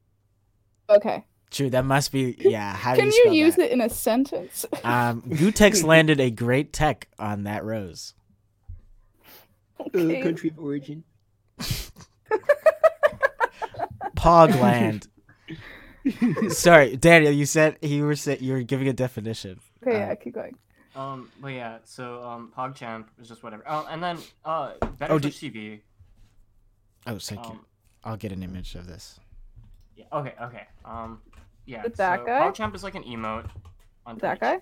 [0.90, 1.24] Okay.
[1.50, 2.74] True, that must be yeah.
[2.74, 3.64] How do you Can you you spell use that?
[3.66, 4.66] it in a sentence?
[4.84, 8.14] Um, Gootecks landed a great tech on that rose.
[9.86, 10.20] Okay.
[10.20, 11.04] Uh, country of origin.
[14.16, 15.06] Pogland.
[16.50, 17.32] Sorry, Daniel.
[17.32, 19.60] You said you were sa- you were giving a definition.
[19.86, 20.56] Okay, Uh, yeah, keep going.
[20.96, 23.62] Um, but yeah, so um, PogChamp is just whatever.
[23.66, 25.80] Oh, and then uh, Oh, Better do- Twitch TV.
[27.06, 27.52] Oh, thank you.
[27.52, 27.64] Um,
[28.04, 29.20] I'll get an image of this.
[29.96, 30.66] yeah, okay, okay.
[30.84, 31.20] Um,
[31.66, 31.82] yeah.
[31.82, 32.40] With that so guy?
[32.50, 33.46] PogChamp is like an emote
[34.06, 34.40] on That Twitch.
[34.40, 34.58] guy?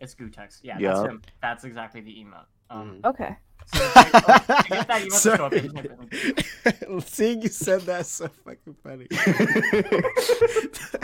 [0.00, 0.60] It's Gootecks.
[0.62, 0.94] Yeah, Yeah.
[0.94, 1.22] that's him.
[1.40, 2.46] That's exactly the emote.
[2.70, 3.36] Um, Okay.
[3.66, 5.62] so to oh, that emote to show up, Sorry.
[5.62, 9.06] you just Seeing you said that so fucking funny.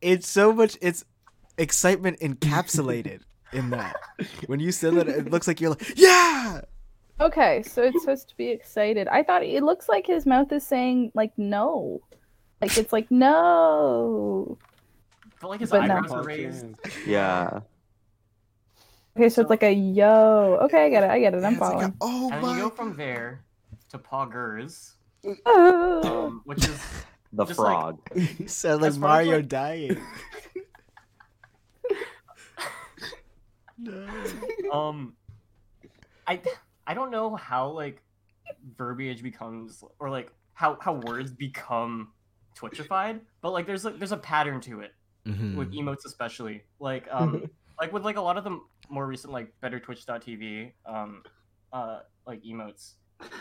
[0.00, 0.76] it's so much.
[0.80, 1.04] It's
[1.56, 3.20] excitement encapsulated
[3.52, 3.96] in that.
[4.46, 6.60] When you said that, it looks like you're like, yeah.
[7.20, 9.08] Okay, so it's supposed to be excited.
[9.08, 12.00] I thought it looks like his mouth is saying like no.
[12.60, 14.56] Like it's like no.
[15.40, 15.96] But like his But no.
[15.96, 16.66] eyebrows are raised.
[17.06, 17.60] Yeah.
[19.18, 20.58] Okay, so it's like a yo.
[20.62, 21.10] Okay, I get it.
[21.10, 21.42] I get it.
[21.42, 22.00] I'm It's like a- following.
[22.00, 22.54] oh And my.
[22.56, 23.42] you go from there
[23.90, 24.92] to Poggers,
[25.44, 26.26] Oh.
[26.26, 26.80] um, which is
[27.32, 27.98] The Just like- frog.
[28.38, 29.96] You sound like As far as, Mario like- dying.
[34.72, 35.12] um
[36.26, 36.40] i
[36.86, 38.02] i don't know how like
[38.76, 42.08] verbiage becomes or like how how words become
[42.58, 44.92] twitchified but like there's a there's a pattern to it
[45.26, 45.56] Mhm.
[45.56, 47.48] with emotes especially like um
[47.80, 48.58] like with like a lot of the
[48.90, 51.22] more recent like better twitch.tv um
[51.72, 52.92] uh like emotes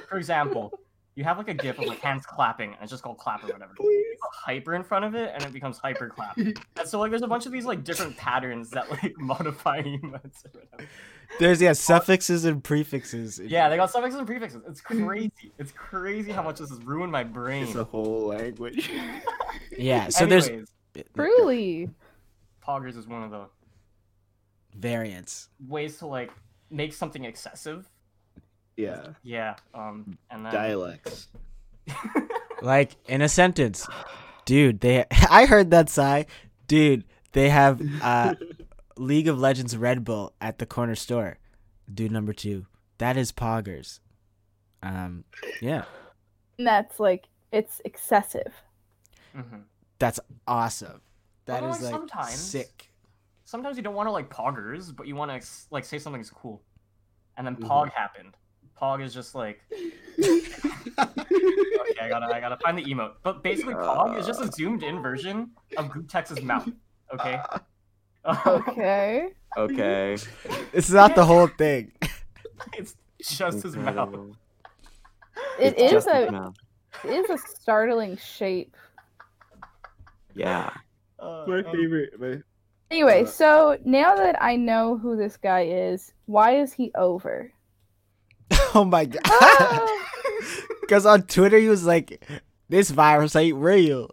[0.09, 0.71] for example
[1.15, 3.47] you have like a gif of like hands clapping and it's just called clap or
[3.47, 6.99] whatever You put hyper in front of it and it becomes hyper clap and so
[6.99, 10.89] like there's a bunch of these like different patterns that like modify emotes or whatever
[11.39, 13.37] There's yeah suffixes and prefixes.
[13.39, 14.61] yeah, they got suffixes and prefixes.
[14.67, 15.51] It's crazy.
[15.59, 17.63] It's crazy how much this has ruined my brain.
[17.63, 18.89] It's a whole language.
[19.77, 20.07] yeah.
[20.07, 20.71] So Anyways,
[21.15, 21.89] Truly.
[22.65, 23.47] poggers is one of the
[24.77, 25.49] variants.
[25.67, 26.31] ways to like
[26.69, 27.89] make something excessive.
[28.75, 29.07] yeah.
[29.23, 29.55] Yeah.
[29.73, 30.17] Um.
[30.29, 31.27] And then Dialects.
[32.61, 33.87] Like in a sentence,
[34.45, 34.79] dude.
[34.79, 36.25] They I heard that sigh,
[36.67, 37.03] dude.
[37.33, 38.33] They have uh
[38.97, 41.37] League of Legends Red Bull at the corner store.
[41.93, 42.65] Dude number two.
[42.97, 43.99] That is Poggers.
[44.81, 45.23] Um,
[45.61, 45.83] yeah,
[46.57, 48.53] And that's like it's excessive.
[49.35, 49.61] mhm.
[49.99, 51.01] that's awesome.
[51.45, 52.86] That Although, is like, like sometimes- sick.
[53.47, 56.61] Sometimes you don't want to like poggers, but you want to like say something's cool,
[57.37, 57.65] and then Mhm.
[57.69, 58.35] pog happened.
[58.77, 59.61] Pog is just like
[60.19, 60.41] okay,
[62.01, 63.13] I gotta I gotta find the emote.
[63.23, 66.67] But basically, pog is just a zoomed in version of Gootecks's mouth.
[67.13, 67.39] Okay.
[68.45, 69.29] Okay.
[69.55, 70.17] Okay.
[70.73, 71.93] It's not the whole thing.
[72.77, 74.13] it's just his mouth.
[75.57, 76.53] It It's is a mouth.
[77.05, 78.75] it is a startling shape.
[80.35, 80.69] Yeah.
[81.17, 82.19] Uh, My um, favorite.
[82.19, 82.41] My,
[82.89, 87.51] Anyway, Uh, so now that I know who this guy is, why is he over?
[88.75, 89.21] oh my god.
[89.25, 90.05] Ah!
[90.81, 92.21] Because on Twitter he was like,
[92.69, 94.11] "This virus ain't real,"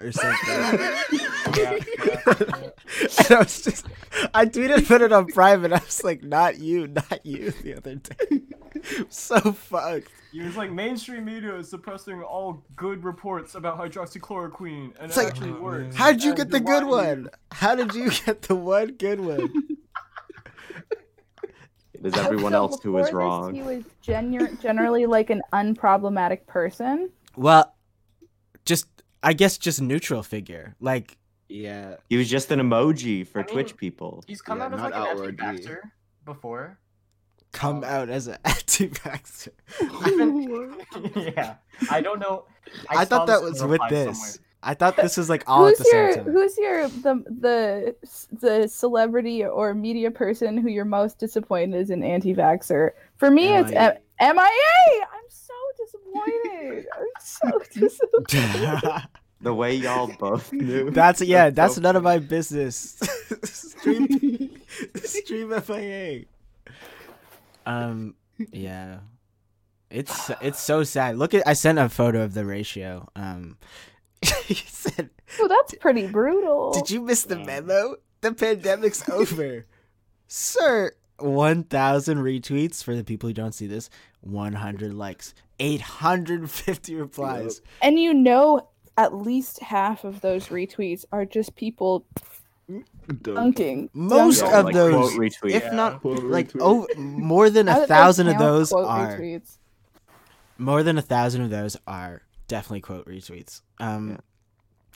[0.00, 0.48] or something.
[1.12, 1.78] yeah,
[2.36, 2.70] yeah.
[3.18, 3.86] And I was just,
[4.34, 5.72] I tweeted, put it on private.
[5.72, 8.42] I was like, "Not you, not you." The other day,
[9.08, 10.08] so fucked.
[10.32, 15.20] He was like, mainstream media is suppressing all good reports about hydroxychloroquine, and It's it
[15.24, 15.96] like, actually oh, works.
[15.96, 17.22] How'd you and get the good lying.
[17.24, 17.30] one?
[17.52, 19.52] How did you get the one good one?
[21.94, 23.54] It is everyone So else who is before this, wrong.
[23.54, 27.10] He was genu- generally like an unproblematic person.
[27.36, 27.74] Well,
[28.66, 28.86] just
[29.22, 30.74] I guess just neutral figure.
[30.78, 31.16] Like,
[31.48, 31.96] yeah.
[32.08, 34.22] He was just an emoji for I mean, Twitch people.
[34.26, 35.44] He's come Yeah, out as like an outwardly.
[35.46, 35.78] anti-vaxxer
[36.24, 36.78] before.
[37.52, 37.86] come Oh.
[37.88, 39.48] out as an anti-vaxxer.
[41.36, 41.56] yeah,
[41.90, 42.44] I don't know.
[42.90, 44.18] I, saw thought that was with this.
[44.18, 44.42] somewhere.
[44.62, 46.32] I thought this was like all at who's the your same time.
[46.32, 52.02] who's your the the the celebrity or media person who you're most disappointed is an
[52.02, 52.90] anti-vaxxer?
[53.16, 55.06] For me, it's M- MIA.
[55.12, 56.86] I'm so disappointed.
[56.98, 59.02] I'm so disappointed.
[59.40, 60.90] The way y'all both knew.
[60.90, 61.44] That's yeah.
[61.44, 62.98] That's That's so none of my business.
[63.44, 64.60] stream,
[64.96, 66.24] stream FIA.
[67.64, 68.14] Um.
[68.52, 68.98] Yeah.
[69.90, 71.16] It's it's so sad.
[71.16, 73.08] Look at I sent a photo of the ratio.
[73.14, 73.58] Um.
[74.22, 76.72] he said, oh, that's pretty brutal.
[76.72, 77.96] "Did you miss the memo?
[78.22, 79.66] The pandemic's over,
[80.26, 83.88] sir." One thousand retweets for the people who don't see this.
[84.20, 85.34] One hundred likes.
[85.60, 87.60] Eight hundred fifty replies.
[87.80, 92.06] And you know, at least half of those retweets are just people
[93.22, 93.90] dunking.
[93.92, 94.58] Most dunking.
[94.58, 95.50] of like, those, quote retweet.
[95.52, 95.70] if Yeah.
[95.74, 96.60] not Quote like retweet.
[96.60, 99.58] over more than a thousand of those are retweets?
[100.58, 103.60] more than a thousand of those are definitely quote retweets.
[103.78, 104.16] Um, Yeah.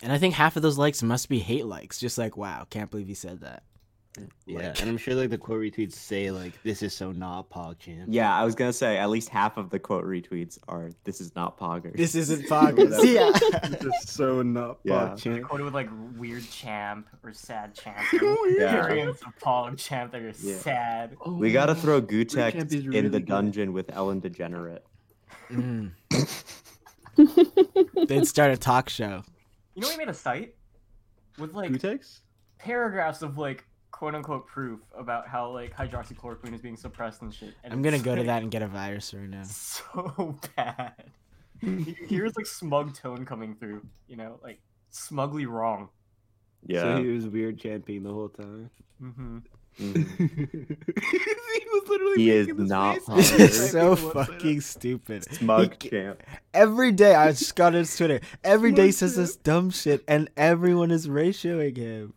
[0.02, 1.98] and I think half of those likes must be hate likes.
[2.00, 3.62] Just like, wow, can't believe he said that.
[4.44, 8.06] Yeah, and I'm sure like the quote retweets say like this is so not PogChamp.
[8.08, 11.34] Yeah, I was gonna say at least half of the quote retweets are "This is
[11.36, 12.98] not Poggers." This isn't poggers.
[13.04, 13.30] yeah.
[13.68, 15.14] This is so not Yeah.
[15.22, 15.42] They're PogChamp.
[15.44, 17.98] quoted with like weird champ or sad champ.
[18.12, 18.72] Yeah.
[18.72, 20.56] Variants of Pog champ that are Yeah.
[20.58, 21.16] sad.
[21.26, 23.26] we gotta throw Champ Gootecks is in really the good.
[23.26, 24.84] dungeon with Ellen Degenerate.
[25.52, 25.92] Mm.
[28.08, 29.22] They'd start a talk show.
[29.74, 30.54] You know, we made a site
[31.38, 32.20] with like Gootecks?
[32.58, 37.54] paragraphs of like quote unquote proof about how like hydroxychloroquine is being suppressed and shit.
[37.64, 39.42] And I'm gonna go to that and get a virus right now.
[39.44, 40.92] So bad.
[41.60, 43.82] Here's like smug tone coming through.
[44.08, 44.60] You know, like
[44.90, 45.88] smugly wrong.
[46.66, 46.80] Yeah.
[46.96, 48.70] So he was weird champing the whole time.
[49.02, 49.38] Mm-hmm.
[49.80, 50.06] Mhm.
[51.00, 53.06] he was literally He is not face.
[53.06, 53.22] hungry.
[53.22, 55.24] This is Exactly so fucking stupid.
[55.32, 56.22] Smug He- champ.
[56.52, 58.20] Every day I just got on his Twitter.
[58.44, 62.14] Every day he says Smart this dumb shit, and everyone is ratioing him.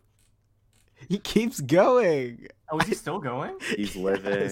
[1.08, 2.46] He keeps going.
[2.70, 3.56] Oh, is he still going?
[3.76, 4.50] He's living.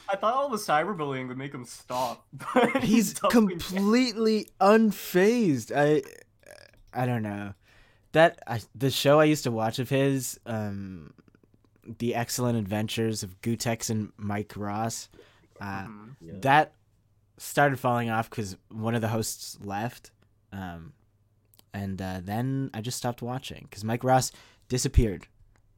[0.09, 3.59] I thought all the cyberbullying would make him stop, but He's doubling down.
[3.61, 5.73] completely unfazed.
[5.75, 6.03] I,
[6.93, 7.55] I don't know.
[8.13, 11.15] That I, the show I used to watch of his, um,
[11.99, 15.09] the excellent adventures of Gootecks and Mike Ross.
[15.61, 16.17] Uh, Mhm.
[16.21, 16.33] Yeah.
[16.41, 16.73] that
[17.39, 20.11] started falling off because one of the hosts left
[20.53, 20.93] um,
[21.75, 24.33] and uh, then i just stopped watching because mike ross
[24.69, 25.27] disappeared.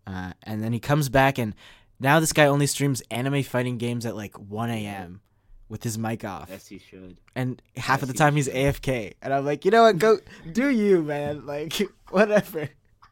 [0.06, 1.54] Uh, and then he comes back and
[1.98, 5.20] now this guy only streams anime fighting games at like 1 a.m
[5.68, 6.48] with his mic off.
[6.50, 7.18] Yes, he should.
[7.34, 9.98] and half of the Yes, he time he's afk and i'm like you know what?
[9.98, 10.18] Go
[10.52, 11.46] do you man.
[11.54, 11.80] Like
[12.10, 12.68] whatever.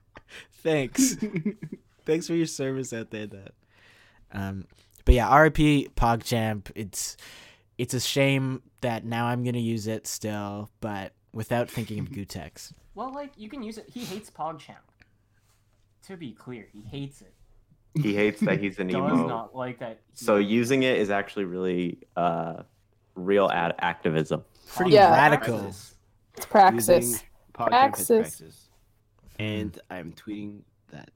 [0.63, 1.17] Thanks.
[2.07, 3.55] Thanks for your service out there that
[4.33, 4.67] um
[5.05, 6.71] but yeah rip pogchamp.
[6.75, 7.17] It's
[7.79, 12.73] it's a shame that now i'm gonna use it still but without thinking of gootecks
[12.95, 13.87] Well, like you can use it.
[13.89, 14.77] He hates PogChamp.
[16.09, 17.33] To be clear, he hates it.
[17.95, 19.09] He hates that he's an emo.
[19.09, 19.29] Does emo.
[19.29, 20.01] not like that.
[20.15, 22.63] So using it is actually really uh,
[23.15, 24.43] real ad- activism.
[24.75, 25.11] pretty Yeah.
[25.13, 25.95] radical It's
[26.49, 26.89] praxis.
[26.89, 27.21] Using
[27.55, 28.07] PogChamp as Praxis.
[28.09, 28.69] praxis.
[29.39, 30.61] And I'm tweeting
[30.91, 31.11] that.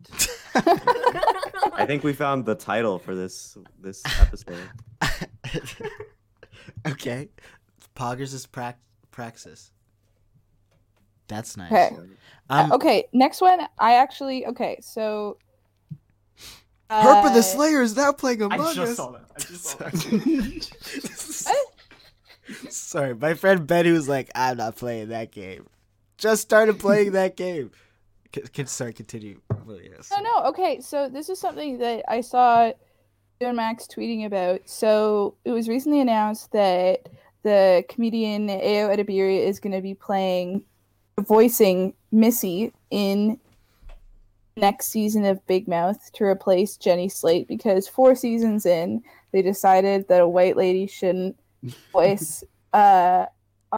[1.74, 4.56] I think we found the title for this this episode.
[6.86, 7.28] okay
[7.94, 8.78] poggers is prac-
[9.10, 9.70] praxis
[11.28, 11.96] that's nice Okay.
[12.50, 13.60] um Uh, okay, next one.
[13.78, 14.78] I actually okay.
[14.80, 15.38] So.
[16.88, 18.60] Herp of the uh, Slayer is now playing a mic.
[18.60, 18.96] I just Us.
[18.96, 19.24] saw that.
[19.34, 19.78] I just saw
[21.48, 21.66] that.
[22.72, 25.66] Sorry, my friend Ben, who's like, I'm not playing that game.
[26.16, 27.72] Just started playing that game.
[28.32, 29.40] Can, can sorry, continue.
[29.64, 30.12] Well, yes.
[30.16, 30.44] No, no.
[30.50, 32.70] Okay, so this is something that I saw
[33.40, 34.60] you Max tweeting about.
[34.66, 37.08] So it was recently announced that
[37.42, 40.64] the comedian Ayo Edebiri is going to be playing,
[41.20, 43.38] voicing Missy in
[44.56, 49.02] next season of Big Mouth to replace Jenny Slate because four seasons in,
[49.32, 51.38] they decided that a white lady shouldn't
[51.92, 53.26] voice uh,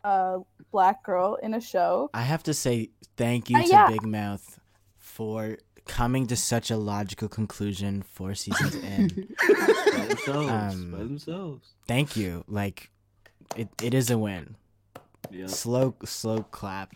[0.05, 0.39] a
[0.71, 2.11] black girl in a show.
[2.15, 3.89] I have to say thank you Uh, to yeah.
[3.89, 4.61] Big Mouth
[4.97, 9.09] for coming to such a logical conclusion four seasons in.
[9.49, 10.51] by themselves.
[10.75, 11.69] Um, by themselves.
[11.87, 12.45] thank you.
[12.47, 12.91] Like,
[13.57, 14.57] it, it is a win.
[15.31, 15.47] Yeah.
[15.47, 16.95] Slow, slow clap.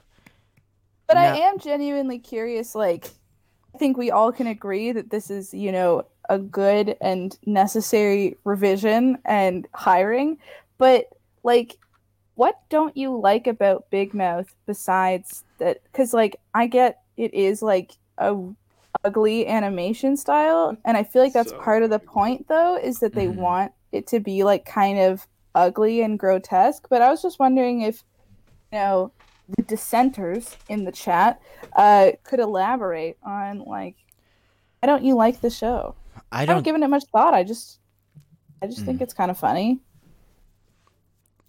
[1.12, 2.74] But I am genuinely curious.
[2.74, 3.10] Like,
[3.74, 8.36] I think we all can agree that this is, you know, a good and necessary
[8.44, 10.38] revision and hiring.
[10.78, 11.06] But,
[11.42, 11.78] like,
[12.34, 15.82] what don't you like about Big Mouth besides that?
[15.84, 18.34] Because, like, I get it is like a
[19.04, 23.00] ugly animation style, and I feel like that's So part of the point, though, is
[23.00, 23.36] that they Mhm.
[23.36, 26.86] want it to be like kind of ugly and grotesque.
[26.88, 28.04] But I was just wondering if,
[28.72, 29.12] you know,
[29.56, 31.40] the dissenters in the chat
[31.76, 33.96] uh, could elaborate on like
[34.80, 35.94] why don't you like the show?
[36.32, 36.62] I don't.
[36.64, 37.34] given it much thought.
[37.34, 37.78] I just
[38.60, 39.02] I just think Mm.
[39.02, 39.80] it's kind of funny.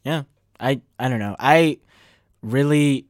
[0.03, 0.23] Yeah.
[0.59, 1.35] I I don't know.
[1.39, 1.79] I
[2.41, 3.07] really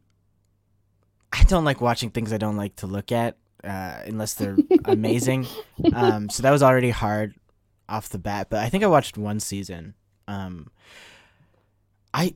[1.32, 5.48] I don't like watching things I don't like to look at uh, unless they're amazing.
[5.94, 7.34] Um, so that was already hard
[7.90, 8.48] off the bat.
[8.50, 9.96] But I think I watched one season.
[10.28, 10.70] Um,
[12.14, 12.36] I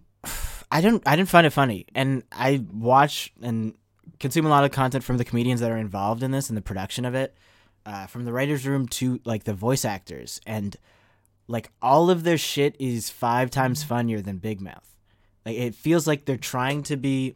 [0.71, 3.73] I didn't I didn't find it funny, and I watch and
[4.19, 6.61] consume a lot of content from the comedians that are involved in this and the
[6.61, 7.35] production of it,
[7.85, 10.77] uh, from the writers' room to like the voice actors and
[11.47, 14.97] like all of their shit is five times funnier than Big Mouth.
[15.45, 17.35] Like it feels like they're trying to be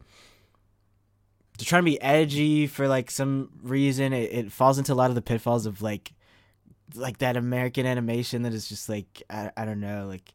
[1.58, 4.12] they're trying to be edgy for like some reason.
[4.12, 6.12] It, it falls into a lot of the pitfalls of like
[6.94, 10.34] like that American animation that is just like I, I don't know, like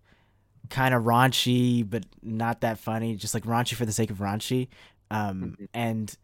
[0.69, 4.67] kind of raunchy but not that funny, just like raunchy for the sake of raunchy.
[5.11, 5.67] Um Mhm.
[5.73, 6.17] and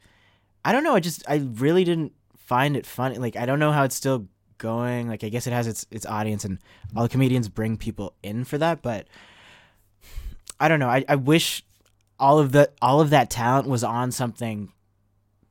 [0.65, 3.18] I don't know, I just I really didn't find it funny.
[3.18, 5.07] Like I don't know how it's still going.
[5.10, 6.60] Like I guess it has its its audience and
[6.95, 9.07] all the comedians bring people in for that, but
[10.60, 10.90] I don't know.
[10.90, 11.64] I, I wish
[12.20, 14.72] all of the all of that talent was on something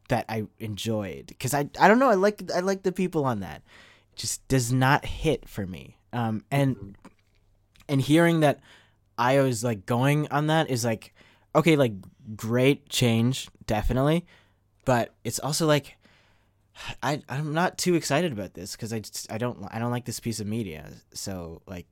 [0.09, 2.09] that I enjoyed because I I don't know.
[2.11, 3.63] I like I like the people on that.
[4.13, 5.97] It just does not hit for me.
[6.13, 6.97] Um and
[7.89, 8.61] and hearing that
[9.19, 11.15] I was like going on that is like
[11.55, 11.93] okay, like
[12.37, 14.25] great change, definitely,
[14.85, 15.97] but it's also like
[17.03, 20.05] I I'm not too excited about this because I just I don't I don't like
[20.07, 20.91] this piece of media.
[21.15, 21.87] So like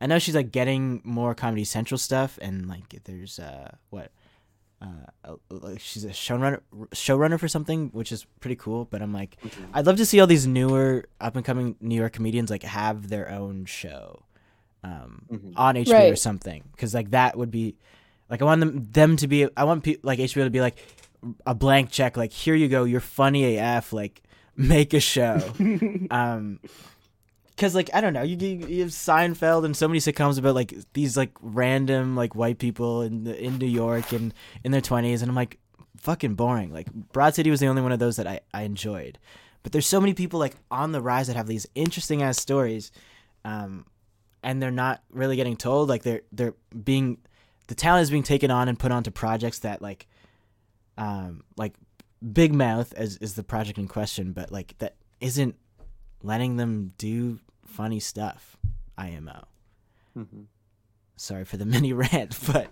[0.00, 4.12] I know she's like getting more Comedy Central stuff and like there's uh what
[4.80, 5.34] uh,
[5.78, 6.60] she's a showrunner
[6.92, 8.84] showrunner for something, which is pretty cool.
[8.84, 9.70] But I'm like, Mhm.
[9.74, 13.08] I'd love to see all these newer up and coming New York comedians like have
[13.08, 14.22] their own show,
[14.84, 15.52] um, Mhm.
[15.56, 17.76] on HBO or something, because like that would be,
[18.30, 19.48] like I want them them to be.
[19.56, 20.78] I want pe- like HBO to be like
[21.46, 22.16] a blank check.
[22.16, 23.92] Like here you go, you're funny AF.
[23.92, 24.22] Like
[24.56, 25.40] make a show.
[26.10, 26.60] um
[27.50, 30.54] because like i don't know you, you, you have seinfeld and so many sitcoms about
[30.54, 34.32] like these like random like white people in the, in new york and
[34.62, 35.58] in their 20s and i'm like
[35.96, 39.18] fucking boring like broad city was the only one of those that i, I enjoyed
[39.64, 42.92] but there's so many people like on the rise that have these interesting ass stories
[43.44, 43.84] um
[44.48, 46.54] and they're not really getting told like they're they're
[46.84, 47.18] being
[47.66, 50.06] the talent is being taken on and put onto projects that like
[50.96, 51.74] um like
[52.32, 55.54] big mouth as is the project in question but like that isn't
[56.22, 58.56] letting them do funny stuff
[58.98, 59.44] imo
[60.16, 60.46] Mhm.
[61.16, 62.68] sorry for the mini rant but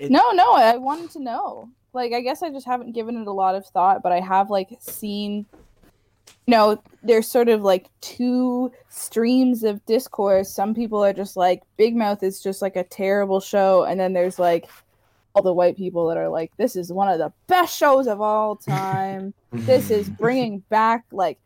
[0.00, 1.68] It- No, no, I wanted to know.
[1.92, 4.48] Like, I guess I just haven't given it a lot of thought, but I have
[4.48, 5.44] like seen.
[6.50, 10.52] You know, there's sort of like two streams of discourse.
[10.52, 14.14] Some people are just like, Big Mouth is just like a terrible show, and then
[14.14, 14.68] there's like
[15.32, 18.20] all the white people that are like, this is one of the best shows of
[18.20, 19.32] all time.
[19.52, 21.38] this is bringing back like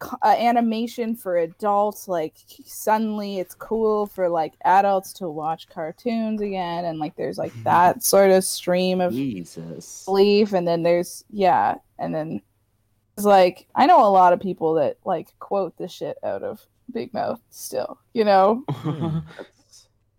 [0.00, 2.34] uh, animation for adults like
[2.66, 8.02] suddenly it's cool for like adults to watch cartoons again and like there's like that
[8.02, 10.04] sort of stream of Jesus.
[10.04, 12.42] belief and then there's yeah and then
[13.16, 16.60] it's like i know a lot of people that like quote the shit out of
[16.92, 18.64] big mouth still you know?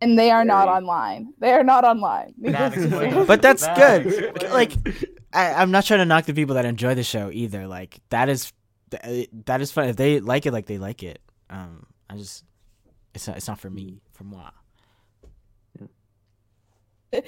[0.02, 1.34] And they are not online.
[1.40, 2.34] They are not online.
[2.40, 4.14] That but that's That good.
[4.36, 4.74] explains- like
[5.34, 7.66] I, i'm not trying to knock the people that enjoy the show either.
[7.66, 8.52] Like that is
[9.46, 9.88] that is fun.
[9.90, 11.22] If they like it like they like it.
[11.50, 12.44] Um i just
[13.16, 14.50] it's not it's not for me for moi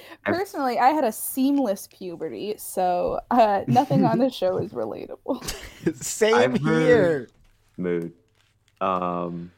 [0.24, 5.42] personally i had a seamless puberty so uh, nothing on this show is relatable
[6.02, 7.28] same I've heard- here
[7.76, 8.12] Mood.
[8.80, 9.50] Um,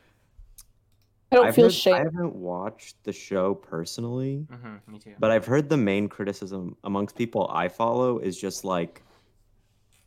[1.32, 5.14] i don't I've feel heard- shame I haven't watched the show personally, Mhm, me too.
[5.18, 9.02] but I've heard the main criticism amongst people I follow is just like,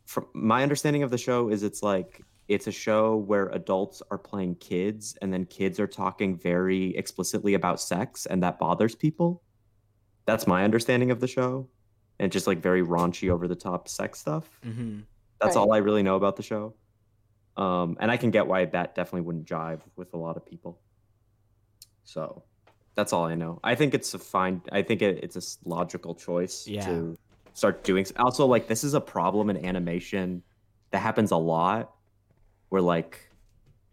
[0.06, 4.18] from my understanding of the show is it's like it's a show where adults are
[4.18, 9.42] playing kids and then kids are talking very explicitly about sex and that bothers people.
[10.26, 11.68] That's my understanding of the show,
[12.18, 14.60] and just like very raunchy, over the top sex stuff.
[14.64, 15.00] mm-hmm.
[15.40, 15.62] That's Right.
[15.62, 16.74] all I really know about the show.
[17.56, 20.80] Um, and I can get why that definitely wouldn't jive with a lot of people.
[22.04, 22.42] So
[22.94, 23.60] that's all I know.
[23.62, 24.62] I think it's a fine.
[24.72, 26.84] I think it, it's a logical choice Yeah.
[26.86, 27.18] to
[27.52, 28.06] start doing.
[28.16, 30.42] Also, like this is a problem in animation
[30.90, 31.92] that happens a lot,
[32.70, 33.20] where like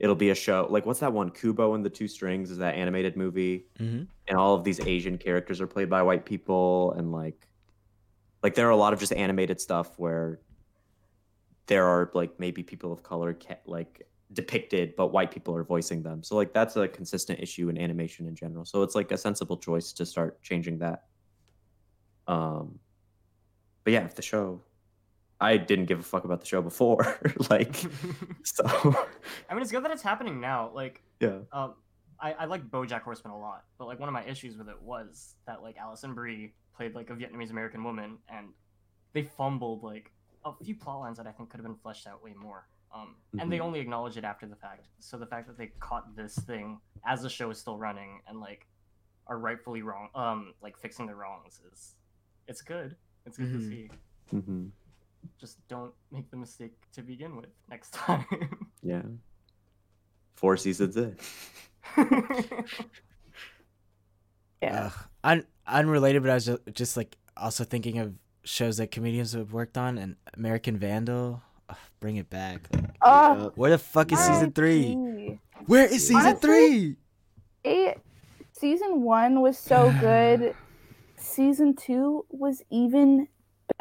[0.01, 1.29] it'll be a show like what's that one?
[1.29, 4.03] Kubo and the Two Strings is that animated movie, Mm-hmm.
[4.27, 7.47] and all of these Asian characters are played by white people, and like
[8.43, 10.39] like there are a lot of just animated stuff where
[11.67, 16.23] there are like maybe people of color like depicted but white people are voicing them.
[16.23, 18.65] So like that's a consistent issue in animation in general.
[18.65, 21.03] So it's like a sensible choice to start changing that.
[22.27, 22.79] Um
[23.83, 24.61] but yeah if the show
[25.41, 27.17] i didn't give a fuck about the show before
[27.49, 27.75] like
[28.43, 28.63] so
[29.49, 30.71] I mean, it's good that it's happening now.
[30.73, 31.73] Like, yeah um,
[32.19, 34.81] I, I like BoJack Horseman a lot, but like one of my issues with it
[34.81, 38.49] was that like Alison Brie played like a Vietnamese American woman, and
[39.13, 40.11] they fumbled like
[40.45, 42.67] a few plot lines that I think could have been fleshed out way more.
[42.95, 43.61] Um, and they Mhm.
[43.67, 44.85] only acknowledge it after the fact.
[44.99, 48.39] So the fact that they caught this thing as the show is still running and
[48.39, 48.67] like
[49.27, 51.95] are rightfully wrong, um, like fixing the wrongs is,
[52.47, 52.95] it's good.
[53.25, 53.59] It's good Mhm.
[53.59, 53.89] to see.
[54.29, 54.65] hmm
[55.39, 58.25] Just don't make the mistake to begin with next time.
[58.83, 59.01] yeah
[60.35, 61.15] four seasons in
[64.61, 64.93] yeah Ugh.
[65.23, 69.53] Un- unrelated, but I was ju- just like also thinking of shows that comedians have
[69.53, 71.41] worked on, and American Vandal.
[71.69, 72.67] Ugh, bring it back.
[72.73, 74.95] Like, uh, where the fuck is season three?
[74.95, 75.39] RIP.
[75.67, 76.95] Where is season Honestly, three?
[77.63, 77.99] it
[78.53, 80.55] season one was so good
[81.17, 83.27] season two was even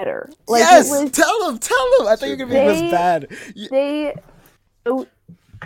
[0.01, 2.07] better like yes, it was tell them, tell them.
[2.09, 3.27] I thought you were gonna be They- this bad.
[3.57, 4.15] Y- they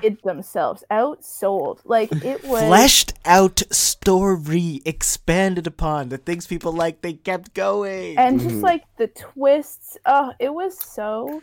[0.02, 7.01] it themselves outsold like it was Fleshed out story, expanded upon the things people like.
[7.01, 8.19] They kept going.
[8.19, 8.62] and just Mhm.
[8.62, 11.40] like the twists oh it was so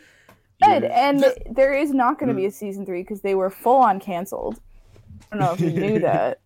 [0.62, 3.78] good and there is not going to be a season three because they were full
[3.78, 4.60] on canceled
[5.32, 6.38] i don't know if you knew that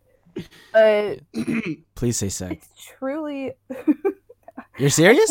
[0.73, 1.19] but
[1.97, 2.47] Please say so.
[2.47, 2.69] it's
[2.99, 3.53] truly
[4.79, 5.31] You're serious?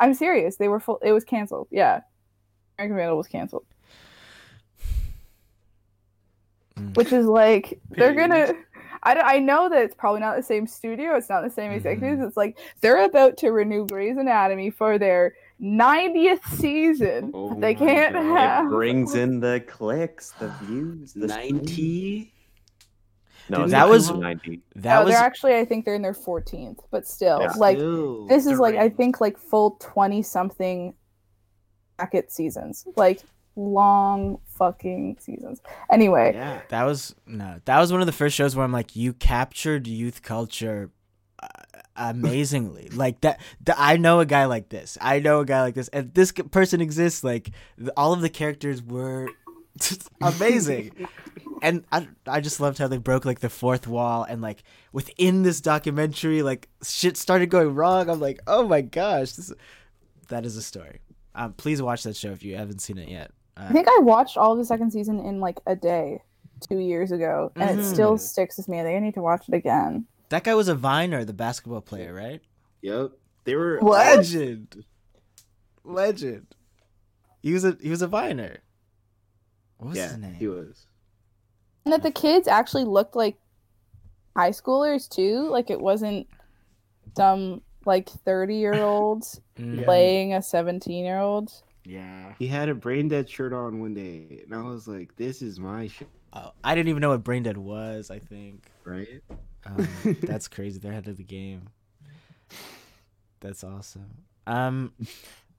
[0.00, 0.56] I'm serious.
[0.56, 0.98] They were full.
[1.02, 1.68] It was canceled.
[1.70, 2.00] Yeah,
[2.78, 3.66] American Vandal was canceled.
[6.76, 6.96] Mm.
[6.96, 8.54] Which is like they're gonna.
[9.02, 11.16] I, I know that it's probably not the same studio.
[11.16, 12.20] It's not the same executives.
[12.20, 12.26] Mm.
[12.26, 17.30] It's like they're about to renew Grey's Anatomy for their 90th season.
[17.32, 18.66] Oh they can't have.
[18.66, 22.32] It brings in the clicks, the views, the 90.
[23.50, 24.60] No, Dude, it's that was- 90.
[24.76, 27.52] That oh, was they're actually, I think they're in their 14th, but still, Yeah.
[27.56, 28.26] like Still.
[28.26, 30.94] this is like I think like full 20 something
[31.96, 33.20] bracket seasons, like
[33.56, 35.60] long fucking seasons.
[35.90, 36.60] Anyway, Yeah.
[36.68, 37.60] that was no.
[37.64, 40.90] That was one of the first shows where I'm like, you captured youth culture
[41.42, 41.48] uh,
[41.96, 42.88] amazingly.
[42.94, 44.96] like that, th- I know a guy like this.
[45.00, 47.24] I know a guy like this, and this c- person exists.
[47.24, 49.36] Like th- all of the characters were just
[50.20, 51.06] amazing.
[51.62, 55.42] and I, I just loved how they broke like the fourth wall and like within
[55.42, 59.52] this documentary like shit started going wrong i'm like oh my gosh this
[60.28, 61.00] that is a story
[61.34, 63.98] um, please watch that show if you haven't seen it yet uh, I think I
[64.00, 66.22] watched all of the second season in like a day
[66.68, 68.80] two years ago, and it still sticks with me.
[68.80, 70.06] I think I need to watch it again.
[70.28, 72.40] that guy was a viner the basketball player right
[72.82, 73.10] Yep.
[73.44, 73.80] They were.
[73.82, 74.84] legend
[75.84, 76.46] legend
[77.42, 78.58] he was a he was a viner
[79.80, 80.86] what was yeah, his name he was.
[81.84, 83.36] And that the kids actually looked like
[84.36, 85.48] high schoolers too.
[85.50, 86.28] Like it wasn't
[87.16, 91.50] some like 30 year olds Mm, playing a 17 year old.
[91.84, 95.42] yeah He had a brain dead shirt on one day, and I was like, "This
[95.42, 99.22] is my shit, oh, i didn't even know what brain dead was i think right?"
[99.66, 99.86] Um,
[100.22, 100.78] that's crazy.
[100.78, 101.68] They're ahead of the game.
[103.40, 104.10] That's awesome.
[104.46, 104.92] Um,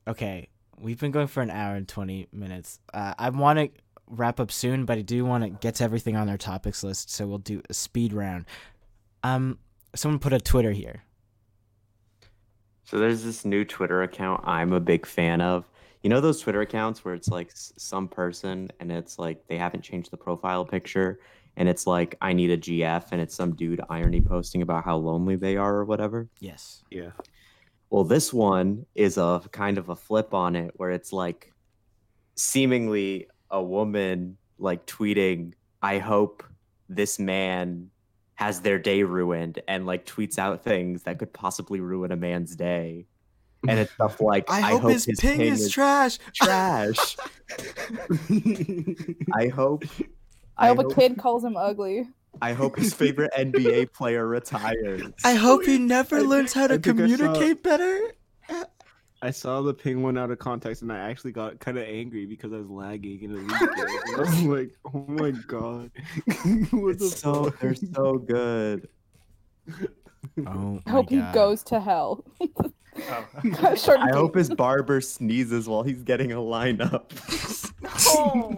[0.07, 0.49] okay,
[0.79, 2.79] we've been going for an hour and twenty minutes.
[2.93, 3.80] Uh, I want to
[4.11, 7.11] wrap up soon, but I do want to get to everything on our topics list,
[7.11, 8.45] so we'll do a speed round.
[9.23, 9.57] Um,
[9.95, 11.03] someone put a Twitter here.
[12.83, 15.65] So there's this new Twitter account I'm a big fan of.
[16.03, 19.81] You know those Twitter accounts where it's like some person and it's like they haven't
[19.81, 21.19] changed the profile picture
[21.57, 24.97] and it's like I need a GF and it's some dude irony posting about how
[24.97, 26.27] lonely they are or whatever.
[26.39, 26.83] Yes.
[26.89, 27.11] Yeah.
[27.91, 31.53] Well, this one is a kind of a flip on it where it's like
[32.35, 36.43] seemingly a woman like tweeting, I hope
[36.89, 37.89] this man
[38.35, 42.55] has their day ruined and like tweets out things that could possibly ruin a man's
[42.55, 43.05] day.
[43.67, 46.17] And it's stuff like I, hope, his, ping, is, trash.
[46.33, 47.17] trash.
[49.35, 49.83] I hope
[50.57, 52.07] I hope a kid calls him ugly.
[52.41, 55.03] I hope his favorite NBA player retires.
[55.23, 58.13] I hope he never learns how to I think I saw- communicate better.
[59.23, 62.25] I saw the ping one out of context, and I actually got kind of angry
[62.25, 63.49] because I was lagging in a league.
[63.49, 64.15] game.
[64.15, 65.91] I was like, "Oh my god,
[66.71, 68.89] what the so fuck?" they're so good.
[69.69, 69.83] Oh
[70.47, 72.23] I my hope he goes to hell.
[72.41, 73.25] Oh.
[73.53, 77.05] I and hope his barber sneezes while he's getting a lineup.
[78.07, 78.57] Oh.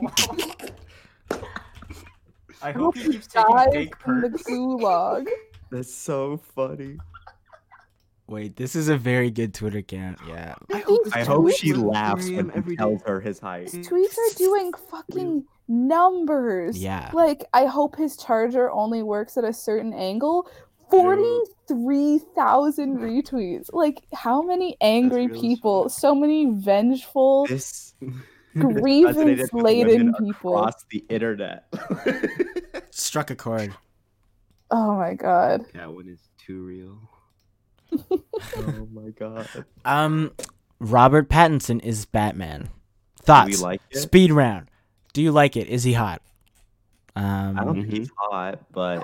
[2.62, 4.44] I hope he keeps taking dies big in the perks.
[4.44, 5.28] gulag.
[5.70, 6.98] That's so funny.
[8.28, 10.18] Wait, this is a very good Twitter account.
[10.28, 10.56] Yeah.
[10.74, 12.80] I hope, I hope she laughs when he every day.
[12.80, 13.70] tells her his height.
[13.72, 16.78] His tweets are doing fucking numbers.
[16.78, 17.12] Yeah.
[17.14, 20.50] Like, I hope his charger only works at a certain angle.
[20.90, 23.70] 43,000 retweets.
[23.74, 27.94] Like, how many angry really people, so many vengeful, This
[28.58, 30.58] grievance laden people.
[30.58, 31.66] across the internet.
[32.92, 33.74] Struck a chord.
[34.72, 35.66] Oh my god.
[35.74, 36.98] That one is too real.
[38.12, 39.48] Oh my god.
[39.86, 40.32] Um,
[40.80, 42.70] Robert Pattinson is Batman.
[43.22, 43.62] Thoughts?
[43.62, 43.98] like it?
[44.00, 44.70] Speed round.
[45.14, 45.68] Do you like it?
[45.68, 46.22] Is he hot?
[47.16, 49.04] Um, I don't think he's hot, but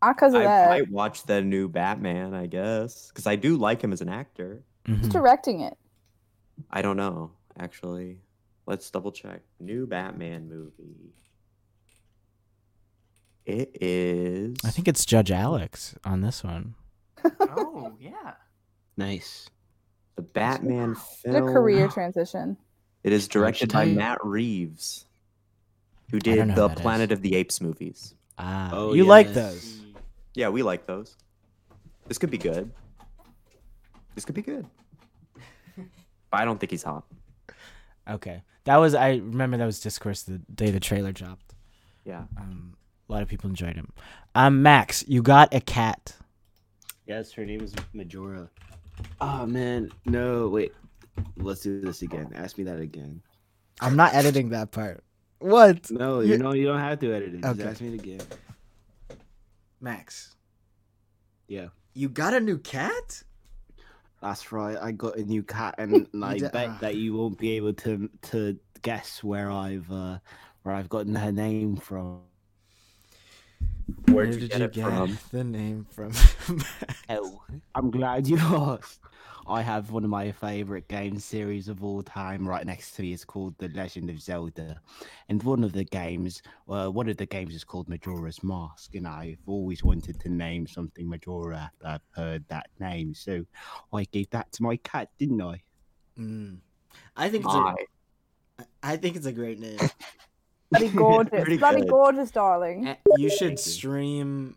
[0.00, 0.68] Not because of I that.
[0.70, 4.62] might watch the new Batman, I guess, because I do like him as an actor.
[4.86, 4.98] mhm.
[4.98, 5.76] Who's directing it?
[6.70, 8.18] I don't know, actually.
[8.66, 9.40] Let's double check.
[9.58, 11.12] New Batman movie.
[13.44, 14.56] It is.
[14.64, 16.76] I think it's Judge Alex on this one.
[17.40, 18.34] Oh yeah.
[18.96, 19.48] Nice.
[20.16, 20.92] the Batman
[21.24, 22.56] It's a career transition.
[23.04, 25.06] It is directed by Matt Reeves,
[26.10, 26.80] who did the who that is.
[26.82, 28.14] Planet of the Apes movies.
[28.38, 29.80] Ah, Oh, you like those?
[30.34, 31.16] Yeah, we like those.
[32.06, 32.70] This could be good.
[34.14, 34.66] This could be good.
[35.76, 37.04] But I don't think he's hot.
[38.08, 38.94] Okay, that was.
[38.94, 41.54] I remember that was discourse the day the trailer dropped.
[42.04, 42.24] Yeah.
[42.36, 42.74] Um,
[43.08, 43.92] a lot of people enjoyed him.
[44.34, 46.16] Um, Max, you got a cat.
[47.06, 48.48] Yes, her name is Majora.
[49.20, 50.72] Oh man, no, wait.
[51.36, 52.30] Let's do this again.
[52.34, 53.20] Ask me that again.
[53.80, 55.02] I'm not editing that part.
[55.40, 55.90] What?
[55.90, 57.40] No, You- know you don't have to edit it.
[57.42, 57.68] Just Okay.
[57.68, 58.20] ask me it again.
[59.80, 60.36] Max,
[61.48, 61.68] Yeah.
[61.94, 63.22] you got a new cat?
[64.20, 64.76] That's right.
[64.80, 66.78] I got a new cat, and I d- bet ah.
[66.80, 70.18] that you won't be able to to guess where I've uh,
[70.62, 72.20] where I've gotten her name from.
[74.06, 75.18] Where'd Where you did get you it get from?
[75.30, 76.12] the name from?
[77.08, 77.42] Oh,
[77.74, 79.00] I'm glad you asked.
[79.46, 83.12] I have one of my favorite game series of all time right next to me.
[83.12, 84.80] It's called The Legend of Zelda,
[85.28, 89.06] and one of the games, uh, one of the games is called Majora's Mask, and
[89.06, 93.44] I've always wanted to name something Majora after I've heard that name, so
[93.92, 95.62] I gave that to my cat, didn't I?
[96.18, 96.60] Mm.
[97.16, 97.74] I think it's Why?
[98.58, 99.78] a, I think it's a great name.
[100.72, 101.30] Bloody gorgeous.
[101.42, 101.90] Pretty Bloody good.
[101.90, 102.86] gorgeous, darling.
[102.88, 104.56] Eh, you should stream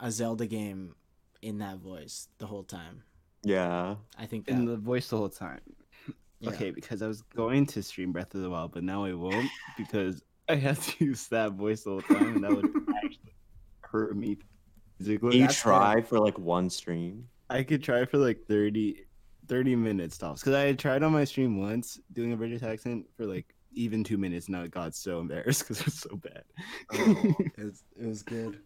[0.00, 0.94] a Zelda game
[1.42, 3.02] in that voice the whole time.
[3.42, 3.96] Yeah.
[4.18, 5.60] I think In the voice the whole time.
[6.40, 6.50] yeah.
[6.50, 9.48] Okay, because I was going to stream Breath of the Wild, but now I won't
[9.76, 12.66] because I have to use that voice the whole time, and that would
[12.96, 13.34] actually
[13.80, 14.38] hurt me
[14.98, 15.36] physically.
[15.38, 17.28] You That's try for like one stream?
[17.50, 19.04] I could try for like 30,
[19.46, 20.40] 30 minutes tops.
[20.42, 24.04] Because I had tried on my stream once doing a British accent for like even
[24.04, 26.42] two minutes, and I got so embarrassed because it was so bad.
[26.92, 28.58] Oh, it, was, it was good.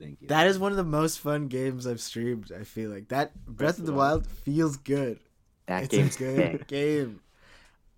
[0.00, 0.28] Thank you.
[0.28, 2.52] That is one of the most fun games I've streamed.
[2.52, 5.20] I feel like that Breath of the Wild feels good.
[5.66, 6.66] That it's game's a good sick.
[6.66, 7.20] game.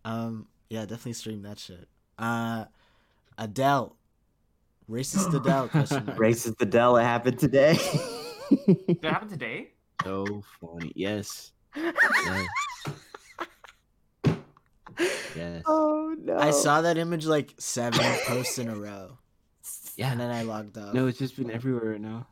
[0.05, 1.89] Um, yeah, definitely stream that shit.
[2.19, 2.67] Uh,
[3.37, 3.97] Adele,
[4.89, 6.19] racist Adele question mark.
[6.19, 6.97] Races the Dell.
[6.97, 7.77] It happened today.
[8.67, 9.73] Did it happen today?
[10.05, 10.93] so funny.
[10.95, 11.53] Yes.
[11.77, 12.47] Yes.
[15.37, 15.63] Yes.
[15.67, 16.39] oh no!
[16.39, 19.19] I saw that image like seven posts in a row,
[19.97, 20.11] Yeah.
[20.13, 20.95] and then I logged off.
[20.95, 22.27] No, it's just been everywhere right now.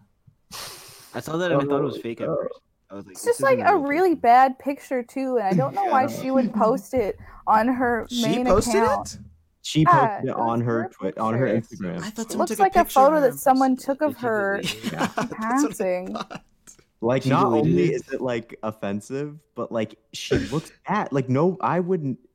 [1.14, 2.60] I saw that and I thought it was oh, fake at Oh, first.
[2.90, 4.20] I was like, It's just like a really thing.
[4.20, 8.06] bad picture too, and I don't know Yeah, why she would post it on her
[8.10, 9.14] she main posted account.
[9.14, 9.20] it.
[9.62, 11.46] She Yeah, posted it it on her her twi- on her.
[11.48, 11.98] Instagram.
[12.02, 14.58] I thought It someone looks took like a a photo that someone took of her
[14.62, 14.84] delete it?
[14.86, 14.92] it.
[14.92, 16.16] Yeah, that's what I passing.
[17.00, 17.94] Like, She not only it?
[17.94, 21.12] is it like offensive, but like she looks bad.
[21.12, 22.25] Like, no, I wouldn't d-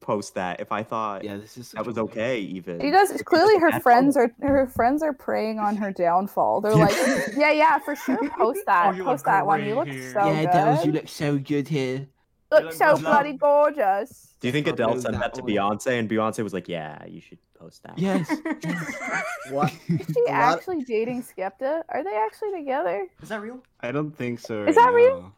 [0.00, 2.38] post that if I thought Yeah, this is that was a- okay.
[2.40, 3.10] Even She does.
[3.10, 4.32] If Clearly, her friends photo.
[4.42, 6.60] are her friends are preying on her downfall.
[6.60, 6.94] They're like,
[7.36, 9.64] yeah, yeah, for sure, post that, oh, you post that one.
[9.64, 10.12] You look great here.
[10.12, 10.50] so yeah, good.
[10.52, 12.08] Dells, you look so good here.
[12.50, 13.02] look look so lovely.
[13.02, 14.34] bloody gorgeous.
[14.40, 15.50] Do you think Fuck Adele knows sent that that to one.
[15.78, 18.28] Beyonce and Beyonce was like, "Yeah, you should post that." Yes.
[19.50, 19.72] What?
[19.88, 21.82] Is she A actually dating Skepta?
[21.88, 23.06] Are they actually together?
[23.22, 23.62] Is that real?
[23.80, 24.64] I don't think so.
[24.64, 25.32] Is right that real?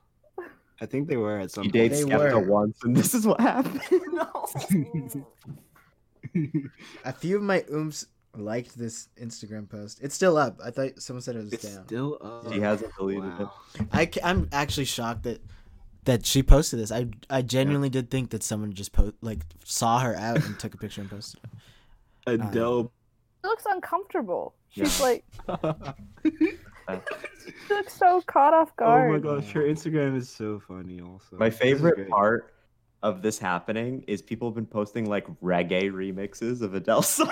[0.80, 0.84] Now.
[0.84, 1.90] I think they were at some She point.
[1.92, 3.80] dates They Skepta once, and this is what happened.
[7.04, 8.06] A few of my ooms
[8.36, 10.00] liked this Instagram post.
[10.02, 10.58] It's still up.
[10.64, 11.86] I thought someone said it was It's down.
[11.86, 12.52] still up.
[12.52, 13.44] She hasn't deleted it.
[13.44, 13.52] Wow.
[13.92, 15.40] I, am actually shocked that
[16.06, 16.90] that she posted this.
[16.92, 20.74] I I genuinely did think that someone just po- like saw her out and took
[20.74, 21.50] a picture and posted it.
[22.26, 22.80] Adele.
[22.80, 22.90] Um,
[23.42, 24.54] she looks uncomfortable.
[24.70, 25.04] She's Yeah.
[25.06, 25.24] like,
[26.24, 26.48] she
[26.88, 29.10] looks so caught off guard.
[29.10, 31.00] oh my gosh, her Instagram is so funny.
[31.00, 32.54] Also, My favorite part
[33.02, 37.30] of this happening is people have been posting like reggae remixes of Adele songs.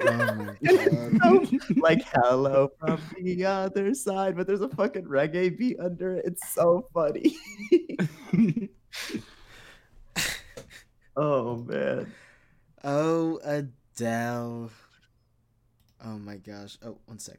[0.00, 6.16] Oh my like hello from the other side, but there's a fucking reggae beat under
[6.16, 6.24] it.
[6.26, 7.36] It's so funny.
[11.16, 12.12] oh man.
[12.84, 14.70] Oh Adele.
[16.04, 16.78] Oh my gosh.
[16.84, 17.38] Oh, one sec.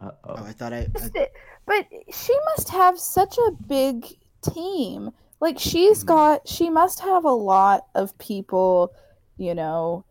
[0.00, 0.34] Uh Oh.
[0.44, 0.86] I thought I.
[1.16, 1.28] I
[1.66, 4.06] But she must have such a big
[4.42, 5.10] team.
[5.40, 6.06] Like she's Mhm.
[6.06, 8.92] got she must have a lot of people,
[9.36, 10.04] you know,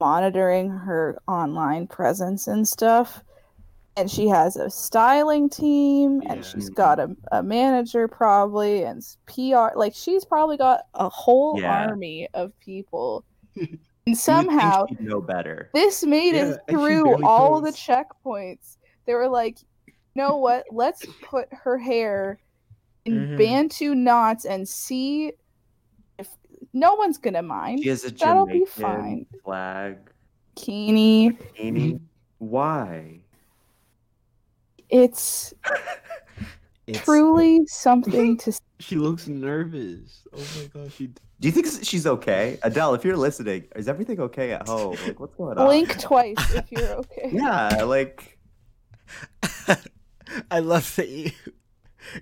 [0.00, 3.22] monitoring her online presence and stuff.
[3.96, 6.42] And she has a styling team and Yeah.
[6.42, 11.86] she's got a, a manager probably and PR like she's probably got a whole Yeah.
[11.88, 13.24] army of people.
[13.56, 15.70] and You would think somehow she'd know better.
[15.74, 18.76] this made Yeah, it through barely all the checkpoints.
[19.06, 20.64] They were like, you know what?
[20.70, 22.38] Let's put her hair
[23.04, 23.38] in Mhm.
[23.38, 25.32] Bantu knots and see
[26.18, 26.28] if
[26.72, 27.82] no one's gonna mind.
[27.82, 29.26] She has a That'll be fine.
[29.42, 29.98] flag.
[30.56, 31.36] Bikini.
[31.56, 32.00] Bikini.
[32.38, 33.20] Why?
[34.88, 35.54] It's
[36.86, 40.26] it's, truly something to She looks nervous.
[40.32, 41.06] Oh my gosh, she.
[41.06, 42.58] Do you think she's okay?
[42.62, 44.96] Adele, if you're listening, is everything okay at home?
[45.06, 45.66] Like, what's going on?
[45.66, 47.30] blink twice if you're okay.
[47.32, 48.31] Yeah, like
[50.50, 51.30] I love that you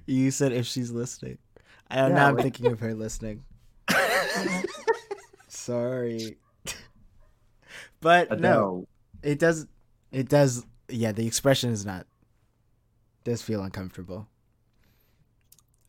[0.06, 1.38] you said if she's listening.
[1.90, 3.44] I Yeah, now I'm like- thinking of her listening.
[5.48, 6.36] Sorry.
[8.00, 8.86] But no,
[9.22, 9.66] it does
[10.10, 12.06] it does yeah, the expression is not
[13.24, 14.26] does feel uncomfortable.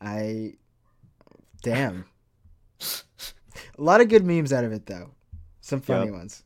[0.00, 0.54] I
[1.62, 2.04] damn.
[2.80, 5.10] A lot of good memes out of it though.
[5.60, 6.14] Some funny Yep.
[6.14, 6.44] ones.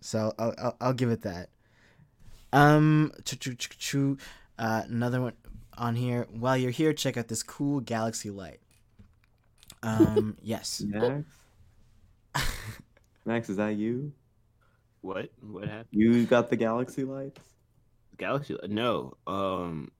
[0.00, 1.48] So I'll, I'll I'll give it that.
[2.52, 3.12] Um
[4.58, 5.34] uh another one
[5.76, 6.26] on here.
[6.30, 8.60] While you're here, check out this cool galaxy light.
[9.82, 10.82] Um yes.
[10.86, 11.24] Max?
[13.24, 14.12] Max, is that you?
[15.02, 15.30] What?
[15.40, 15.88] What happened?
[15.90, 17.40] You got the galaxy lights?
[18.16, 18.56] Galaxy?
[18.68, 19.16] No.
[19.26, 19.90] Um,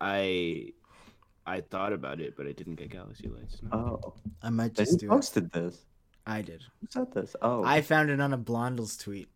[0.00, 0.72] I
[1.46, 3.60] I thought about it, but I didn't get Galaxy Lights.
[3.62, 4.00] No.
[4.04, 5.10] Oh, I might just who do it.
[5.10, 5.84] posted this?
[6.26, 6.62] I did.
[6.80, 7.36] Who said this?
[7.42, 9.28] Oh, I found it on a Blondels tweet.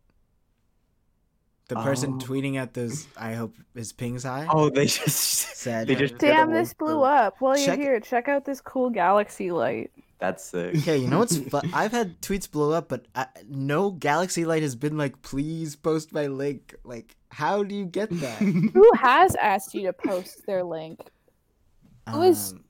[1.69, 2.17] The person Oh.
[2.25, 5.17] tweeting at those, I hope his ping's high, oh, they just
[5.57, 7.35] said, they just Damn, this blew for- up.
[7.39, 9.91] While you're Check- here, check out this cool galaxy light.
[10.19, 10.75] That's sick.
[10.77, 14.63] Okay, you know what's fu- I've had tweets blow up, but I, no Galaxy Light
[14.63, 16.75] has been like, please post my link.
[16.83, 18.37] Like, how do you get that?
[18.73, 20.99] Who has asked you to post their link?
[22.09, 22.65] Who is- Um,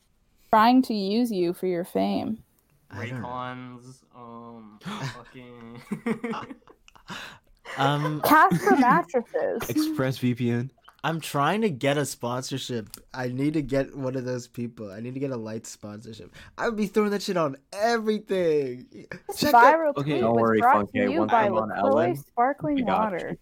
[0.52, 2.44] Trying to use you for your fame.
[2.92, 3.28] I don't know.
[3.28, 4.80] Raycons, um,
[5.16, 5.82] fucking.
[7.78, 9.62] Um, Casper mattresses.
[9.62, 10.70] ExpressVPN.
[11.02, 12.90] I'm trying to get a sponsorship.
[13.14, 14.92] I need to get one of those people.
[14.92, 16.36] I need to get a light sponsorship.
[16.58, 18.86] I would be throwing that shit on everything.
[19.28, 21.46] This Check out- viral Okay, tweet don't was worry, brought Funky, to you once by
[21.46, 23.38] I'm on LaCroix Ellen, Sparkling Water.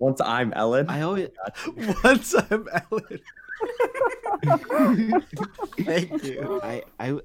[0.00, 1.28] Once I'm Ellen, I always
[2.02, 3.20] Once I'm Ellen.
[5.78, 6.60] Thank you.
[6.62, 7.20] I I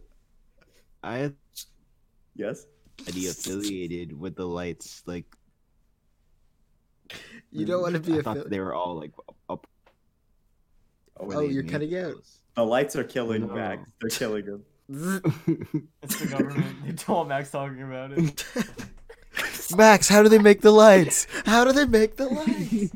[1.01, 1.35] I had
[2.35, 2.68] yes.
[3.05, 5.01] to be affiliated with the lights.
[5.07, 5.26] Like
[7.51, 8.23] You don't want to be I a.
[8.23, 9.11] thought Fil- they were all like
[9.49, 9.67] up.
[11.19, 12.13] Oh, you're cutting out.
[12.55, 13.53] The lights are killing No.
[13.55, 13.89] Max.
[14.01, 14.63] They're killing him.
[16.01, 16.75] it's the government.
[16.85, 18.45] They don't want Max talking about it.
[19.77, 21.27] Max, how do they make the lights?
[21.45, 22.93] How do they make the lights?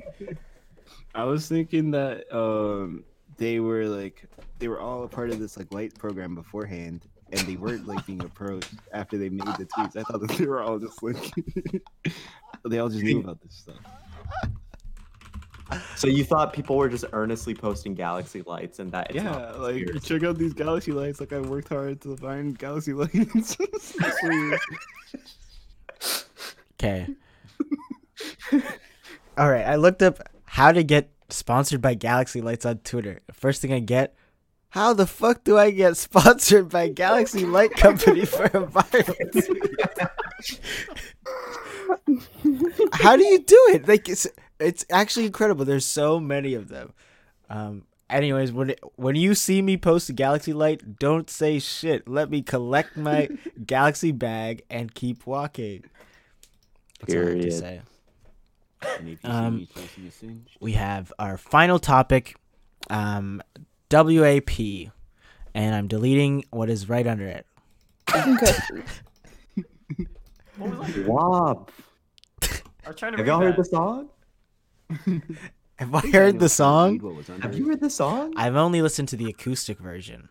[1.13, 3.03] I was thinking that um
[3.37, 4.23] they were like
[4.59, 8.05] they were all a part of this like light program beforehand, and they weren't like
[8.05, 9.97] being approached after they made the tweets.
[9.97, 11.33] I thought that they were all just like
[12.65, 13.77] they all just knew about this stuff.
[15.95, 19.75] So you thought people were just earnestly posting galaxy lights and that it's yeah, like
[19.75, 19.99] conspiracy.
[20.07, 21.19] check out these galaxy lights.
[21.19, 23.55] Like I worked hard to find galaxy lights.
[26.73, 27.07] Okay.
[29.37, 33.21] All right, I looked up how to get sponsored by Galaxy Lights on Twitter.
[33.31, 34.15] First thing I get,
[34.69, 40.09] how the fuck do I get sponsored by Galaxy Light Company for a viral tweet?
[42.93, 43.87] How do you do it?
[43.87, 44.27] Like it's
[44.59, 45.65] it's actually incredible.
[45.65, 46.93] There's so many of them.
[47.49, 52.07] Um anyways, when it, when you see me post a Galaxy Light, don't say shit.
[52.07, 53.29] Let me collect my
[53.65, 55.85] Galaxy bag and keep walking.
[56.99, 57.53] That's all I have to Period.
[57.53, 57.81] say.
[58.99, 62.35] And if you see Um, me chasing a cinch, we have our final topic,
[62.89, 63.41] um,
[63.91, 64.59] WAP,
[65.53, 67.45] and I'm deleting what is right under it.
[70.57, 70.69] Cookie.
[70.69, 71.07] What was that?
[71.07, 71.71] Wop.
[72.85, 74.09] I was trying to Have y'all heard the song?
[75.77, 76.99] Have I heard the song?
[76.99, 78.33] What was under Have you heard the song?
[78.35, 80.29] I've only listened to the acoustic version.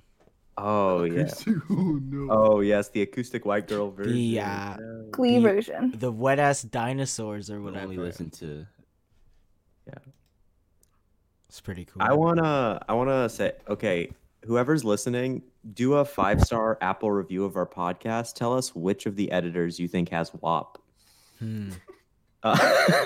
[0.59, 1.31] Oh yeah.
[1.71, 2.29] oh no.
[2.31, 4.13] Oh yes, the acoustic white girl version.
[4.13, 4.77] The, uh, Yeah.
[5.11, 5.95] Glee The- version.
[5.97, 7.85] The wet ass dinosaurs or I whatever.
[7.85, 8.67] only listen to
[9.87, 9.95] Yeah.
[11.49, 12.03] It's pretty cool.
[12.03, 14.11] I wanna I wanna say okay,
[14.45, 15.43] whoever's listening,
[15.75, 18.35] do a five star Apple review of our podcast.
[18.35, 20.79] Tell us which of the editors you think has WAP.
[21.39, 21.71] Hmm.
[22.43, 22.57] Uh,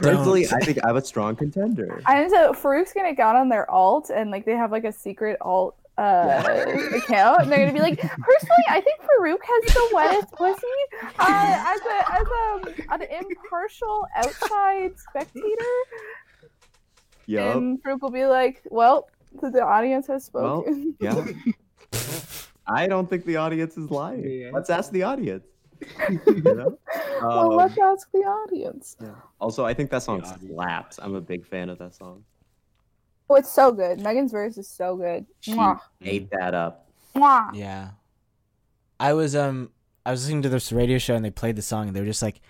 [0.00, 2.02] personally, I think I have a strong contender.
[2.04, 4.92] I know so Farouk's gonna get on their alt and like they have like a
[4.92, 9.90] secret alt uh account and they're gonna be like, personally, I think Farouk has the
[9.94, 10.66] wettest pussy.
[11.18, 15.64] Uh, as a as a an impartial outside spectator.
[17.24, 17.56] Yup.
[17.56, 19.08] And Farouk will be like, Well,
[19.40, 20.94] the, the audience has Well, spoken.
[21.00, 21.24] Yeah.
[22.66, 24.24] I don't think the audience is lying.
[24.28, 24.50] Yeah.
[24.52, 25.44] Let's ask the audience.
[26.08, 26.78] You know?
[27.20, 28.96] well, Um, let's ask the audience.
[29.40, 30.98] also, I think that song slaps.
[31.02, 32.24] I'm a big fan of that song.
[33.28, 33.98] Oh, it's so good.
[34.00, 35.26] Megan's verse is so good.
[35.40, 35.80] She Mwah.
[36.02, 36.86] ate that up.
[37.16, 37.50] Mwah.
[37.54, 37.90] Yeah.
[39.00, 39.70] I was um
[40.06, 42.06] I was listening to this radio show and they played the song and they were
[42.06, 42.40] just like,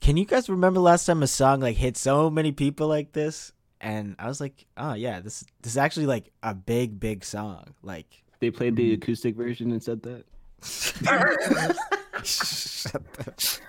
[0.00, 3.52] "Can you guys remember last time a song like hit so many people like this?"
[3.80, 7.74] And I was like, "Oh yeah, this this is actually like a big big song."
[7.82, 8.94] Like They played the mm.
[8.94, 10.24] acoustic version and said that.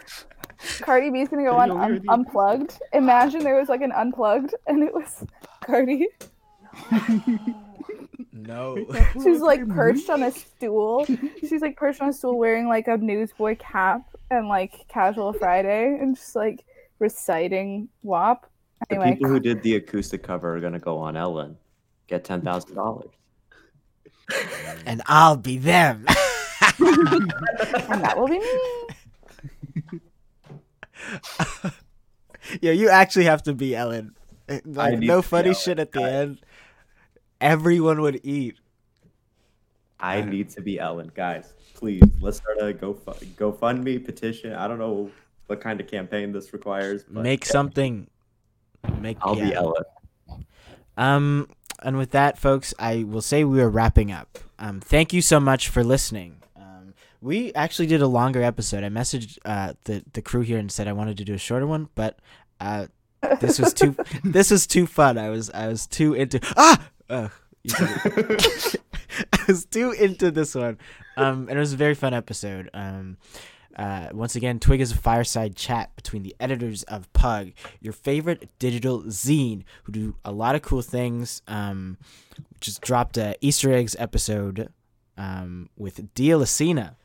[0.82, 2.80] Cardi B's gonna go on you un- unplugged.
[2.94, 5.26] Imagine there was like an unplugged and it was
[5.62, 6.08] Cardi.
[8.48, 8.86] No.
[9.24, 11.06] She's like perched on a stool.
[11.40, 15.98] She's like perched on a stool wearing like a newsboy cap and like casual Friday
[16.00, 16.66] and just like
[17.00, 18.50] reciting WAP.
[18.90, 21.58] The people who did the acoustic cover are gonna go on Ellen,
[22.08, 23.10] get ten thousand dollars.
[24.86, 26.06] and I'll be them.
[26.80, 30.00] and that will be me.
[32.62, 34.16] Yo, you actually have to be Ellen.
[34.48, 35.56] Eh, Like, no to be funny Ellen.
[35.62, 36.38] shit at the I- end.
[37.42, 38.56] Everyone would eat.
[40.00, 41.54] I need to be Ellen, guys.
[41.74, 44.54] please let's start a go GoFundMe petition.
[44.54, 45.10] I don't know
[45.48, 47.04] what kind of campaign this requires.
[47.04, 48.08] But Make yeah, something.
[49.00, 49.18] Make.
[49.22, 49.56] I'll be yeah.
[49.58, 49.84] Ellen.
[50.98, 51.50] Um,
[51.84, 54.40] and with that, folks, I will say we are wrapping up.
[54.60, 56.38] Um, thank you so much for listening.
[56.56, 58.84] Um, we actually did a longer episode.
[58.84, 61.68] I messaged uh, the the crew here and said I wanted to do a shorter
[61.68, 62.18] one, but
[62.60, 62.88] uh,
[63.40, 65.18] this was too this was too fun.
[65.18, 66.90] I was I was too into ah.
[67.10, 67.32] Ugh,
[67.64, 68.76] you said it.
[69.34, 70.78] I was too into this one.
[71.16, 72.70] Um, and it was a very fun episode.
[72.74, 73.18] Um,
[73.78, 78.50] uh, once again, Twig is a fireside chat between the editors of Pug, your favorite
[78.58, 81.44] digital zine, who do a lot of cool things.
[81.48, 81.98] Um,
[82.60, 84.70] just dropped a Easter eggs episode
[85.18, 86.96] um, with Dia Lacina.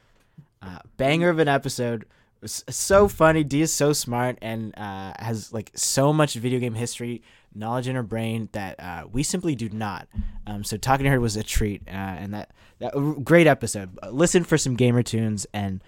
[0.63, 2.07] Uh, banger of an episode.
[2.45, 3.45] So funny.
[3.45, 7.23] Dia is so smart and uh, has like so much video game history
[7.55, 10.09] knowledge in her brain that uh, we simply do not.
[10.47, 12.95] Um, so talking to her was a treat, uh, and that that
[13.25, 13.99] great episode.
[14.11, 15.83] Listen for some gamer tunes and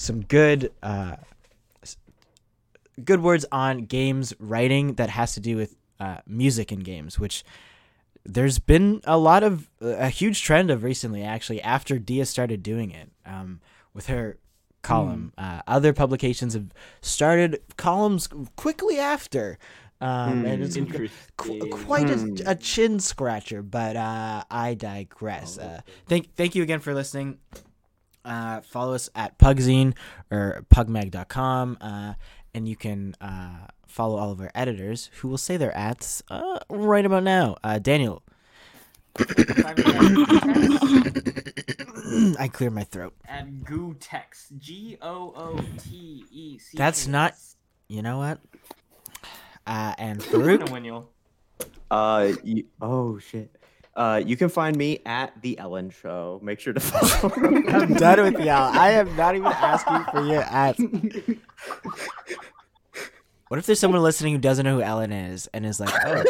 [0.00, 1.16] some good uh,
[3.04, 7.44] good words on games writing that has to do with uh, music in games, which
[8.24, 12.90] there's been a lot of a huge trend of recently actually after Dia started doing
[12.90, 13.60] it um,
[13.94, 14.38] with her
[14.82, 15.32] column.
[15.38, 19.58] Uh, other publications have started columns quickly after.
[20.02, 20.76] Um, and it's
[21.36, 22.36] qu- quite Hmm.
[22.46, 25.58] a, a chin scratcher, but uh, I digress.
[25.58, 27.38] Uh, thank thank you again for listening.
[28.24, 29.94] Uh, follow us at Pugzine
[30.30, 32.14] or pugmag.com, uh,
[32.54, 36.58] and you can uh, follow all of our editors who will say their ads uh,
[36.68, 37.56] right about now.
[37.64, 38.22] Uh, Daniel,
[42.38, 43.14] I cleared my throat.
[43.26, 44.56] At Gootecks.
[44.58, 46.76] G O O T E C.
[46.76, 47.34] That's not-
[47.88, 48.38] You know what?
[49.66, 50.58] Uh, and Farouk.
[50.60, 51.06] Farouk, Win you.
[51.90, 53.54] Uh, you, oh shit.
[54.00, 56.40] Uh, you can find me at the Ellen Show.
[56.42, 57.34] Make sure to follow.
[57.34, 58.72] I'm done with y'all.
[58.72, 60.82] I am not even asking for your ads.
[63.48, 66.24] What if there's someone listening who doesn't know who Ellen is and is like, oh,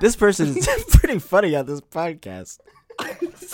[0.00, 2.58] this person is pretty funny on this podcast?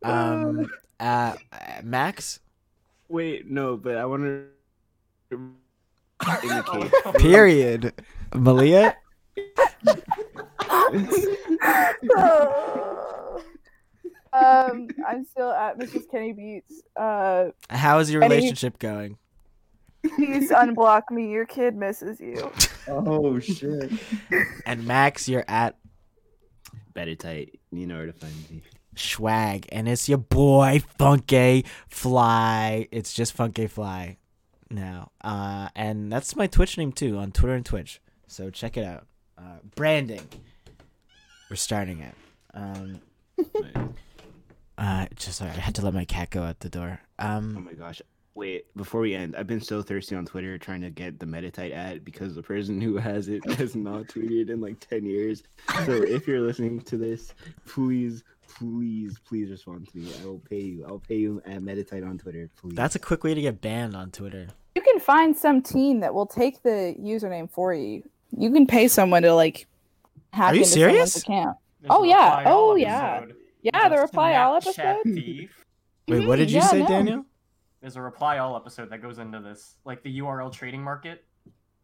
[0.00, 0.70] Um,
[1.00, 1.34] uh,
[1.82, 2.38] Max,
[3.08, 4.46] Wait, no, but I want
[5.30, 5.50] to
[6.44, 6.92] indicate.
[7.16, 7.92] period.
[8.32, 8.96] Malia,
[14.32, 16.10] um, I'm still at Mrs.
[16.10, 16.82] Kenny Beats.
[16.96, 19.18] Uh, how is your Any- relationship going?
[20.16, 21.30] please unblock me.
[21.30, 22.50] Your kid misses you.
[22.88, 23.92] oh shit.
[24.64, 25.76] And Max, you're at
[26.94, 27.60] Better tight.
[27.70, 28.62] You know where to find me.
[28.96, 32.88] Schwag, and it's your boy Funky Fly.
[32.90, 34.18] It's just Funky Fly
[34.70, 38.00] now, uh, and that's my Twitch name too on Twitter and Twitch.
[38.26, 39.06] So check it out.
[39.38, 40.26] Uh, branding.
[41.48, 42.14] We're starting it.
[42.54, 43.00] Um,
[44.78, 47.00] uh, just sorry, I had to let my cat go out the door.
[47.18, 48.02] Um, Oh my gosh.
[48.34, 51.72] Wait, before we end, I've been so thirsty on Twitter trying to get the Meditite
[51.74, 55.42] ad because the person who has it has not tweeted in like 10 years.
[55.84, 57.34] So if you're listening to this,
[57.66, 60.12] please, please, please respond to me.
[60.22, 60.84] I will pay you.
[60.86, 62.76] I'll pay you at Meditite on Twitter, please.
[62.76, 64.46] that's a quick way to get banned on Twitter.
[64.76, 68.08] You can find some teen that will take the username for you.
[68.36, 69.66] You can pay someone to like
[70.32, 71.16] hack Are you into someone's serious?
[71.22, 71.56] account.
[71.80, 72.36] There's Oh, a yeah.
[72.38, 73.16] reply all Oh, yeah.
[73.22, 73.36] episode.
[73.62, 75.14] Yeah, the Just reply all Snapchat episode.
[75.14, 75.64] thief.
[76.08, 76.88] Wait, what Mhm, did you yeah, say, no.
[76.88, 77.24] Daniel?
[77.80, 81.24] There's a reply all episode that goes into this, like the URL trading market.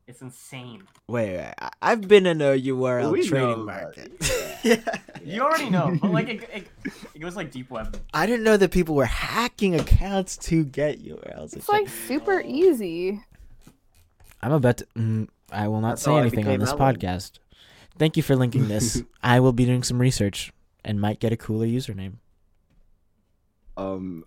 [0.06, 0.82] It's insane.
[1.08, 4.12] Wait, wait, I- I've been in a URL We know trading market.
[4.62, 4.76] yeah.
[5.24, 6.66] You already know, but like it, it,
[7.14, 7.98] it goes like deep web.
[8.12, 11.56] I didn't know that people were hacking accounts to get URLs.
[11.56, 13.22] It's like super easy.
[14.42, 14.86] I'm about to.
[14.98, 16.96] Mm, I will not That's say anything on this Ellen.
[16.96, 17.38] podcast.
[17.98, 19.02] Thank you for linking this.
[19.22, 20.52] I will be doing some research
[20.84, 22.14] and might get a cooler username
[23.76, 24.24] um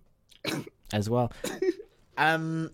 [0.93, 1.31] as well.
[2.17, 2.71] um,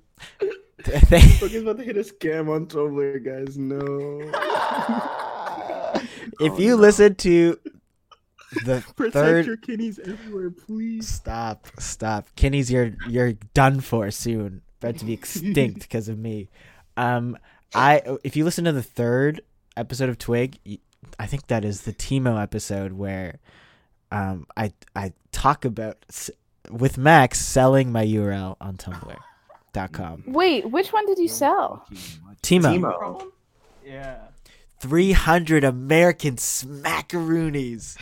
[0.82, 3.58] thank- Fucking about to hit a scam on Tumblr, guys.
[3.58, 4.22] No.
[6.40, 6.76] if Oh, you no.
[6.78, 7.60] listen to
[8.66, 11.08] the Protect third, your kidneys everywhere, please.
[11.08, 14.62] stop, stop, Kenny's, you're you're done for soon.
[14.82, 16.50] About to be extinct because of me.
[16.98, 17.38] Um,
[17.76, 19.42] I if you listen to the third
[19.76, 20.58] episode of Twig,
[21.20, 23.40] I think that is the Timo episode where
[24.12, 26.30] um I I talk about s-
[26.70, 30.24] with Max selling my URL on Tumblr.com.
[30.28, 31.86] Wait, which one did you sell?
[32.42, 33.32] Timo, Timo.
[33.86, 34.20] Yeah.
[34.80, 37.98] 300 American smackaroonies.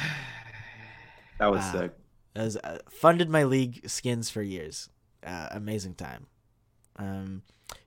[1.40, 1.72] That was Wow.
[1.72, 1.92] sick.
[2.36, 4.90] As uh, funded my league skins for years.
[5.26, 6.28] Uh, amazing time.
[6.98, 7.42] Um,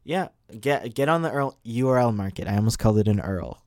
[0.04, 0.28] yeah,
[0.60, 2.46] get get on the Earl URL market.
[2.48, 3.60] I almost called it an Earl.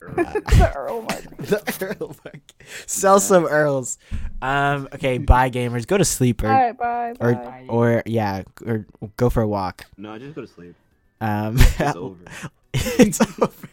[0.00, 1.36] the Earl mark.
[1.36, 2.40] the Earl mark.
[2.86, 3.98] Sell some Earls.
[4.40, 4.88] Um.
[4.94, 5.18] Okay.
[5.18, 5.86] Bye, gamers.
[5.86, 7.14] Go to sleep or All right, bye.
[7.20, 7.66] or bye.
[7.68, 8.86] or yeah, or
[9.16, 9.84] go for a walk.
[9.98, 10.74] No, just go to sleep.
[11.20, 11.56] Um.
[11.58, 12.24] It's over.
[12.74, 13.68] it's over.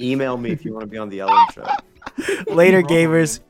[0.00, 1.66] Email me if you want to be on the Ellen show.
[2.52, 2.86] Later, Wrong.
[2.88, 3.40] gamers.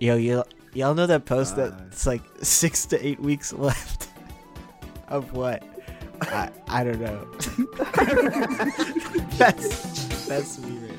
[0.00, 0.42] Yo, you
[0.72, 1.68] y'all know that post Bye.
[1.70, 4.08] that's like six to eight weeks left
[5.08, 5.62] of what?
[6.22, 7.26] I I don't know.
[9.38, 10.95] that's that's me right.